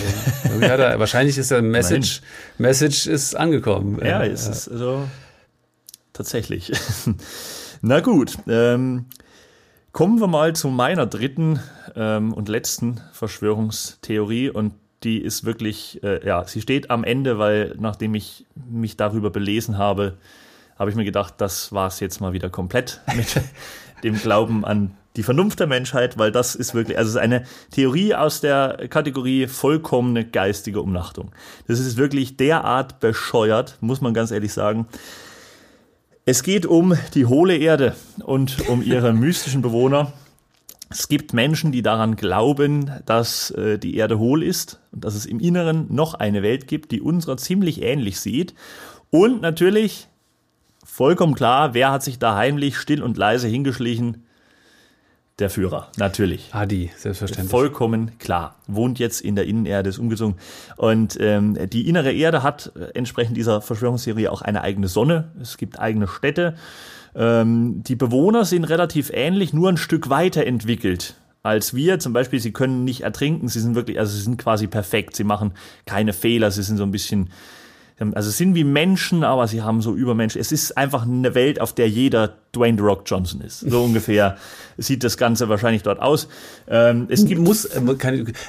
Also, 0.45 0.61
er, 0.61 0.99
wahrscheinlich 0.99 1.37
ist 1.37 1.49
der 1.49 1.63
Message, 1.63 2.21
Message 2.59 3.07
ist 3.07 3.35
angekommen. 3.35 3.99
Ja, 4.05 4.23
es 4.23 4.47
ist 4.47 4.65
so. 4.65 5.05
tatsächlich. 6.13 6.71
Na 7.81 7.99
gut, 7.99 8.37
ähm, 8.47 9.07
kommen 9.91 10.19
wir 10.19 10.27
mal 10.27 10.55
zu 10.55 10.67
meiner 10.69 11.07
dritten 11.07 11.59
ähm, 11.95 12.33
und 12.33 12.47
letzten 12.47 13.01
Verschwörungstheorie 13.11 14.51
und 14.51 14.73
die 15.03 15.17
ist 15.17 15.43
wirklich, 15.43 16.03
äh, 16.03 16.25
ja, 16.25 16.45
sie 16.47 16.61
steht 16.61 16.91
am 16.91 17.03
Ende, 17.03 17.39
weil 17.39 17.75
nachdem 17.79 18.13
ich 18.13 18.45
mich 18.69 18.95
darüber 18.95 19.31
belesen 19.31 19.77
habe, 19.79 20.17
habe 20.77 20.89
ich 20.89 20.95
mir 20.95 21.05
gedacht, 21.05 21.35
das 21.37 21.71
war 21.71 21.87
es 21.87 21.99
jetzt 21.99 22.21
mal 22.21 22.33
wieder 22.33 22.49
komplett 22.49 23.01
mit 23.15 23.41
dem 24.03 24.15
Glauben 24.15 24.65
an 24.65 24.95
die 25.15 25.23
Vernunft 25.23 25.59
der 25.59 25.67
Menschheit, 25.67 26.17
weil 26.17 26.31
das 26.31 26.55
ist 26.55 26.73
wirklich, 26.73 26.97
also 26.97 27.09
es 27.09 27.15
ist 27.15 27.21
eine 27.21 27.45
Theorie 27.71 28.13
aus 28.15 28.41
der 28.41 28.87
Kategorie 28.89 29.47
vollkommene 29.47 30.25
geistige 30.25 30.81
Umnachtung. 30.81 31.31
Das 31.67 31.79
ist 31.79 31.97
wirklich 31.97 32.37
derart 32.37 32.99
bescheuert, 32.99 33.77
muss 33.79 34.01
man 34.01 34.13
ganz 34.13 34.31
ehrlich 34.31 34.51
sagen. 34.51 34.87
Es 36.25 36.43
geht 36.43 36.65
um 36.65 36.97
die 37.13 37.27
hohle 37.27 37.55
Erde 37.55 37.95
und 38.23 38.67
um 38.67 38.81
ihre 38.81 39.13
mystischen 39.13 39.61
Bewohner. 39.61 40.11
Es 40.89 41.07
gibt 41.07 41.33
Menschen, 41.33 41.71
die 41.71 41.81
daran 41.81 42.15
glauben, 42.15 42.91
dass 43.05 43.51
äh, 43.51 43.79
die 43.79 43.95
Erde 43.95 44.19
hohl 44.19 44.43
ist 44.43 44.79
und 44.91 45.03
dass 45.03 45.15
es 45.15 45.25
im 45.25 45.39
Inneren 45.39 45.93
noch 45.93 46.13
eine 46.13 46.43
Welt 46.43 46.67
gibt, 46.67 46.91
die 46.91 47.01
unserer 47.01 47.37
ziemlich 47.37 47.81
ähnlich 47.81 48.19
sieht. 48.19 48.53
Und 49.09 49.41
natürlich, 49.41 50.07
vollkommen 50.95 51.35
klar, 51.35 51.73
wer 51.73 51.91
hat 51.91 52.03
sich 52.03 52.19
da 52.19 52.35
heimlich 52.35 52.77
still 52.77 53.03
und 53.03 53.17
leise 53.17 53.49
hingeschlichen? 53.49 54.23
Der 55.39 55.49
Führer, 55.49 55.89
natürlich. 55.97 56.47
Adi, 56.53 56.91
selbstverständlich. 56.95 57.51
Vollkommen 57.51 58.17
klar. 58.19 58.55
Wohnt 58.67 58.99
jetzt 58.99 59.19
in 59.19 59.35
der 59.35 59.45
Innenerde, 59.45 59.89
ist 59.89 59.99
umgezogen. 59.99 60.35
Und 60.77 61.17
ähm, 61.19 61.57
die 61.69 61.89
innere 61.89 62.13
Erde 62.13 62.41
hat 62.41 62.71
äh, 62.77 62.97
entsprechend 62.97 63.35
dieser 63.35 63.59
Verschwörungsserie 63.59 64.31
auch 64.31 64.41
eine 64.41 64.61
eigene 64.61 64.87
Sonne. 64.87 65.33
Es 65.41 65.57
gibt 65.57 65.77
eigene 65.77 66.07
Städte. 66.07 66.55
Ähm, 67.13 67.83
die 67.83 67.97
Bewohner 67.97 68.45
sind 68.45 68.63
relativ 68.63 69.11
ähnlich, 69.13 69.51
nur 69.51 69.67
ein 69.67 69.77
Stück 69.77 70.09
weiterentwickelt 70.09 71.15
als 71.43 71.73
wir. 71.73 71.99
Zum 71.99 72.13
Beispiel, 72.13 72.39
sie 72.39 72.53
können 72.53 72.85
nicht 72.85 73.01
ertrinken. 73.01 73.49
Sie 73.49 73.59
sind 73.59 73.75
wirklich, 73.75 73.99
also 73.99 74.15
sie 74.15 74.23
sind 74.23 74.37
quasi 74.37 74.67
perfekt. 74.67 75.17
Sie 75.17 75.25
machen 75.25 75.51
keine 75.85 76.13
Fehler. 76.13 76.51
Sie 76.51 76.63
sind 76.63 76.77
so 76.77 76.83
ein 76.83 76.91
bisschen 76.91 77.29
also 77.97 78.29
es 78.29 78.37
sind 78.37 78.55
wie 78.55 78.63
Menschen, 78.63 79.23
aber 79.23 79.47
sie 79.47 79.61
haben 79.61 79.81
so 79.81 79.95
Übermenschen. 79.95 80.41
Es 80.41 80.51
ist 80.51 80.77
einfach 80.77 81.03
eine 81.03 81.33
Welt, 81.33 81.61
auf 81.61 81.73
der 81.73 81.89
jeder 81.89 82.35
Dwayne 82.55 82.77
The 82.77 82.83
Rock 82.83 83.03
Johnson 83.05 83.41
ist. 83.41 83.59
So 83.59 83.83
ungefähr 83.83 84.37
sieht 84.77 85.03
das 85.03 85.17
Ganze 85.17 85.49
wahrscheinlich 85.49 85.83
dort 85.83 86.01
aus. 86.01 86.27
Ähm, 86.67 87.07
es 87.09 87.25
gibt 87.25 87.41
muss, 87.41 87.65
äh, 87.65 87.81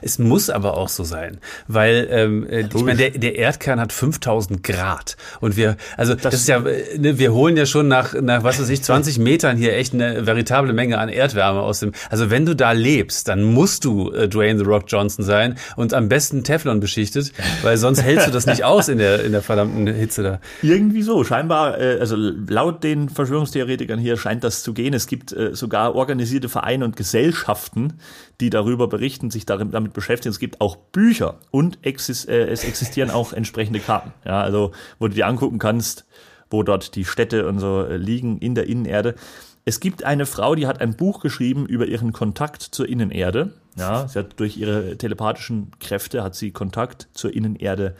es 0.03 0.19
muss 0.19 0.51
aber 0.51 0.77
auch 0.77 0.89
so 0.89 1.05
sein, 1.05 1.39
weil 1.69 2.09
ähm, 2.11 2.47
äh, 2.49 2.67
ich 2.75 2.83
meine, 2.83 2.97
der, 2.97 3.11
der 3.11 3.37
Erdkern 3.37 3.79
hat 3.79 3.93
5000 3.93 4.63
Grad 4.63 5.17
und 5.41 5.57
wir, 5.57 5.77
also 5.97 6.15
das, 6.15 6.23
das 6.23 6.35
ist 6.35 6.49
ja, 6.49 6.65
äh, 6.65 6.99
ne, 6.99 7.19
wir 7.19 7.33
holen 7.33 7.57
ja 7.57 7.67
schon 7.67 7.89
nach, 7.89 8.15
nach 8.15 8.43
was 8.43 8.61
weiß 8.61 8.69
ich 8.71 8.83
20 8.83 9.19
Metern 9.19 9.57
hier 9.57 9.77
echt 9.77 9.95
eine 9.95 10.27
veritable 10.27 10.73
Menge 10.73 10.99
an 10.99 11.09
Erdwärme 11.09 11.61
aus 11.61 11.81
dem. 11.81 11.93
Also 12.11 12.31
wenn 12.31 12.47
du 12.47 12.57
da 12.57 12.73
lebst, 12.73 13.29
dann 13.29 13.43
musst 13.43 13.85
du 13.85 14.11
äh, 14.13 14.29
Dwayne 14.29 14.59
The 14.59 14.65
Rock 14.65 14.85
Johnson 14.89 15.25
sein 15.25 15.57
und 15.77 15.95
am 15.95 16.09
besten 16.09 16.43
Teflon 16.43 16.81
beschichtet, 16.81 17.33
weil 17.63 17.77
sonst 17.77 18.03
hältst 18.03 18.27
du 18.27 18.33
das 18.33 18.47
nicht 18.47 18.65
aus 18.65 18.89
in 18.89 18.99
der 18.99 19.25
in 19.25 19.33
der 19.33 19.43
verdammten 19.43 19.87
Hitze 19.87 20.23
da. 20.23 20.41
Irgendwie 20.63 21.03
so, 21.03 21.23
scheinbar, 21.25 21.79
äh, 21.81 21.99
also 22.01 22.17
laut 22.17 22.83
den 22.83 23.09
Verschwörungstheoretikern 23.09 23.96
hier 23.99 24.17
scheint 24.17 24.45
das 24.45 24.63
zu 24.63 24.75
gehen. 24.75 24.95
Es 24.95 25.07
gibt 25.07 25.33
äh, 25.33 25.55
sogar 25.55 25.95
organisierte 25.95 26.49
Vereine 26.49 26.85
und 26.85 26.97
Gesellschaften, 26.97 27.95
die 28.41 28.51
darüber 28.51 28.89
berichten, 28.89 29.31
sich 29.31 29.47
darin, 29.47 29.71
damit 29.71 29.93
beschäftigen. 29.93 30.33
Es 30.33 30.39
gibt 30.39 30.61
auch 30.61 30.77
Bücher 30.77 31.39
und 31.51 31.79
exis, 31.83 32.25
äh, 32.25 32.47
es 32.47 32.65
existieren 32.65 33.11
auch 33.11 33.33
entsprechende 33.33 33.81
Karten. 33.81 34.13
Ja, 34.25 34.41
also 34.41 34.73
wo 34.99 35.09
du 35.09 35.15
dir 35.15 35.27
angucken 35.27 35.59
kannst, 35.59 36.07
wo 36.51 36.63
dort 36.63 36.95
die 36.95 37.05
Städte 37.05 37.47
und 37.49 37.59
so 37.59 37.83
äh, 37.83 37.97
liegen 37.97 38.39
in 38.39 38.55
der 38.55 38.69
Innenerde. 38.69 39.15
Es 39.65 39.81
gibt 39.81 40.05
eine 40.05 40.27
Frau, 40.27 40.55
die 40.55 40.67
hat 40.67 40.81
ein 40.81 40.95
Buch 40.97 41.21
geschrieben 41.21 41.67
über 41.67 41.87
ihren 41.87 42.13
Kontakt 42.13 42.63
zur 42.63 42.89
Innenerde. 42.89 43.55
Ja, 43.77 44.07
sie 44.07 44.21
hat 44.21 44.39
durch 44.39 44.57
ihre 44.57 44.97
telepathischen 44.97 45.73
Kräfte 45.81 46.23
hat 46.23 46.35
sie 46.35 46.53
Kontakt 46.53 47.09
zur 47.13 47.35
Innenerde 47.35 47.97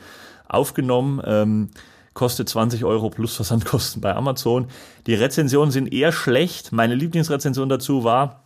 aufgenommen. 0.47 1.21
Ähm, 1.25 1.69
kostet 2.17 2.49
20 2.49 2.83
Euro 2.83 3.11
plus 3.11 3.35
Versandkosten 3.35 4.01
bei 4.01 4.15
Amazon. 4.15 4.65
Die 5.05 5.13
Rezensionen 5.13 5.71
sind 5.71 5.93
eher 5.93 6.11
schlecht. 6.11 6.71
Meine 6.71 6.95
Lieblingsrezension 6.95 7.69
dazu 7.69 8.03
war, 8.03 8.41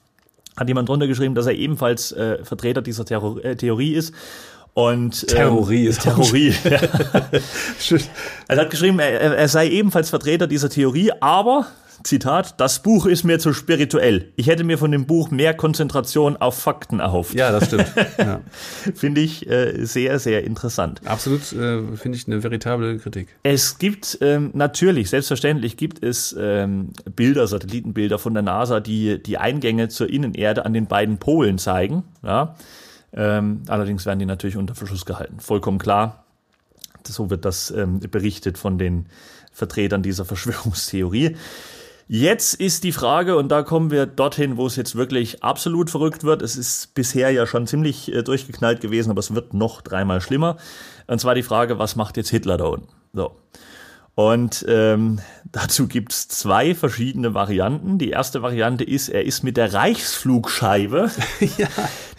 hat 0.57 0.67
jemand 0.67 0.89
drunter 0.89 1.07
geschrieben, 1.07 1.35
dass 1.35 1.47
er 1.47 1.55
ebenfalls 1.55 2.11
äh, 2.11 2.43
Vertreter 2.43 2.81
dieser 2.81 3.05
Terror 3.05 3.43
äh, 3.43 3.55
Theorie 3.55 3.93
ist. 3.93 4.13
Und, 4.73 5.23
ähm, 5.29 5.35
Terrorie 5.35 5.85
ist 5.85 6.01
Theorie. 6.01 6.53
ja. 6.63 6.79
er 8.49 8.57
hat 8.57 8.69
geschrieben, 8.69 8.99
er, 8.99 9.37
er 9.37 9.47
sei 9.47 9.69
ebenfalls 9.69 10.09
Vertreter 10.09 10.47
dieser 10.47 10.69
Theorie, 10.69 11.11
aber 11.21 11.65
Zitat, 12.03 12.59
das 12.59 12.81
Buch 12.81 13.05
ist 13.05 13.23
mir 13.23 13.39
zu 13.39 13.53
spirituell. 13.53 14.31
Ich 14.35 14.47
hätte 14.47 14.63
mir 14.63 14.77
von 14.77 14.91
dem 14.91 15.05
Buch 15.05 15.31
mehr 15.31 15.53
Konzentration 15.53 16.37
auf 16.37 16.57
Fakten 16.57 16.99
erhofft. 16.99 17.33
Ja, 17.33 17.51
das 17.51 17.67
stimmt. 17.67 17.91
Ja. 18.17 18.41
finde 18.93 19.21
ich 19.21 19.49
äh, 19.49 19.85
sehr, 19.85 20.19
sehr 20.19 20.43
interessant. 20.43 21.01
Absolut, 21.05 21.41
äh, 21.53 21.81
finde 21.95 22.17
ich 22.17 22.27
eine 22.27 22.43
veritable 22.43 22.97
Kritik. 22.99 23.29
Es 23.43 23.77
gibt 23.77 24.17
ähm, 24.21 24.51
natürlich, 24.53 25.09
selbstverständlich 25.09 25.77
gibt 25.77 26.03
es 26.03 26.35
ähm, 26.37 26.89
Bilder, 27.15 27.47
Satellitenbilder 27.47 28.19
von 28.19 28.33
der 28.33 28.43
NASA, 28.43 28.79
die 28.79 29.21
die 29.21 29.37
Eingänge 29.37 29.89
zur 29.89 30.09
Innenerde 30.09 30.65
an 30.65 30.73
den 30.73 30.87
beiden 30.87 31.17
Polen 31.17 31.57
zeigen. 31.57 32.03
Ja. 32.23 32.55
Ähm, 33.13 33.63
allerdings 33.67 34.05
werden 34.05 34.19
die 34.19 34.25
natürlich 34.25 34.57
unter 34.57 34.75
Verschluss 34.75 35.05
gehalten. 35.05 35.39
Vollkommen 35.39 35.79
klar. 35.79 36.25
So 37.05 37.29
wird 37.29 37.45
das 37.45 37.71
ähm, 37.71 37.99
berichtet 37.99 38.57
von 38.57 38.77
den 38.77 39.07
Vertretern 39.51 40.03
dieser 40.03 40.25
Verschwörungstheorie. 40.25 41.35
Jetzt 42.13 42.55
ist 42.55 42.83
die 42.83 42.91
Frage, 42.91 43.37
und 43.37 43.47
da 43.53 43.63
kommen 43.63 43.89
wir 43.89 44.05
dorthin, 44.05 44.57
wo 44.57 44.65
es 44.65 44.75
jetzt 44.75 44.97
wirklich 44.97 45.45
absolut 45.45 45.89
verrückt 45.89 46.25
wird. 46.25 46.41
Es 46.41 46.57
ist 46.57 46.93
bisher 46.93 47.31
ja 47.31 47.47
schon 47.47 47.67
ziemlich 47.67 48.13
äh, 48.13 48.21
durchgeknallt 48.21 48.81
gewesen, 48.81 49.11
aber 49.11 49.21
es 49.21 49.33
wird 49.33 49.53
noch 49.53 49.79
dreimal 49.79 50.19
schlimmer. 50.19 50.57
Und 51.07 51.21
zwar 51.21 51.35
die 51.35 51.41
Frage, 51.41 51.79
was 51.79 51.95
macht 51.95 52.17
jetzt 52.17 52.27
Hitler 52.27 52.57
da 52.57 52.65
unten? 52.65 52.89
So. 53.13 53.31
Und 54.15 54.65
ähm, 54.67 55.19
dazu 55.51 55.87
gibt's 55.87 56.27
zwei 56.27 56.75
verschiedene 56.75 57.33
Varianten. 57.33 57.97
Die 57.97 58.09
erste 58.09 58.41
Variante 58.41 58.83
ist, 58.83 59.09
er 59.09 59.25
ist 59.25 59.43
mit 59.43 59.57
der 59.57 59.73
Reichsflugscheibe, 59.73 61.11
ja. 61.57 61.67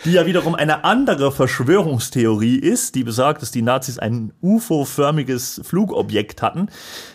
die 0.05 0.13
ja 0.13 0.27
wiederum 0.27 0.55
eine 0.55 0.85
andere 0.85 1.33
Verschwörungstheorie 1.33 2.57
ist, 2.57 2.95
die 2.95 3.05
besagt, 3.05 3.43
dass 3.43 3.51
die 3.51 3.63
Nazis 3.63 3.99
ein 3.99 4.33
UFO-förmiges 4.41 5.61
Flugobjekt 5.65 6.43
hatten, 6.43 6.69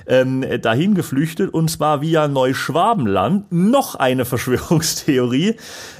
ähm, 0.05 0.45
dahin 0.61 0.93
geflüchtet 0.93 1.53
und 1.53 1.69
zwar 1.69 2.01
via 2.01 2.27
Neuschwabenland. 2.27 3.51
Noch 3.51 3.95
eine 3.95 4.25
Verschwörungstheorie, 4.25 5.55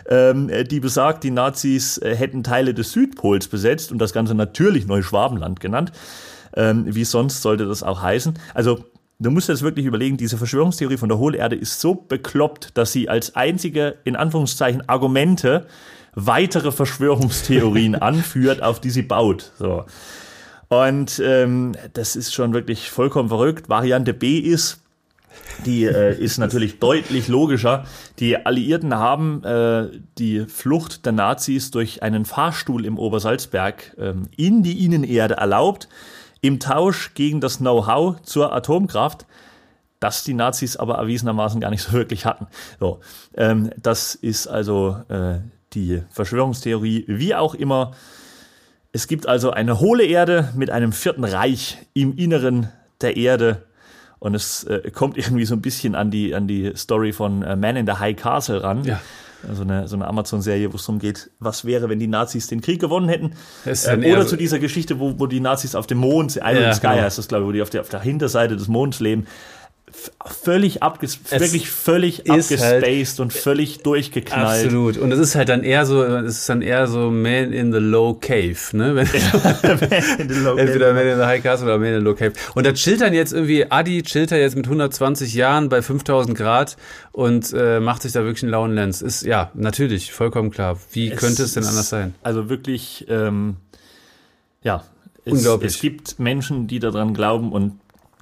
ähm, 0.07 0.51
die 0.69 0.79
besagt, 0.79 1.23
die 1.23 1.31
Nazis 1.31 1.97
äh, 1.97 2.15
hätten 2.15 2.43
Teile 2.43 2.73
des 2.73 2.91
Südpols 2.91 3.47
besetzt 3.47 3.91
und 3.91 3.99
das 3.99 4.13
Ganze 4.13 4.35
natürlich 4.35 4.85
Neuschwabenland 4.85 5.59
genannt. 5.59 5.91
Ähm, 6.57 6.83
wie 6.93 7.05
sonst 7.05 7.41
sollte 7.41 7.65
das 7.65 7.83
auch 7.83 8.01
heißen? 8.01 8.37
Also 8.53 8.83
Du 9.19 9.31
musst 9.31 9.49
jetzt 9.49 9.63
wirklich 9.63 9.87
überlegen, 9.87 10.15
diese 10.15 10.37
Verschwörungstheorie 10.37 10.97
von 10.97 11.09
der 11.09 11.17
Hohlerde 11.17 11.55
ist 11.55 11.81
so 11.81 11.95
bekloppt, 11.95 12.77
dass 12.77 12.91
sie 12.91 13.09
als 13.09 13.35
einzige, 13.35 13.95
in 14.03 14.15
Anführungszeichen, 14.15 14.87
Argumente 14.87 15.65
weitere 16.13 16.71
Verschwörungstheorien 16.71 17.95
anführt, 18.01 18.61
auf 18.61 18.79
die 18.79 18.91
sie 18.91 19.01
baut. 19.01 19.53
So. 19.57 19.85
Und 20.67 21.19
ähm, 21.25 21.73
das 21.93 22.15
ist 22.15 22.33
schon 22.33 22.53
wirklich 22.53 22.91
vollkommen 22.91 23.29
verrückt. 23.29 23.69
Variante 23.69 24.13
B 24.13 24.37
ist, 24.37 24.81
die 25.65 25.85
äh, 25.85 26.15
ist 26.15 26.37
natürlich 26.37 26.77
deutlich 26.79 27.27
logischer. 27.27 27.85
Die 28.19 28.45
Alliierten 28.45 28.93
haben 28.93 29.43
äh, 29.43 29.87
die 30.19 30.45
Flucht 30.45 31.07
der 31.07 31.13
Nazis 31.13 31.71
durch 31.71 32.03
einen 32.03 32.25
Fahrstuhl 32.25 32.85
im 32.85 32.99
Obersalzberg 32.99 33.95
ähm, 33.97 34.27
in 34.37 34.61
die 34.61 34.85
Innenerde 34.85 35.37
erlaubt 35.37 35.87
im 36.41 36.59
Tausch 36.59 37.13
gegen 37.13 37.41
das 37.41 37.57
Know-how 37.57 38.21
zur 38.21 38.53
Atomkraft, 38.53 39.25
das 39.99 40.23
die 40.23 40.33
Nazis 40.33 40.77
aber 40.77 40.95
erwiesenermaßen 40.95 41.59
gar 41.59 41.71
nicht 41.71 41.81
so 41.81 41.93
wirklich 41.93 42.25
hatten. 42.25 42.47
So, 42.79 42.99
ähm, 43.35 43.71
das 43.77 44.15
ist 44.15 44.47
also 44.47 44.97
äh, 45.09 45.39
die 45.73 46.03
Verschwörungstheorie. 46.09 47.05
Wie 47.07 47.35
auch 47.35 47.55
immer, 47.55 47.91
es 48.91 49.07
gibt 49.07 49.27
also 49.27 49.51
eine 49.51 49.79
hohle 49.79 50.05
Erde 50.05 50.49
mit 50.55 50.69
einem 50.69 50.91
vierten 50.91 51.23
Reich 51.23 51.77
im 51.93 52.15
Inneren 52.15 52.69
der 53.01 53.17
Erde. 53.17 53.63
Und 54.19 54.35
es 54.35 54.63
äh, 54.63 54.91
kommt 54.91 55.17
irgendwie 55.17 55.45
so 55.45 55.55
ein 55.55 55.61
bisschen 55.61 55.95
an 55.95 56.11
die, 56.11 56.35
an 56.35 56.47
die 56.47 56.73
Story 56.75 57.13
von 57.13 57.41
äh, 57.41 57.55
Man 57.55 57.75
in 57.75 57.87
the 57.87 57.93
High 57.93 58.15
Castle 58.15 58.63
ran. 58.63 58.83
Ja 58.83 59.01
so 59.53 59.61
eine, 59.61 59.87
so 59.87 59.95
eine 59.95 60.07
Amazon-Serie, 60.07 60.71
wo 60.71 60.77
es 60.77 60.85
darum 60.85 60.99
geht, 60.99 61.29
was 61.39 61.65
wäre, 61.65 61.89
wenn 61.89 61.99
die 61.99 62.07
Nazis 62.07 62.47
den 62.47 62.61
Krieg 62.61 62.79
gewonnen 62.79 63.07
hätten. 63.07 63.33
Äh, 63.65 64.11
oder 64.11 64.25
zu 64.25 64.35
dieser 64.35 64.59
Geschichte, 64.59 64.99
wo, 64.99 65.19
wo 65.19 65.27
die 65.27 65.39
Nazis 65.39 65.75
auf 65.75 65.87
dem 65.87 65.99
Mond, 65.99 66.35
Island 66.37 66.59
ja, 66.59 66.73
Sky 66.73 66.87
genau. 66.87 67.01
heißt 67.01 67.17
das, 67.17 67.27
glaube 67.27 67.43
ich, 67.43 67.47
wo 67.47 67.51
die 67.51 67.61
auf 67.61 67.69
der, 67.69 67.81
auf 67.81 67.89
der 67.89 68.01
Hinterseite 68.01 68.55
des 68.55 68.67
Monds 68.67 68.99
leben. 68.99 69.27
Völlig 70.25 70.83
abges 70.83 71.19
es 71.23 71.39
wirklich 71.39 71.69
völlig 71.69 72.19
halt 72.27 72.29
abgespaced 72.29 72.83
halt 72.83 73.19
und 73.19 73.33
völlig 73.33 73.79
durchgeknallt. 73.79 74.65
Absolut. 74.65 74.97
Und 74.97 75.11
es 75.11 75.19
ist 75.19 75.35
halt 75.35 75.47
dann 75.47 75.63
eher 75.63 75.85
so, 75.85 76.03
es 76.03 76.39
ist 76.39 76.49
dann 76.49 76.61
eher 76.61 76.87
so 76.87 77.09
Man 77.09 77.53
in 77.53 77.71
the 77.71 77.79
Low 77.79 78.13
Cave, 78.13 78.57
ne? 78.73 78.95
Wenn, 78.95 79.07
man 79.89 80.19
in 80.19 80.29
the 80.29 80.39
low 80.41 80.57
Entweder 80.57 80.93
Man 80.93 81.07
in 81.07 81.17
the 81.17 81.23
High 81.23 81.41
Castle 81.41 81.67
oder 81.67 81.77
Man 81.77 81.93
in 81.93 81.99
the 81.99 82.03
Low 82.03 82.15
Cave. 82.15 82.33
Und 82.53 82.65
da 82.65 82.73
chillt 82.73 83.01
dann 83.01 83.13
jetzt 83.13 83.31
irgendwie, 83.31 83.71
Adi 83.71 84.03
chillt 84.03 84.31
er 84.31 84.39
jetzt 84.39 84.57
mit 84.57 84.65
120 84.65 85.33
Jahren 85.33 85.69
bei 85.69 85.81
5000 85.81 86.37
Grad 86.37 86.75
und 87.13 87.53
äh, 87.53 87.79
macht 87.79 88.01
sich 88.01 88.11
da 88.11 88.23
wirklich 88.23 88.43
einen 88.43 88.51
lauen 88.51 88.75
Lens. 88.75 89.01
Ist, 89.01 89.23
ja, 89.23 89.51
natürlich, 89.53 90.11
vollkommen 90.11 90.51
klar. 90.51 90.77
Wie 90.91 91.11
es 91.11 91.19
könnte 91.19 91.43
es 91.43 91.53
denn 91.53 91.63
anders 91.63 91.89
sein? 91.89 92.13
Also 92.23 92.49
wirklich, 92.49 93.05
ähm, 93.09 93.55
ja, 94.63 94.83
es. 95.23 95.45
Es 95.45 95.79
gibt 95.79 96.19
Menschen, 96.19 96.67
die 96.67 96.79
daran 96.79 97.13
glauben 97.13 97.51
und 97.51 97.79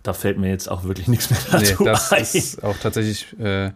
da 0.07 0.13
fällt 0.13 0.37
mir 0.37 0.49
jetzt 0.49 0.69
auch 0.69 0.83
wirklich 0.83 1.07
nichts 1.09 1.29
mehr 1.29 1.39
dazu 1.51 1.83
nee, 1.83 1.89
das 1.91 2.11
ein. 2.11 2.21
ist 2.21 2.63
auch 2.63 2.77
tatsächlich 2.77 3.37
äh, 3.39 3.71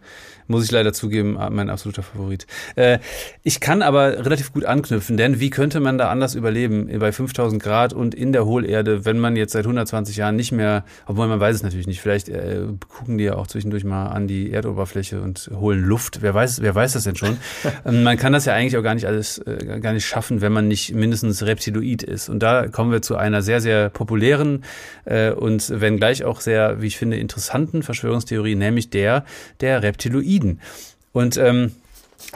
muss 0.50 0.66
ich 0.66 0.72
leider 0.72 0.94
zugeben, 0.94 1.38
mein 1.52 1.70
absoluter 1.70 2.02
Favorit. 2.02 2.48
Äh, 2.76 3.00
ich 3.44 3.60
kann 3.60 3.82
aber 3.82 4.26
relativ 4.26 4.52
gut 4.52 4.66
anknüpfen, 4.66 5.16
denn 5.16 5.40
wie 5.40 5.52
könnte 5.52 5.80
man 5.80 5.98
da 5.98 6.10
anders 6.10 6.34
überleben 6.34 6.90
bei 7.00 7.12
5000 7.12 7.62
Grad 7.62 7.94
und 7.94 8.16
in 8.16 8.34
der 8.34 8.46
Hohlerde, 8.46 9.06
wenn 9.06 9.20
man 9.20 9.36
jetzt 9.36 9.54
seit 9.54 9.66
120 9.66 10.18
Jahren 10.18 10.36
nicht 10.36 10.52
mehr, 10.52 10.86
obwohl 11.06 11.28
man 11.28 11.40
weiß 11.40 11.56
es 11.56 11.64
natürlich 11.64 11.86
nicht, 11.86 12.02
vielleicht 12.02 12.30
äh, 12.30 12.64
gucken 12.88 13.20
die 13.20 13.26
ja 13.26 13.36
auch 13.36 13.46
zwischendurch 13.46 13.84
mal 13.84 14.08
an 14.08 14.28
die 14.28 14.52
Erdoberfläche 14.52 15.22
und 15.22 15.52
holen 15.54 15.84
Luft. 15.84 16.24
Wer 16.24 16.34
weiß, 16.34 16.64
wer 16.64 16.74
weiß 16.74 16.94
das 16.94 17.04
denn 17.04 17.16
schon? 17.16 17.38
ähm, 17.86 18.02
man 18.02 18.18
kann 18.18 18.34
das 18.34 18.46
ja 18.46 18.54
eigentlich 18.54 18.76
auch 18.76 18.84
gar 18.84 18.96
nicht 18.96 19.06
alles, 19.06 19.38
äh, 19.38 19.80
gar 19.80 19.94
nicht 19.94 20.08
schaffen, 20.08 20.42
wenn 20.42 20.52
man 20.52 20.68
nicht 20.68 20.96
mindestens 20.96 21.46
Reptiloid 21.46 22.02
ist. 22.02 22.28
Und 22.28 22.42
da 22.42 22.68
kommen 22.68 22.92
wir 22.92 23.04
zu 23.04 23.18
einer 23.18 23.44
sehr, 23.44 23.62
sehr 23.62 23.90
populären 23.90 24.64
äh, 25.06 25.30
und 25.30 25.80
wenn 25.80 25.98
gleich 25.98 26.24
auch 26.24 26.42
sehr, 26.42 26.82
wie 26.82 26.88
ich 26.88 26.98
finde, 26.98 27.18
interessanten 27.18 27.84
Verschwörungstheorie, 27.84 28.56
nämlich 28.56 28.90
der 28.90 29.26
der 29.62 29.84
Reptiloid. 29.84 30.39
Frieden. 30.40 30.60
Und 31.12 31.38
ähm, 31.38 31.72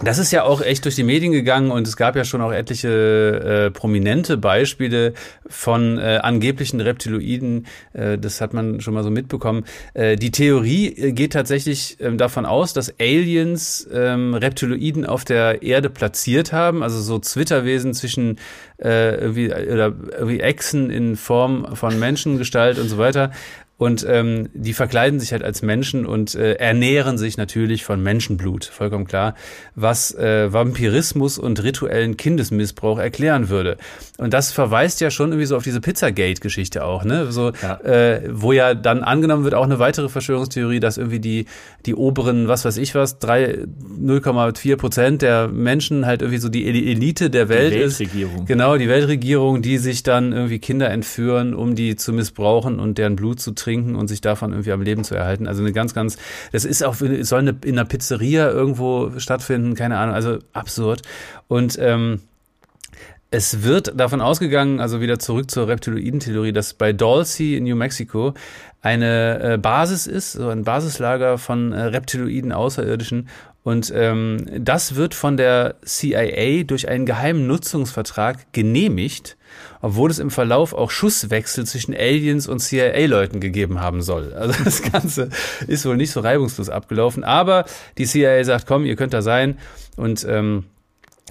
das 0.01 0.17
ist 0.17 0.31
ja 0.31 0.43
auch 0.43 0.61
echt 0.61 0.85
durch 0.85 0.95
die 0.95 1.03
Medien 1.03 1.33
gegangen 1.33 1.69
und 1.69 1.87
es 1.87 1.97
gab 1.97 2.15
ja 2.15 2.23
schon 2.23 2.41
auch 2.41 2.51
etliche 2.51 3.67
äh, 3.67 3.71
prominente 3.71 4.37
Beispiele 4.37 5.13
von 5.45 5.99
äh, 5.99 6.19
angeblichen 6.23 6.79
Reptiloiden. 6.79 7.67
Äh, 7.91 8.17
das 8.17 8.41
hat 8.41 8.53
man 8.53 8.81
schon 8.81 8.95
mal 8.95 9.03
so 9.03 9.11
mitbekommen. 9.11 9.65
Äh, 9.93 10.15
die 10.15 10.31
Theorie 10.31 10.87
äh, 10.87 11.11
geht 11.11 11.33
tatsächlich 11.33 11.99
äh, 11.99 12.15
davon 12.15 12.45
aus, 12.45 12.73
dass 12.73 12.97
Aliens 12.99 13.83
äh, 13.85 13.99
Reptiloiden 13.99 15.05
auf 15.05 15.25
der 15.25 15.61
Erde 15.61 15.89
platziert 15.89 16.53
haben, 16.53 16.81
also 16.81 16.99
so 16.99 17.19
Zwitterwesen 17.19 17.93
zwischen 17.93 18.39
äh, 18.81 19.15
irgendwie, 19.15 19.53
oder 19.53 19.93
irgendwie 20.17 20.39
Echsen 20.39 20.89
in 20.89 21.17
Form 21.17 21.75
von 21.75 21.99
Menschengestalt 21.99 22.79
und 22.79 22.87
so 22.87 22.97
weiter 22.97 23.31
und 23.83 24.05
ähm, 24.07 24.47
die 24.53 24.71
verkleiden 24.71 25.19
sich 25.19 25.33
halt 25.33 25.43
als 25.43 25.61
Menschen 25.61 26.05
und 26.05 26.35
äh, 26.35 26.53
ernähren 26.53 27.17
sich 27.17 27.35
natürlich 27.35 27.83
von 27.83 28.01
Menschenblut, 28.01 28.63
vollkommen 28.63 29.05
klar, 29.05 29.35
was 29.75 30.15
äh, 30.15 30.53
Vampirismus 30.53 31.37
und 31.37 31.61
rituellen 31.61 32.15
Kindesmissbrauch 32.15 32.97
erklären 32.97 33.49
würde. 33.49 33.75
Und 34.17 34.33
das 34.33 34.53
verweist 34.53 35.01
ja 35.01 35.11
schon 35.11 35.31
irgendwie 35.31 35.47
so 35.47 35.57
auf 35.57 35.63
diese 35.63 35.81
Pizzagate-Geschichte 35.81 36.85
auch, 36.85 37.03
ne? 37.03 37.33
So, 37.33 37.51
ja. 37.61 37.81
Äh, 37.81 38.29
wo 38.31 38.53
ja 38.53 38.73
dann 38.73 39.03
angenommen 39.03 39.43
wird 39.43 39.53
auch 39.53 39.65
eine 39.65 39.79
weitere 39.79 40.07
Verschwörungstheorie, 40.07 40.79
dass 40.79 40.97
irgendwie 40.97 41.19
die 41.19 41.45
die 41.85 41.95
oberen, 41.95 42.47
was 42.47 42.63
weiß 42.63 42.77
ich 42.77 42.95
was, 42.95 43.19
0,4 43.19 44.77
Prozent 44.77 45.21
der 45.21 45.49
Menschen 45.49 46.05
halt 46.05 46.21
irgendwie 46.21 46.39
so 46.39 46.47
die 46.47 46.65
Elite 46.65 47.29
der 47.29 47.49
Welt 47.49 47.73
die 47.73 47.79
Weltregierung. 47.79 48.39
ist. 48.43 48.47
Genau, 48.47 48.77
die 48.77 48.87
Weltregierung, 48.87 49.61
die 49.61 49.77
sich 49.77 50.03
dann 50.03 50.31
irgendwie 50.31 50.59
Kinder 50.59 50.89
entführen, 50.89 51.53
um 51.53 51.75
die 51.75 51.97
zu 51.97 52.13
missbrauchen 52.13 52.79
und 52.79 52.97
deren 52.97 53.17
Blut 53.17 53.41
zu 53.41 53.51
trinken 53.51 53.72
trinken 53.73 53.95
und 53.95 54.07
sich 54.07 54.21
davon 54.21 54.51
irgendwie 54.51 54.71
am 54.71 54.81
Leben 54.81 55.03
zu 55.03 55.15
erhalten. 55.15 55.47
Also 55.47 55.61
eine 55.63 55.73
ganz, 55.73 55.93
ganz, 55.93 56.17
das 56.51 56.65
ist 56.65 56.83
auch, 56.83 56.95
soll 56.95 57.39
eine, 57.39 57.55
in 57.65 57.77
einer 57.77 57.87
Pizzeria 57.87 58.49
irgendwo 58.49 59.11
stattfinden, 59.17 59.75
keine 59.75 59.97
Ahnung, 59.97 60.15
also 60.15 60.39
absurd. 60.53 61.01
Und 61.47 61.77
ähm, 61.79 62.21
es 63.31 63.63
wird 63.63 63.99
davon 63.99 64.21
ausgegangen, 64.21 64.79
also 64.79 65.01
wieder 65.01 65.17
zurück 65.17 65.49
zur 65.49 65.67
Reptiloiden-Theorie, 65.67 66.53
dass 66.53 66.75
bei 66.75 66.93
Dulce 66.93 67.55
in 67.55 67.63
New 67.63 67.75
Mexico 67.75 68.35
eine 68.83 69.53
äh, 69.53 69.57
Basis 69.57 70.05
ist, 70.05 70.33
so 70.33 70.49
ein 70.49 70.63
Basislager 70.63 71.39
von 71.39 71.71
äh, 71.71 71.81
Reptiloiden 71.81 72.51
Außerirdischen. 72.51 73.29
Und 73.63 73.91
ähm, 73.95 74.45
das 74.59 74.95
wird 74.95 75.15
von 75.15 75.37
der 75.37 75.75
CIA 75.83 76.63
durch 76.63 76.89
einen 76.89 77.05
geheimen 77.05 77.47
Nutzungsvertrag 77.47 78.51
genehmigt 78.51 79.37
obwohl 79.81 80.09
es 80.09 80.19
im 80.19 80.31
Verlauf 80.31 80.73
auch 80.73 80.91
Schusswechsel 80.91 81.65
zwischen 81.65 81.93
Aliens 81.93 82.47
und 82.47 82.59
CIA-Leuten 82.59 83.39
gegeben 83.39 83.79
haben 83.79 84.01
soll. 84.01 84.33
Also 84.33 84.63
das 84.63 84.81
Ganze 84.91 85.29
ist 85.67 85.85
wohl 85.85 85.97
nicht 85.97 86.11
so 86.11 86.19
reibungslos 86.19 86.69
abgelaufen, 86.69 87.23
aber 87.23 87.65
die 87.97 88.05
CIA 88.05 88.43
sagt, 88.43 88.67
komm, 88.67 88.85
ihr 88.85 88.95
könnt 88.95 89.13
da 89.13 89.21
sein 89.21 89.57
und 89.97 90.25
ähm, 90.27 90.65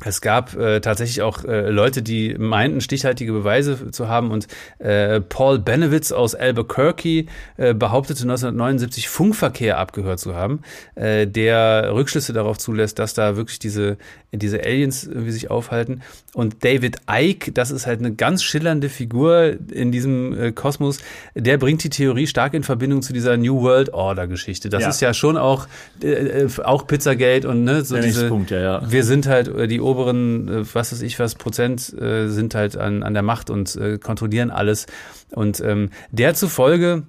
es 0.04 0.20
gab 0.20 0.56
äh, 0.56 0.80
tatsächlich 0.80 1.22
auch 1.22 1.44
äh, 1.44 1.68
Leute, 1.68 2.02
die 2.02 2.34
meinten, 2.38 2.80
stichhaltige 2.80 3.32
Beweise 3.32 3.90
zu 3.90 4.08
haben. 4.08 4.30
Und 4.30 4.48
äh, 4.78 5.20
Paul 5.20 5.58
Benewitz 5.58 6.12
aus 6.12 6.34
Albuquerque 6.34 7.26
äh, 7.58 7.74
behauptete 7.74 8.22
1979 8.22 9.08
Funkverkehr 9.08 9.78
abgehört 9.78 10.18
zu 10.18 10.34
haben, 10.34 10.62
äh, 10.94 11.26
der 11.26 11.94
Rückschlüsse 11.94 12.32
darauf 12.32 12.58
zulässt, 12.58 12.98
dass 12.98 13.12
da 13.12 13.36
wirklich 13.36 13.58
diese, 13.58 13.98
diese 14.32 14.64
Aliens 14.64 15.04
irgendwie 15.04 15.30
sich 15.30 15.50
aufhalten. 15.50 16.00
Und 16.34 16.64
David 16.64 16.96
Icke, 17.10 17.52
das 17.52 17.70
ist 17.70 17.86
halt 17.86 17.98
eine 17.98 18.14
ganz 18.14 18.42
schillernde 18.42 18.88
Figur 18.88 19.58
in 19.70 19.92
diesem 19.92 20.32
äh, 20.32 20.52
Kosmos, 20.52 21.00
der 21.34 21.58
bringt 21.58 21.84
die 21.84 21.90
Theorie 21.90 22.26
stark 22.26 22.54
in 22.54 22.62
Verbindung 22.62 23.02
zu 23.02 23.12
dieser 23.12 23.36
New 23.36 23.60
World 23.60 23.92
Order 23.92 24.26
Geschichte. 24.26 24.70
Das 24.70 24.82
ja. 24.82 24.88
ist 24.88 25.02
ja 25.02 25.12
schon 25.12 25.36
auch, 25.36 25.68
äh, 26.02 26.06
äh 26.08 26.48
auch 26.64 26.86
Pizzagate 26.86 27.46
und 27.46 27.64
ne, 27.64 27.84
so 27.84 27.98
diese, 27.98 28.28
Punkt, 28.28 28.50
ja, 28.50 28.60
ja. 28.60 28.82
wir 28.90 29.04
sind 29.04 29.26
halt 29.26 29.48
äh, 29.48 29.68
die 29.68 29.81
oberen, 29.82 30.48
äh, 30.48 30.74
was 30.74 30.92
weiß 30.92 31.02
ich 31.02 31.18
was, 31.18 31.34
Prozent 31.34 31.92
äh, 32.00 32.28
sind 32.28 32.54
halt 32.54 32.76
an, 32.76 33.02
an 33.02 33.14
der 33.14 33.22
Macht 33.22 33.50
und 33.50 33.76
äh, 33.76 33.98
kontrollieren 33.98 34.50
alles. 34.50 34.86
Und 35.30 35.60
ähm, 35.60 35.90
der 36.10 36.34
zufolge 36.34 37.04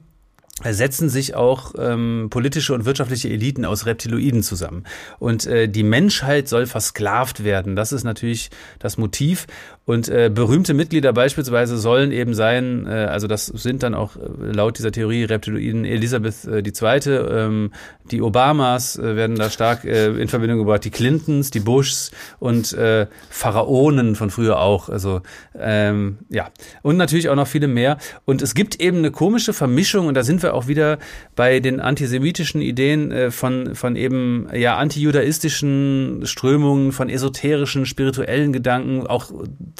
setzen 0.61 1.09
sich 1.09 1.35
auch 1.35 1.73
ähm, 1.77 2.27
politische 2.29 2.73
und 2.73 2.85
wirtschaftliche 2.85 3.29
Eliten 3.29 3.65
aus 3.65 3.85
Reptiloiden 3.85 4.43
zusammen. 4.43 4.83
Und 5.19 5.45
äh, 5.47 5.67
die 5.67 5.83
Menschheit 5.83 6.47
soll 6.47 6.67
versklavt 6.67 7.43
werden. 7.43 7.75
Das 7.75 7.91
ist 7.91 8.03
natürlich 8.03 8.51
das 8.79 8.97
Motiv. 8.97 9.47
Und 9.85 10.07
äh, 10.07 10.31
berühmte 10.33 10.73
Mitglieder 10.73 11.11
beispielsweise 11.11 11.77
sollen 11.77 12.13
eben 12.13 12.33
sein, 12.33 12.87
äh, 12.87 12.91
also 12.91 13.27
das 13.27 13.47
sind 13.47 13.83
dann 13.83 13.93
auch 13.93 14.15
äh, 14.15 14.51
laut 14.51 14.77
dieser 14.77 14.93
Theorie 14.93 15.25
Reptiloiden 15.25 15.83
Elisabeth 15.83 16.45
äh, 16.45 16.59
II., 16.59 17.09
ähm, 17.09 17.71
die 18.09 18.21
Obamas 18.21 18.97
äh, 18.97 19.15
werden 19.17 19.35
da 19.35 19.49
stark 19.49 19.83
äh, 19.83 20.07
in 20.07 20.29
Verbindung 20.29 20.59
gebracht, 20.59 20.85
die 20.85 20.89
Clintons, 20.89 21.51
die 21.51 21.59
Bushs 21.59 22.11
und 22.39 22.71
äh, 22.73 23.07
Pharaonen 23.29 24.15
von 24.15 24.29
früher 24.29 24.59
auch. 24.59 24.87
Also 24.87 25.21
ähm, 25.59 26.19
ja, 26.29 26.49
und 26.81 26.95
natürlich 26.95 27.27
auch 27.27 27.35
noch 27.35 27.47
viele 27.47 27.67
mehr. 27.67 27.97
Und 28.23 28.41
es 28.41 28.55
gibt 28.55 28.79
eben 28.79 28.99
eine 28.99 29.11
komische 29.11 29.51
Vermischung, 29.51 30.07
und 30.07 30.13
da 30.15 30.23
sind 30.23 30.43
wir 30.43 30.53
auch 30.53 30.67
wieder 30.67 30.97
bei 31.35 31.59
den 31.59 31.81
antisemitischen 31.81 32.61
Ideen 32.61 33.11
äh, 33.11 33.31
von, 33.31 33.75
von 33.75 33.97
eben 33.97 34.47
ja 34.53 34.77
antijudaistischen 34.77 36.21
Strömungen, 36.23 36.93
von 36.93 37.09
esoterischen, 37.09 37.85
spirituellen 37.85 38.53
Gedanken, 38.53 39.07
auch 39.07 39.31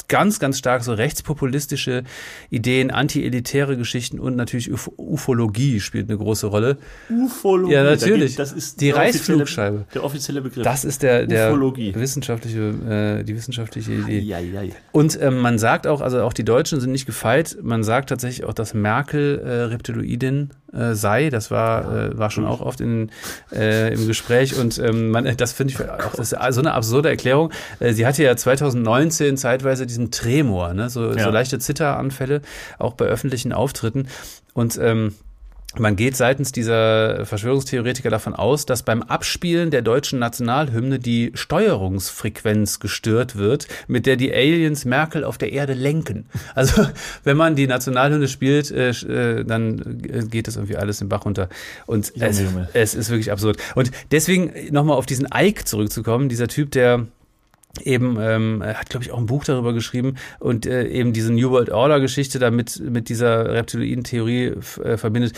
ganz, 0.08 0.38
ganz 0.38 0.58
stark 0.58 0.84
so 0.84 0.92
rechtspopulistische 0.92 2.04
Ideen, 2.50 2.90
anti-elitäre 2.90 3.76
Geschichten 3.76 4.18
und 4.18 4.36
natürlich 4.36 4.72
Uf 4.72 4.90
Ufologie 4.96 5.80
spielt 5.80 6.08
eine 6.08 6.18
große 6.18 6.46
Rolle. 6.46 6.78
Ufologie. 7.08 7.72
Ja, 7.72 7.84
natürlich. 7.84 8.36
Das 8.36 8.52
ist 8.52 8.80
die 8.80 8.90
Reißflugscheibe. 8.90 9.86
Der 9.94 10.04
offizielle 10.04 10.42
Begriff. 10.42 10.64
Das 10.64 10.84
ist 10.84 11.02
der, 11.02 11.26
der 11.26 11.50
Ufologie. 11.50 11.94
wissenschaftliche, 11.94 13.20
äh, 13.20 13.24
die 13.24 13.34
wissenschaftliche 13.34 13.92
Idee. 13.92 14.18
Ja, 14.20 14.38
ja, 14.38 14.62
ja. 14.62 14.74
Und 14.92 15.18
ähm, 15.20 15.38
man 15.38 15.58
sagt 15.58 15.86
auch, 15.86 16.00
also 16.00 16.22
auch 16.22 16.32
die 16.32 16.44
Deutschen 16.44 16.80
sind 16.80 16.92
nicht 16.92 17.06
gefeit. 17.06 17.56
Man 17.62 17.84
sagt 17.84 18.08
tatsächlich 18.08 18.44
auch, 18.44 18.54
dass 18.54 18.74
Merkel 18.74 19.38
äh, 19.38 19.50
Reptiloidin 19.64 20.50
äh, 20.74 20.94
sei. 20.94 21.30
Das 21.30 21.50
war, 21.50 21.92
äh, 21.92 22.18
war 22.18 22.30
schon 22.30 22.44
auch 22.44 22.60
oft 22.60 22.80
in, 22.80 23.10
äh, 23.52 23.92
im 23.92 24.06
Gespräch 24.06 24.58
und 24.58 24.78
ähm, 24.78 25.10
man, 25.10 25.36
das 25.36 25.52
finde 25.52 25.72
ich 25.72 25.80
auch 25.80 26.14
das 26.14 26.32
ist 26.32 26.38
so 26.50 26.60
eine 26.60 26.72
absurde 26.72 27.08
Erklärung. 27.08 27.52
Äh, 27.80 27.92
sie 27.92 28.06
hatte 28.06 28.22
ja 28.22 28.36
2019 28.36 29.36
zeitweise 29.36 29.86
diesen 29.86 30.10
Tremor, 30.10 30.74
ne? 30.74 30.90
so, 30.90 31.12
ja. 31.12 31.24
so 31.24 31.30
leichte 31.30 31.58
Zitteranfälle, 31.58 32.40
auch 32.78 32.94
bei 32.94 33.06
öffentlichen 33.06 33.52
Auftritten. 33.52 34.08
Und 34.52 34.78
ähm, 34.80 35.14
man 35.78 35.96
geht 35.96 36.16
seitens 36.16 36.52
dieser 36.52 37.26
Verschwörungstheoretiker 37.26 38.10
davon 38.10 38.34
aus, 38.34 38.66
dass 38.66 38.82
beim 38.82 39.02
Abspielen 39.02 39.70
der 39.70 39.82
deutschen 39.82 40.18
Nationalhymne 40.18 40.98
die 40.98 41.32
Steuerungsfrequenz 41.34 42.80
gestört 42.80 43.36
wird, 43.36 43.66
mit 43.86 44.06
der 44.06 44.16
die 44.16 44.32
Aliens 44.32 44.84
Merkel 44.84 45.24
auf 45.24 45.38
der 45.38 45.52
Erde 45.52 45.74
lenken. 45.74 46.26
Also 46.54 46.86
wenn 47.24 47.36
man 47.36 47.56
die 47.56 47.66
Nationalhymne 47.66 48.28
spielt, 48.28 48.70
äh, 48.70 48.90
äh 48.90 49.44
dann 49.44 50.02
geht 50.30 50.46
das 50.48 50.56
irgendwie 50.56 50.76
alles 50.76 51.00
im 51.00 51.08
Bach 51.08 51.24
runter. 51.24 51.48
Und 51.86 52.12
es, 52.18 52.42
es 52.72 52.94
ist 52.94 53.10
wirklich 53.10 53.30
absurd. 53.32 53.58
Und 53.74 53.90
deswegen 54.10 54.52
nochmal 54.70 54.96
auf 54.96 55.06
diesen 55.06 55.28
Ike 55.34 55.64
zurückzukommen, 55.64 56.28
dieser 56.28 56.48
Typ, 56.48 56.70
der 56.70 57.06
eben 57.82 58.16
ähm, 58.20 58.62
hat 58.62 58.90
glaube 58.90 59.04
ich 59.04 59.12
auch 59.12 59.18
ein 59.18 59.26
Buch 59.26 59.44
darüber 59.44 59.72
geschrieben 59.72 60.16
und 60.38 60.66
äh, 60.66 60.86
eben 60.88 61.12
diese 61.12 61.32
New 61.32 61.50
World 61.50 61.70
Order 61.70 62.00
Geschichte 62.00 62.38
damit 62.38 62.80
mit 62.80 63.08
dieser 63.08 63.52
Reptiloiden 63.52 64.04
Theorie 64.04 64.52
äh, 64.82 64.96
verbindet. 64.96 65.32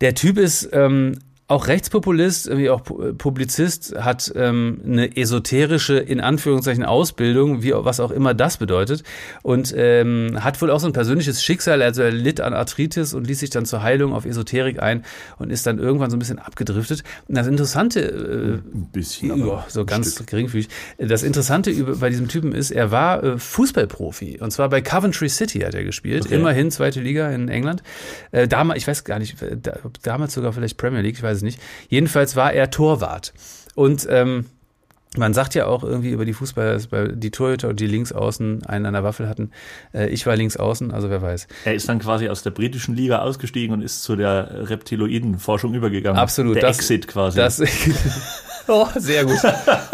Der 0.00 0.14
Typ 0.14 0.38
ist 0.38 0.68
ähm, 0.72 1.18
auch 1.46 1.66
Rechtspopulist, 1.66 2.56
wie 2.56 2.70
auch 2.70 2.80
Publizist, 3.18 3.94
hat 3.98 4.32
ähm, 4.34 4.80
eine 4.86 5.14
esoterische, 5.14 5.98
in 5.98 6.20
Anführungszeichen, 6.20 6.84
Ausbildung, 6.84 7.62
wie 7.62 7.72
was 7.74 8.00
auch 8.00 8.10
immer 8.10 8.32
das 8.32 8.56
bedeutet. 8.56 9.02
Und 9.42 9.74
ähm, 9.76 10.38
hat 10.42 10.62
wohl 10.62 10.70
auch 10.70 10.80
so 10.80 10.86
ein 10.86 10.94
persönliches 10.94 11.44
Schicksal. 11.44 11.82
Also 11.82 12.00
er 12.00 12.12
litt 12.12 12.40
an 12.40 12.54
Arthritis 12.54 13.12
und 13.12 13.26
ließ 13.26 13.40
sich 13.40 13.50
dann 13.50 13.66
zur 13.66 13.82
Heilung 13.82 14.14
auf 14.14 14.24
Esoterik 14.24 14.82
ein 14.82 15.04
und 15.38 15.50
ist 15.50 15.66
dann 15.66 15.78
irgendwann 15.78 16.10
so 16.10 16.16
ein 16.16 16.18
bisschen 16.18 16.38
abgedriftet. 16.38 17.04
Und 17.28 17.36
das 17.36 17.46
Interessante, 17.46 18.00
äh, 18.00 18.76
ein 18.76 18.88
bisschen, 18.90 19.46
ja, 19.46 19.66
so 19.68 19.84
ganz 19.84 20.12
Stück. 20.12 20.28
geringfügig, 20.28 20.70
das 20.96 21.22
Interessante 21.22 21.70
über, 21.70 21.96
bei 21.96 22.08
diesem 22.08 22.28
Typen 22.28 22.52
ist, 22.52 22.70
er 22.70 22.90
war 22.90 23.22
äh, 23.22 23.38
Fußballprofi. 23.38 24.38
Und 24.40 24.50
zwar 24.50 24.70
bei 24.70 24.80
Coventry 24.80 25.28
City 25.28 25.60
hat 25.60 25.74
er 25.74 25.84
gespielt. 25.84 26.24
Okay. 26.24 26.36
Immerhin 26.36 26.70
zweite 26.70 27.02
Liga 27.02 27.30
in 27.30 27.50
England. 27.50 27.82
Äh, 28.30 28.48
damals, 28.48 28.78
ich 28.78 28.88
weiß 28.88 29.04
gar 29.04 29.18
nicht, 29.18 29.36
da, 29.60 29.76
damals 30.02 30.32
sogar 30.32 30.54
vielleicht 30.54 30.78
Premier 30.78 31.02
League, 31.02 31.16
ich 31.16 31.22
weiß 31.22 31.33
weiß 31.34 31.38
es 31.38 31.42
nicht. 31.42 31.60
Jedenfalls 31.88 32.36
war 32.36 32.52
er 32.52 32.70
Torwart. 32.70 33.32
Und 33.74 34.06
ähm, 34.10 34.46
man 35.16 35.32
sagt 35.32 35.54
ja 35.54 35.66
auch 35.66 35.84
irgendwie 35.84 36.10
über 36.10 36.24
die 36.24 36.32
Fußballer, 36.32 36.72
dass 36.72 36.88
die 36.90 37.30
Torhüter 37.30 37.68
und 37.68 37.78
die 37.78 37.86
Linksaußen 37.86 38.66
einen 38.66 38.86
an 38.86 38.94
der 38.94 39.04
Waffel 39.04 39.28
hatten. 39.28 39.50
Äh, 39.92 40.08
ich 40.08 40.26
war 40.26 40.34
Linksaußen, 40.36 40.90
also 40.90 41.08
wer 41.10 41.22
weiß. 41.22 41.46
Er 41.64 41.74
ist 41.74 41.88
dann 41.88 42.00
quasi 42.00 42.28
aus 42.28 42.42
der 42.42 42.50
britischen 42.50 42.96
Liga 42.96 43.20
ausgestiegen 43.20 43.74
und 43.74 43.82
ist 43.82 44.02
zu 44.02 44.16
der 44.16 44.68
Reptiloiden-Forschung 44.68 45.74
übergegangen. 45.74 46.18
Absolut. 46.18 46.56
Der 46.56 46.62
das, 46.62 46.78
Exit 46.78 47.06
quasi. 47.06 47.36
Das, 47.36 47.58
oh, 48.68 48.86
sehr 48.96 49.24
gut. 49.24 49.38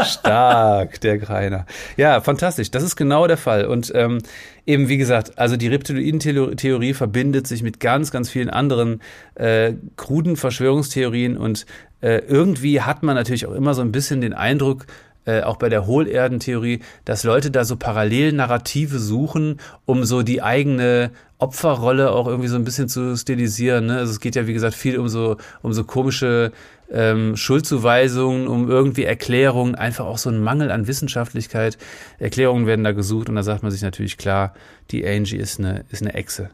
Stark, 0.05 1.01
der 1.01 1.19
Greiner. 1.19 1.67
Ja, 1.97 2.21
fantastisch. 2.21 2.71
Das 2.71 2.83
ist 2.83 2.97
genau 2.97 3.27
der 3.27 3.37
Fall. 3.37 3.67
Und 3.67 3.93
ähm, 3.95 4.19
eben, 4.67 4.89
wie 4.89 4.97
gesagt, 4.97 5.39
also 5.39 5.57
die 5.57 5.69
Reptiloiden-Theorie 5.69 6.95
verbindet 6.95 7.47
sich 7.47 7.63
mit 7.63 7.81
ganz, 7.81 8.11
ganz 8.11 8.31
vielen 8.31 8.51
anderen 8.51 9.01
äh, 9.35 9.75
kruden 9.97 10.37
Verschwörungstheorien 10.37 11.37
und 11.37 11.67
äh, 12.01 12.23
irgendwie 12.27 12.81
hat 12.81 13.03
man 13.03 13.15
natürlich 13.15 13.47
auch 13.47 13.55
immer 13.55 13.75
so 13.75 13.83
ein 13.83 13.93
bisschen 13.93 14.21
den 14.21 14.33
Eindruck, 14.33 14.87
äh, 15.27 15.43
auch 15.43 15.57
bei 15.57 15.69
der 15.69 15.87
Hohlerdentheorie, 15.87 16.81
dass 17.05 17.25
Leute 17.25 17.51
da 17.51 17.65
so 17.65 17.77
Parallelnarrative 17.77 18.99
suchen, 18.99 19.59
um 19.85 20.05
so 20.05 20.23
die 20.23 20.43
eigene 20.43 21.11
Opferrolle 21.39 22.11
auch 22.11 22.27
irgendwie 22.27 22.49
so 22.49 22.57
ein 22.57 22.65
bisschen 22.65 22.89
zu 22.89 23.17
stilisieren. 23.17 23.87
Ne? 23.87 23.99
Also 23.99 24.13
es 24.13 24.21
geht 24.21 24.37
ja, 24.37 24.47
wie 24.47 24.53
gesagt, 24.53 24.75
viel 24.75 24.99
um 24.99 25.09
so, 25.09 25.37
um 25.63 25.73
so 25.73 25.85
komische 25.85 26.53
ähm, 26.91 27.37
Schuldzuweisungen, 27.37 28.49
um 28.49 28.69
irgendwie 28.69 29.05
Erklärungen, 29.05 29.75
einfach 29.75 30.07
auch 30.07 30.19
so 30.19 30.29
ein 30.31 30.41
Mangel 30.41 30.71
an 30.71 30.87
Wissenschaftlichkeit. 30.87 31.79
Erklärungen 32.19 32.67
werden 32.67 32.85
da 32.85 32.93
gesucht 32.93 33.29
und 33.29 33.37
da 33.37 33.43
sagt 33.43 33.63
man 33.63 33.73
sich 33.73 33.83
natürlich 33.83 34.19
klar, 34.19 34.55
die 34.91 35.07
Angie 35.07 35.37
ist 35.37 35.59
eine, 35.59 35.85
ist 35.91 36.03
eine 36.03 36.15
Echse. 36.15 36.51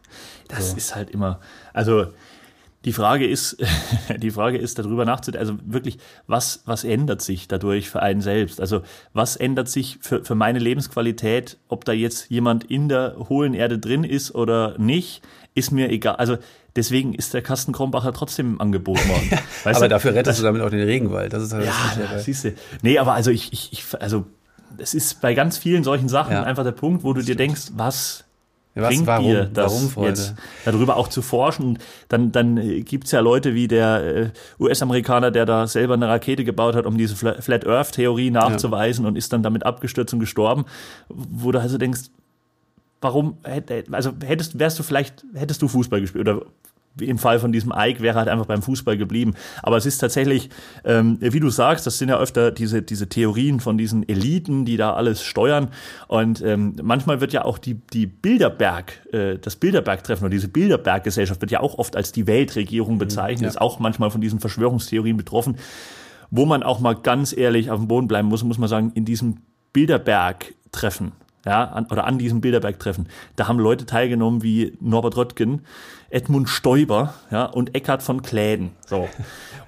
Das 0.48 0.70
so. 0.70 0.76
ist 0.76 0.94
halt 0.94 1.10
immer, 1.10 1.40
also 1.72 2.06
die 2.86 2.92
Frage 2.92 3.26
ist, 3.26 3.56
die 4.16 4.30
Frage 4.30 4.56
ist, 4.56 4.78
darüber 4.78 5.04
nachzudenken, 5.04 5.48
also 5.48 5.58
wirklich, 5.66 5.98
was, 6.28 6.62
was 6.66 6.84
ändert 6.84 7.20
sich 7.20 7.48
dadurch 7.48 7.90
für 7.90 8.00
einen 8.00 8.20
selbst? 8.20 8.60
Also, 8.60 8.82
was 9.12 9.36
ändert 9.36 9.68
sich 9.68 9.98
für, 10.00 10.24
für 10.24 10.36
meine 10.36 10.60
Lebensqualität, 10.60 11.58
ob 11.68 11.84
da 11.84 11.92
jetzt 11.92 12.30
jemand 12.30 12.64
in 12.64 12.88
der 12.88 13.16
hohlen 13.28 13.54
Erde 13.54 13.78
drin 13.78 14.04
ist 14.04 14.34
oder 14.34 14.78
nicht, 14.78 15.22
ist 15.54 15.72
mir 15.72 15.90
egal. 15.90 16.16
Also, 16.16 16.38
deswegen 16.76 17.12
ist 17.12 17.34
der 17.34 17.42
Kasten 17.42 17.72
Krombacher 17.72 18.12
trotzdem 18.12 18.52
im 18.52 18.60
Angebot 18.60 19.06
worden. 19.08 19.30
aber 19.64 19.80
du? 19.80 19.88
dafür 19.88 20.12
rettest 20.12 20.28
das, 20.28 20.36
du 20.38 20.44
damit 20.44 20.62
auch 20.62 20.70
den 20.70 20.82
Regenwald. 20.82 21.32
Das 21.32 21.42
ist 21.42 21.52
halt 21.52 21.66
ja, 21.66 21.74
das 22.12 22.24
siehst 22.24 22.44
du. 22.44 22.54
Nee, 22.82 22.98
aber 22.98 23.14
also 23.14 23.32
ich, 23.32 23.52
ich, 23.52 23.72
ich 23.72 24.00
also, 24.00 24.26
es 24.78 24.94
ist 24.94 25.20
bei 25.20 25.34
ganz 25.34 25.58
vielen 25.58 25.82
solchen 25.82 26.08
Sachen 26.08 26.34
ja. 26.34 26.44
einfach 26.44 26.62
der 26.62 26.72
Punkt, 26.72 27.02
wo 27.02 27.12
du 27.12 27.22
dir 27.22 27.34
denkst, 27.34 27.72
was, 27.74 28.25
was, 28.76 28.88
bringt 28.88 29.06
warum, 29.06 29.26
dir 29.26 29.44
das 29.44 29.96
warum, 29.96 30.08
jetzt 30.08 30.34
darüber 30.64 30.96
auch 30.96 31.08
zu 31.08 31.22
forschen. 31.22 31.78
Dann, 32.08 32.32
dann 32.32 32.56
äh, 32.56 32.82
gibt's 32.82 33.10
ja 33.10 33.20
Leute 33.20 33.54
wie 33.54 33.68
der 33.68 34.04
äh, 34.04 34.30
US-Amerikaner, 34.60 35.30
der 35.30 35.46
da 35.46 35.66
selber 35.66 35.94
eine 35.94 36.08
Rakete 36.08 36.44
gebaut 36.44 36.74
hat, 36.74 36.86
um 36.86 36.98
diese 36.98 37.16
Flat 37.16 37.66
Earth-Theorie 37.66 38.30
nachzuweisen 38.30 39.04
ja. 39.04 39.08
und 39.08 39.16
ist 39.16 39.32
dann 39.32 39.42
damit 39.42 39.64
abgestürzt 39.64 40.12
und 40.14 40.20
gestorben, 40.20 40.66
wo 41.08 41.52
du 41.52 41.60
also 41.60 41.78
denkst, 41.78 42.10
warum, 43.00 43.38
also 43.90 44.12
hättest, 44.24 44.58
wärst 44.58 44.78
du 44.78 44.82
vielleicht, 44.82 45.24
hättest 45.34 45.62
du 45.62 45.68
Fußball 45.68 46.00
gespielt 46.00 46.28
oder 46.28 46.42
im 47.00 47.18
Fall 47.18 47.38
von 47.38 47.52
diesem 47.52 47.72
Ike 47.76 48.00
wäre 48.00 48.18
halt 48.18 48.28
einfach 48.28 48.46
beim 48.46 48.62
Fußball 48.62 48.96
geblieben. 48.96 49.34
Aber 49.62 49.76
es 49.76 49.86
ist 49.86 49.98
tatsächlich, 49.98 50.50
ähm, 50.84 51.18
wie 51.20 51.40
du 51.40 51.50
sagst, 51.50 51.86
das 51.86 51.98
sind 51.98 52.08
ja 52.08 52.18
öfter 52.18 52.50
diese, 52.50 52.82
diese 52.82 53.08
Theorien 53.08 53.60
von 53.60 53.78
diesen 53.78 54.08
Eliten, 54.08 54.64
die 54.64 54.76
da 54.76 54.94
alles 54.94 55.22
steuern. 55.22 55.68
Und 56.08 56.42
ähm, 56.42 56.74
manchmal 56.82 57.20
wird 57.20 57.32
ja 57.32 57.44
auch 57.44 57.58
die, 57.58 57.74
die 57.74 58.06
Bilderberg, 58.06 59.06
äh, 59.12 59.38
das 59.38 59.56
Bilderberg-Treffen 59.56 60.24
oder 60.24 60.30
diese 60.30 60.48
Bilderberg-Gesellschaft 60.48 61.40
wird 61.40 61.50
ja 61.50 61.60
auch 61.60 61.78
oft 61.78 61.96
als 61.96 62.12
die 62.12 62.26
Weltregierung 62.26 62.98
bezeichnet, 62.98 63.42
ja. 63.42 63.48
ist 63.48 63.60
auch 63.60 63.78
manchmal 63.78 64.10
von 64.10 64.20
diesen 64.20 64.40
Verschwörungstheorien 64.40 65.16
betroffen. 65.16 65.56
Wo 66.30 66.44
man 66.44 66.62
auch 66.62 66.80
mal 66.80 66.94
ganz 66.94 67.36
ehrlich 67.36 67.70
auf 67.70 67.78
dem 67.78 67.86
Boden 67.86 68.08
bleiben 68.08 68.28
muss, 68.28 68.42
muss 68.42 68.58
man 68.58 68.68
sagen, 68.68 68.90
in 68.94 69.04
diesem 69.04 69.36
Bilderberg-Treffen, 69.72 71.12
ja, 71.46 71.64
an, 71.64 71.86
oder 71.86 72.04
an 72.04 72.18
diesem 72.18 72.40
Bilderberg-Treffen, 72.40 73.08
da 73.36 73.48
haben 73.48 73.58
Leute 73.58 73.86
teilgenommen 73.86 74.42
wie 74.42 74.76
Norbert 74.80 75.16
Röttgen, 75.16 75.62
Edmund 76.10 76.48
Stoiber 76.48 77.14
ja, 77.30 77.44
und 77.44 77.74
Eckhard 77.74 78.02
von 78.02 78.22
Kläden. 78.22 78.70
So. 78.86 79.08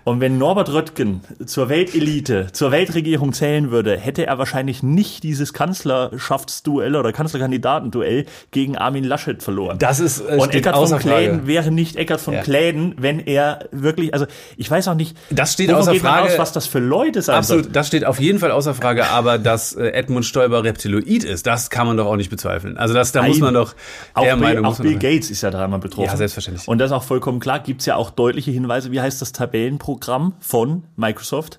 Und 0.04 0.20
wenn 0.20 0.38
Norbert 0.38 0.72
Röttgen 0.72 1.20
zur 1.44 1.68
Weltelite, 1.68 2.46
zur 2.52 2.70
Weltregierung 2.70 3.34
zählen 3.34 3.70
würde, 3.70 3.98
hätte 3.98 4.26
er 4.26 4.38
wahrscheinlich 4.38 4.82
nicht 4.82 5.22
dieses 5.22 5.52
Kanzlerschaftsduell 5.52 6.96
oder 6.96 7.12
Kanzlerkandidatenduell 7.12 8.24
gegen 8.50 8.78
Armin 8.78 9.04
Laschet 9.04 9.42
verloren. 9.42 9.78
Das 9.78 10.00
ist 10.00 10.20
äh, 10.20 10.36
Und 10.36 10.54
Eckart 10.54 10.88
von 10.88 10.98
Kläden 10.98 11.46
wäre 11.46 11.70
nicht 11.70 11.96
Eckart 11.96 12.22
von 12.22 12.32
ja. 12.32 12.42
Kläden, 12.42 12.94
wenn 12.96 13.20
er 13.20 13.66
wirklich, 13.70 14.14
also 14.14 14.24
ich 14.56 14.70
weiß 14.70 14.88
auch 14.88 14.94
nicht, 14.94 15.14
das 15.28 15.52
steht 15.52 15.70
außer 15.70 15.94
Frage, 15.96 16.32
aus, 16.32 16.38
was 16.38 16.52
das 16.52 16.66
für 16.66 16.78
Leute 16.78 17.20
sind. 17.20 17.34
Absolut, 17.34 17.64
wird. 17.66 17.76
das 17.76 17.88
steht 17.88 18.06
auf 18.06 18.18
jeden 18.18 18.38
Fall 18.38 18.50
außer 18.50 18.72
Frage, 18.72 19.08
aber 19.08 19.36
dass 19.36 19.74
äh, 19.74 19.88
Edmund 19.88 20.24
Stoiber 20.24 20.64
Reptiloid 20.64 21.24
ist, 21.24 21.46
das 21.46 21.67
kann 21.70 21.86
man 21.86 21.96
doch 21.96 22.06
auch 22.06 22.16
nicht 22.16 22.30
bezweifeln. 22.30 22.76
Also 22.76 22.94
das, 22.94 23.12
da 23.12 23.20
Nein. 23.20 23.30
muss 23.30 23.40
man 23.40 23.54
doch 23.54 23.74
auch 24.14 24.22
Bill, 24.22 24.36
Meinung, 24.36 24.64
auch 24.64 24.78
Bill 24.78 24.98
Gates 24.98 25.30
ist 25.30 25.42
ja 25.42 25.50
dreimal 25.50 25.78
betroffen. 25.78 26.06
Ja, 26.06 26.16
selbstverständlich. 26.16 26.66
Und 26.66 26.78
das 26.78 26.90
ist 26.90 26.96
auch 26.96 27.04
vollkommen 27.04 27.40
klar, 27.40 27.60
gibt's 27.60 27.86
ja 27.86 27.96
auch 27.96 28.10
deutliche 28.10 28.50
Hinweise, 28.50 28.90
wie 28.92 29.00
heißt 29.00 29.20
das 29.22 29.32
Tabellenprogramm? 29.32 30.08
Programm 30.08 30.32
von 30.40 30.84
Microsoft? 30.96 31.58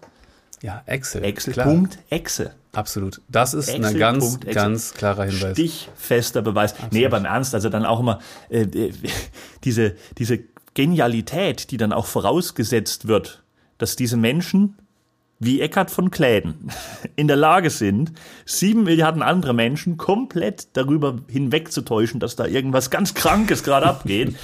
Ja, 0.61 0.81
Excel. 0.85 1.23
Excel.exe. 1.23 2.51
Absolut. 2.73 3.21
Das 3.27 3.53
ist 3.53 3.69
Excel. 3.69 3.85
ein 3.85 3.97
ganz, 3.97 4.39
ganz 4.39 4.93
klarer 4.93 5.25
Hinweis. 5.25 5.53
Stichfester 5.53 6.41
Beweis. 6.41 6.73
Absolut. 6.73 6.93
Nee, 6.93 7.05
aber 7.05 7.17
im 7.17 7.25
Ernst, 7.25 7.53
also 7.53 7.69
dann 7.69 7.85
auch 7.85 7.99
immer 7.99 8.19
äh, 8.49 8.61
äh, 8.61 8.93
diese, 9.63 9.95
diese 10.17 10.39
Genialität, 10.73 11.71
die 11.71 11.77
dann 11.77 11.93
auch 11.93 12.05
vorausgesetzt 12.05 13.07
wird, 13.07 13.43
dass 13.77 13.95
diese 13.95 14.17
Menschen 14.17 14.77
wie 15.39 15.61
Eckhard 15.61 15.89
von 15.89 16.11
Kläden 16.11 16.69
in 17.15 17.27
der 17.27 17.37
Lage 17.37 17.69
sind, 17.69 18.11
sieben 18.45 18.83
Milliarden 18.83 19.21
andere 19.21 19.53
Menschen 19.53 19.97
komplett 19.97 20.75
darüber 20.75 21.19
hinwegzutäuschen, 21.27 22.19
dass 22.19 22.35
da 22.35 22.45
irgendwas 22.45 22.89
ganz 22.89 23.13
Krankes 23.13 23.63
gerade 23.63 23.87
abgeht. 23.87 24.35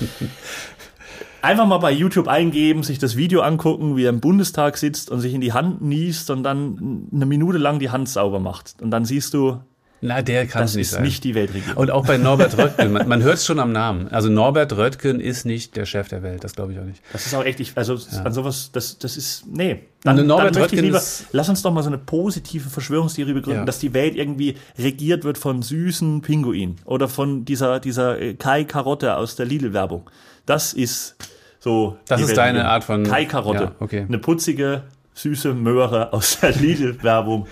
Einfach 1.41 1.67
mal 1.67 1.77
bei 1.77 1.91
YouTube 1.91 2.27
eingeben, 2.27 2.81
sich 2.81 2.97
das 2.97 3.17
Video 3.17 3.41
angucken, 3.41 3.95
wie 3.97 4.05
er 4.05 4.09
im 4.09 4.19
Bundestag 4.19 4.77
sitzt 4.77 5.11
und 5.11 5.19
sich 5.19 5.33
in 5.33 5.41
die 5.41 5.53
Hand 5.53 5.79
niest 5.81 6.31
und 6.31 6.41
dann 6.41 7.07
eine 7.13 7.27
Minute 7.27 7.59
lang 7.59 7.77
die 7.77 7.91
Hand 7.91 8.09
sauber 8.09 8.39
macht. 8.39 8.81
Und 8.81 8.89
dann 8.89 9.05
siehst 9.05 9.33
du, 9.35 9.59
na, 10.05 10.21
der 10.21 10.47
kann 10.47 10.61
das 10.61 10.75
nicht 10.75 10.87
ist 10.87 10.91
sein. 10.91 11.03
nicht 11.03 11.23
die 11.23 11.35
Weltregierung. 11.35 11.77
Und 11.77 11.91
auch 11.91 12.05
bei 12.05 12.17
Norbert 12.17 12.57
Röttgen, 12.57 12.91
man, 12.93 13.07
man 13.07 13.23
hört 13.23 13.35
es 13.35 13.45
schon 13.45 13.59
am 13.59 13.71
Namen. 13.71 14.07
Also 14.09 14.29
Norbert 14.29 14.75
Röttgen 14.77 15.19
ist 15.19 15.45
nicht 15.45 15.75
der 15.75 15.85
Chef 15.85 16.07
der 16.07 16.23
Welt, 16.23 16.43
das 16.43 16.55
glaube 16.55 16.73
ich 16.73 16.79
auch 16.79 16.83
nicht. 16.83 17.01
Das 17.11 17.25
ist 17.25 17.33
auch 17.35 17.43
echt, 17.43 17.59
ich, 17.59 17.73
also 17.75 17.95
ja. 17.95 18.23
an 18.23 18.33
sowas, 18.33 18.71
das, 18.71 18.97
das 18.97 19.17
ist, 19.17 19.45
nee. 19.47 19.81
Dann, 20.03 20.17
dann 20.17 20.27
Norbert 20.27 20.57
Röttgen 20.57 20.79
lieber, 20.79 21.01
lass 21.31 21.49
uns 21.49 21.61
doch 21.61 21.73
mal 21.73 21.81
so 21.81 21.89
eine 21.89 21.97
positive 21.97 22.69
Verschwörungstheorie 22.69 23.33
begründen, 23.33 23.61
ja. 23.61 23.65
dass 23.65 23.79
die 23.79 23.93
Welt 23.93 24.15
irgendwie 24.15 24.55
regiert 24.77 25.23
wird 25.23 25.37
von 25.37 25.61
süßen 25.61 26.21
Pinguinen 26.21 26.77
oder 26.85 27.07
von 27.07 27.45
dieser, 27.45 27.79
dieser 27.79 28.19
äh, 28.19 28.33
Kai 28.35 28.63
Karotte 28.63 29.17
aus 29.17 29.35
der 29.35 29.45
Lidl-Werbung. 29.45 30.09
Das 30.45 30.73
ist 30.73 31.15
so. 31.59 31.97
Das 32.07 32.21
ist 32.21 32.37
deine 32.37 32.65
Art 32.65 32.83
von. 32.83 33.03
Kai 33.03 33.25
Karotte. 33.25 33.63
Ja, 33.63 33.75
okay. 33.79 34.05
Eine 34.07 34.19
putzige, 34.19 34.83
süße 35.15 35.53
Möhre 35.53 36.13
aus 36.13 36.39
der 36.39 36.51
Lidl-Werbung 36.55 37.47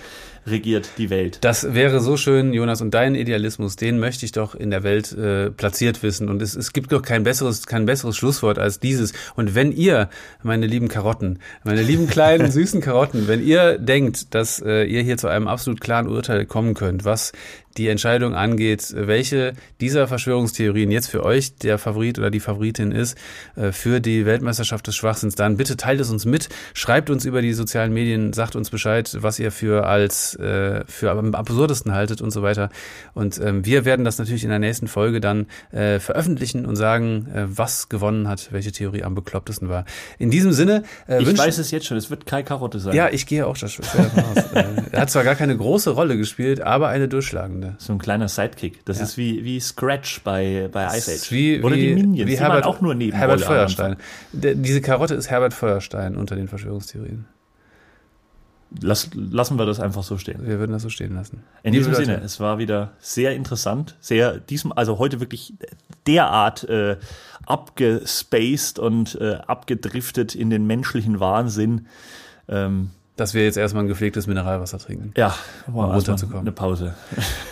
regiert 0.46 0.90
die 0.98 1.10
Welt. 1.10 1.38
Das 1.40 1.74
wäre 1.74 2.00
so 2.00 2.16
schön, 2.16 2.52
Jonas, 2.52 2.80
und 2.80 2.92
deinen 2.92 3.14
Idealismus, 3.14 3.76
den 3.76 3.98
möchte 3.98 4.24
ich 4.24 4.32
doch 4.32 4.54
in 4.54 4.70
der 4.70 4.82
Welt 4.82 5.12
äh, 5.12 5.50
platziert 5.50 6.02
wissen. 6.02 6.28
Und 6.28 6.42
es, 6.42 6.54
es 6.54 6.72
gibt 6.72 6.92
doch 6.92 7.02
kein 7.02 7.22
besseres, 7.22 7.66
kein 7.66 7.86
besseres 7.86 8.16
Schlusswort 8.16 8.58
als 8.58 8.80
dieses. 8.80 9.12
Und 9.36 9.54
wenn 9.54 9.72
ihr, 9.72 10.08
meine 10.42 10.66
lieben 10.66 10.88
Karotten, 10.88 11.38
meine 11.64 11.82
lieben 11.82 12.08
kleinen 12.08 12.50
süßen 12.52 12.80
Karotten, 12.80 13.28
wenn 13.28 13.44
ihr 13.44 13.78
denkt, 13.78 14.34
dass 14.34 14.60
äh, 14.60 14.84
ihr 14.84 15.02
hier 15.02 15.16
zu 15.16 15.28
einem 15.28 15.48
absolut 15.48 15.80
klaren 15.80 16.08
Urteil 16.08 16.46
kommen 16.46 16.74
könnt, 16.74 17.04
was 17.04 17.32
die 17.76 17.88
Entscheidung 17.88 18.34
angeht, 18.34 18.92
welche 18.96 19.54
dieser 19.80 20.06
Verschwörungstheorien 20.06 20.90
jetzt 20.90 21.08
für 21.08 21.24
euch 21.24 21.56
der 21.56 21.78
Favorit 21.78 22.18
oder 22.18 22.30
die 22.30 22.40
Favoritin 22.40 22.92
ist 22.92 23.18
äh, 23.56 23.72
für 23.72 24.00
die 24.00 24.26
Weltmeisterschaft 24.26 24.86
des 24.86 24.96
Schwachsinns, 24.96 25.34
dann 25.34 25.56
bitte 25.56 25.76
teilt 25.76 26.00
es 26.00 26.10
uns 26.10 26.24
mit, 26.24 26.48
schreibt 26.72 27.10
uns 27.10 27.24
über 27.24 27.42
die 27.42 27.52
sozialen 27.52 27.92
Medien, 27.92 28.32
sagt 28.32 28.56
uns 28.56 28.70
Bescheid, 28.70 29.16
was 29.20 29.38
ihr 29.38 29.50
für 29.50 29.86
als 29.86 30.34
äh, 30.36 30.84
für 30.86 31.10
am 31.10 31.34
absurdesten 31.34 31.92
haltet 31.92 32.20
und 32.20 32.30
so 32.30 32.42
weiter. 32.42 32.70
Und 33.14 33.40
ähm, 33.40 33.64
wir 33.64 33.84
werden 33.84 34.04
das 34.04 34.18
natürlich 34.18 34.44
in 34.44 34.50
der 34.50 34.58
nächsten 34.58 34.88
Folge 34.88 35.20
dann 35.20 35.46
äh, 35.72 35.98
veröffentlichen 35.98 36.66
und 36.66 36.76
sagen, 36.76 37.28
was 37.46 37.88
gewonnen 37.88 38.28
hat, 38.28 38.52
welche 38.52 38.72
Theorie 38.72 39.02
am 39.02 39.14
beklopptesten 39.14 39.68
war. 39.68 39.84
In 40.18 40.30
diesem 40.30 40.52
Sinne, 40.52 40.84
ich 41.08 41.36
weiß 41.38 41.58
es 41.58 41.70
jetzt 41.70 41.86
schon, 41.86 41.96
es 41.96 42.10
wird 42.10 42.26
Kai 42.26 42.42
Karotte 42.42 42.78
sein. 42.78 42.94
Ja, 42.94 43.08
ich 43.08 43.26
gehe 43.26 43.46
auch 43.46 43.56
das 43.56 43.78
aus. 43.78 43.86
Er 44.92 45.00
hat 45.00 45.10
zwar 45.10 45.24
gar 45.24 45.34
keine 45.34 45.56
große 45.56 45.90
Rolle 45.90 46.16
gespielt, 46.16 46.60
aber 46.60 46.88
eine 46.88 47.08
durchschlagende. 47.08 47.63
So 47.78 47.92
ein 47.92 47.98
kleiner 47.98 48.28
Sidekick. 48.28 48.84
Das 48.84 48.98
ja. 48.98 49.04
ist 49.04 49.16
wie, 49.16 49.44
wie 49.44 49.60
Scratch 49.60 50.22
bei, 50.22 50.68
bei 50.70 50.86
Ice 50.96 51.12
Age. 51.12 51.30
Wie, 51.30 51.62
Oder 51.62 51.76
wie, 51.76 51.80
die 51.80 51.94
Minions, 51.94 52.30
wie 52.30 52.38
Herbert, 52.38 52.64
auch 52.64 52.80
nur 52.80 52.94
neben 52.94 53.16
Herbert 53.16 53.40
Feuerstein. 53.40 53.96
Der, 54.32 54.54
diese 54.54 54.80
Karotte 54.80 55.14
ist 55.14 55.30
Herbert 55.30 55.54
Feuerstein 55.54 56.16
unter 56.16 56.36
den 56.36 56.48
Verschwörungstheorien. 56.48 57.26
Lass, 58.80 59.10
lassen 59.14 59.58
wir 59.58 59.66
das 59.66 59.78
einfach 59.78 60.02
so 60.02 60.18
stehen. 60.18 60.46
Wir 60.46 60.58
würden 60.58 60.72
das 60.72 60.82
so 60.82 60.88
stehen 60.88 61.14
lassen. 61.14 61.44
In 61.62 61.72
Liebe 61.72 61.84
diesem 61.84 61.92
Leute. 61.92 62.04
Sinne, 62.06 62.24
es 62.24 62.40
war 62.40 62.58
wieder 62.58 62.92
sehr 62.98 63.34
interessant, 63.34 63.96
sehr 64.00 64.38
diesem, 64.38 64.72
also 64.72 64.98
heute 64.98 65.20
wirklich 65.20 65.54
derart 66.06 66.64
äh, 66.64 66.96
abgespaced 67.46 68.78
und 68.78 69.16
äh, 69.20 69.34
abgedriftet 69.46 70.34
in 70.34 70.50
den 70.50 70.66
menschlichen 70.66 71.20
Wahnsinn. 71.20 71.86
Ähm, 72.48 72.90
dass 73.16 73.34
wir 73.34 73.44
jetzt 73.44 73.56
erstmal 73.56 73.84
ein 73.84 73.88
gepflegtes 73.88 74.26
Mineralwasser 74.26 74.78
trinken. 74.78 75.12
Ja, 75.16 75.34
um 75.66 75.76
runterzukommen. 75.76 76.40
Eine 76.40 76.52
Pause. 76.52 76.94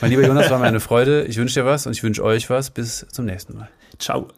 Mein 0.01 0.11
lieber 0.11 0.27
Jonas, 0.27 0.51
war 0.51 0.59
mir 0.59 0.65
eine 0.67 0.81
Freude. 0.81 1.25
Ich 1.25 1.37
wünsche 1.37 1.61
dir 1.61 1.67
was 1.67 1.87
und 1.87 1.93
ich 1.93 2.03
wünsche 2.03 2.23
euch 2.25 2.51
was. 2.51 2.71
Bis 2.71 3.07
zum 3.11 3.25
nächsten 3.27 3.57
Mal. 3.57 3.69
Ciao. 3.99 4.29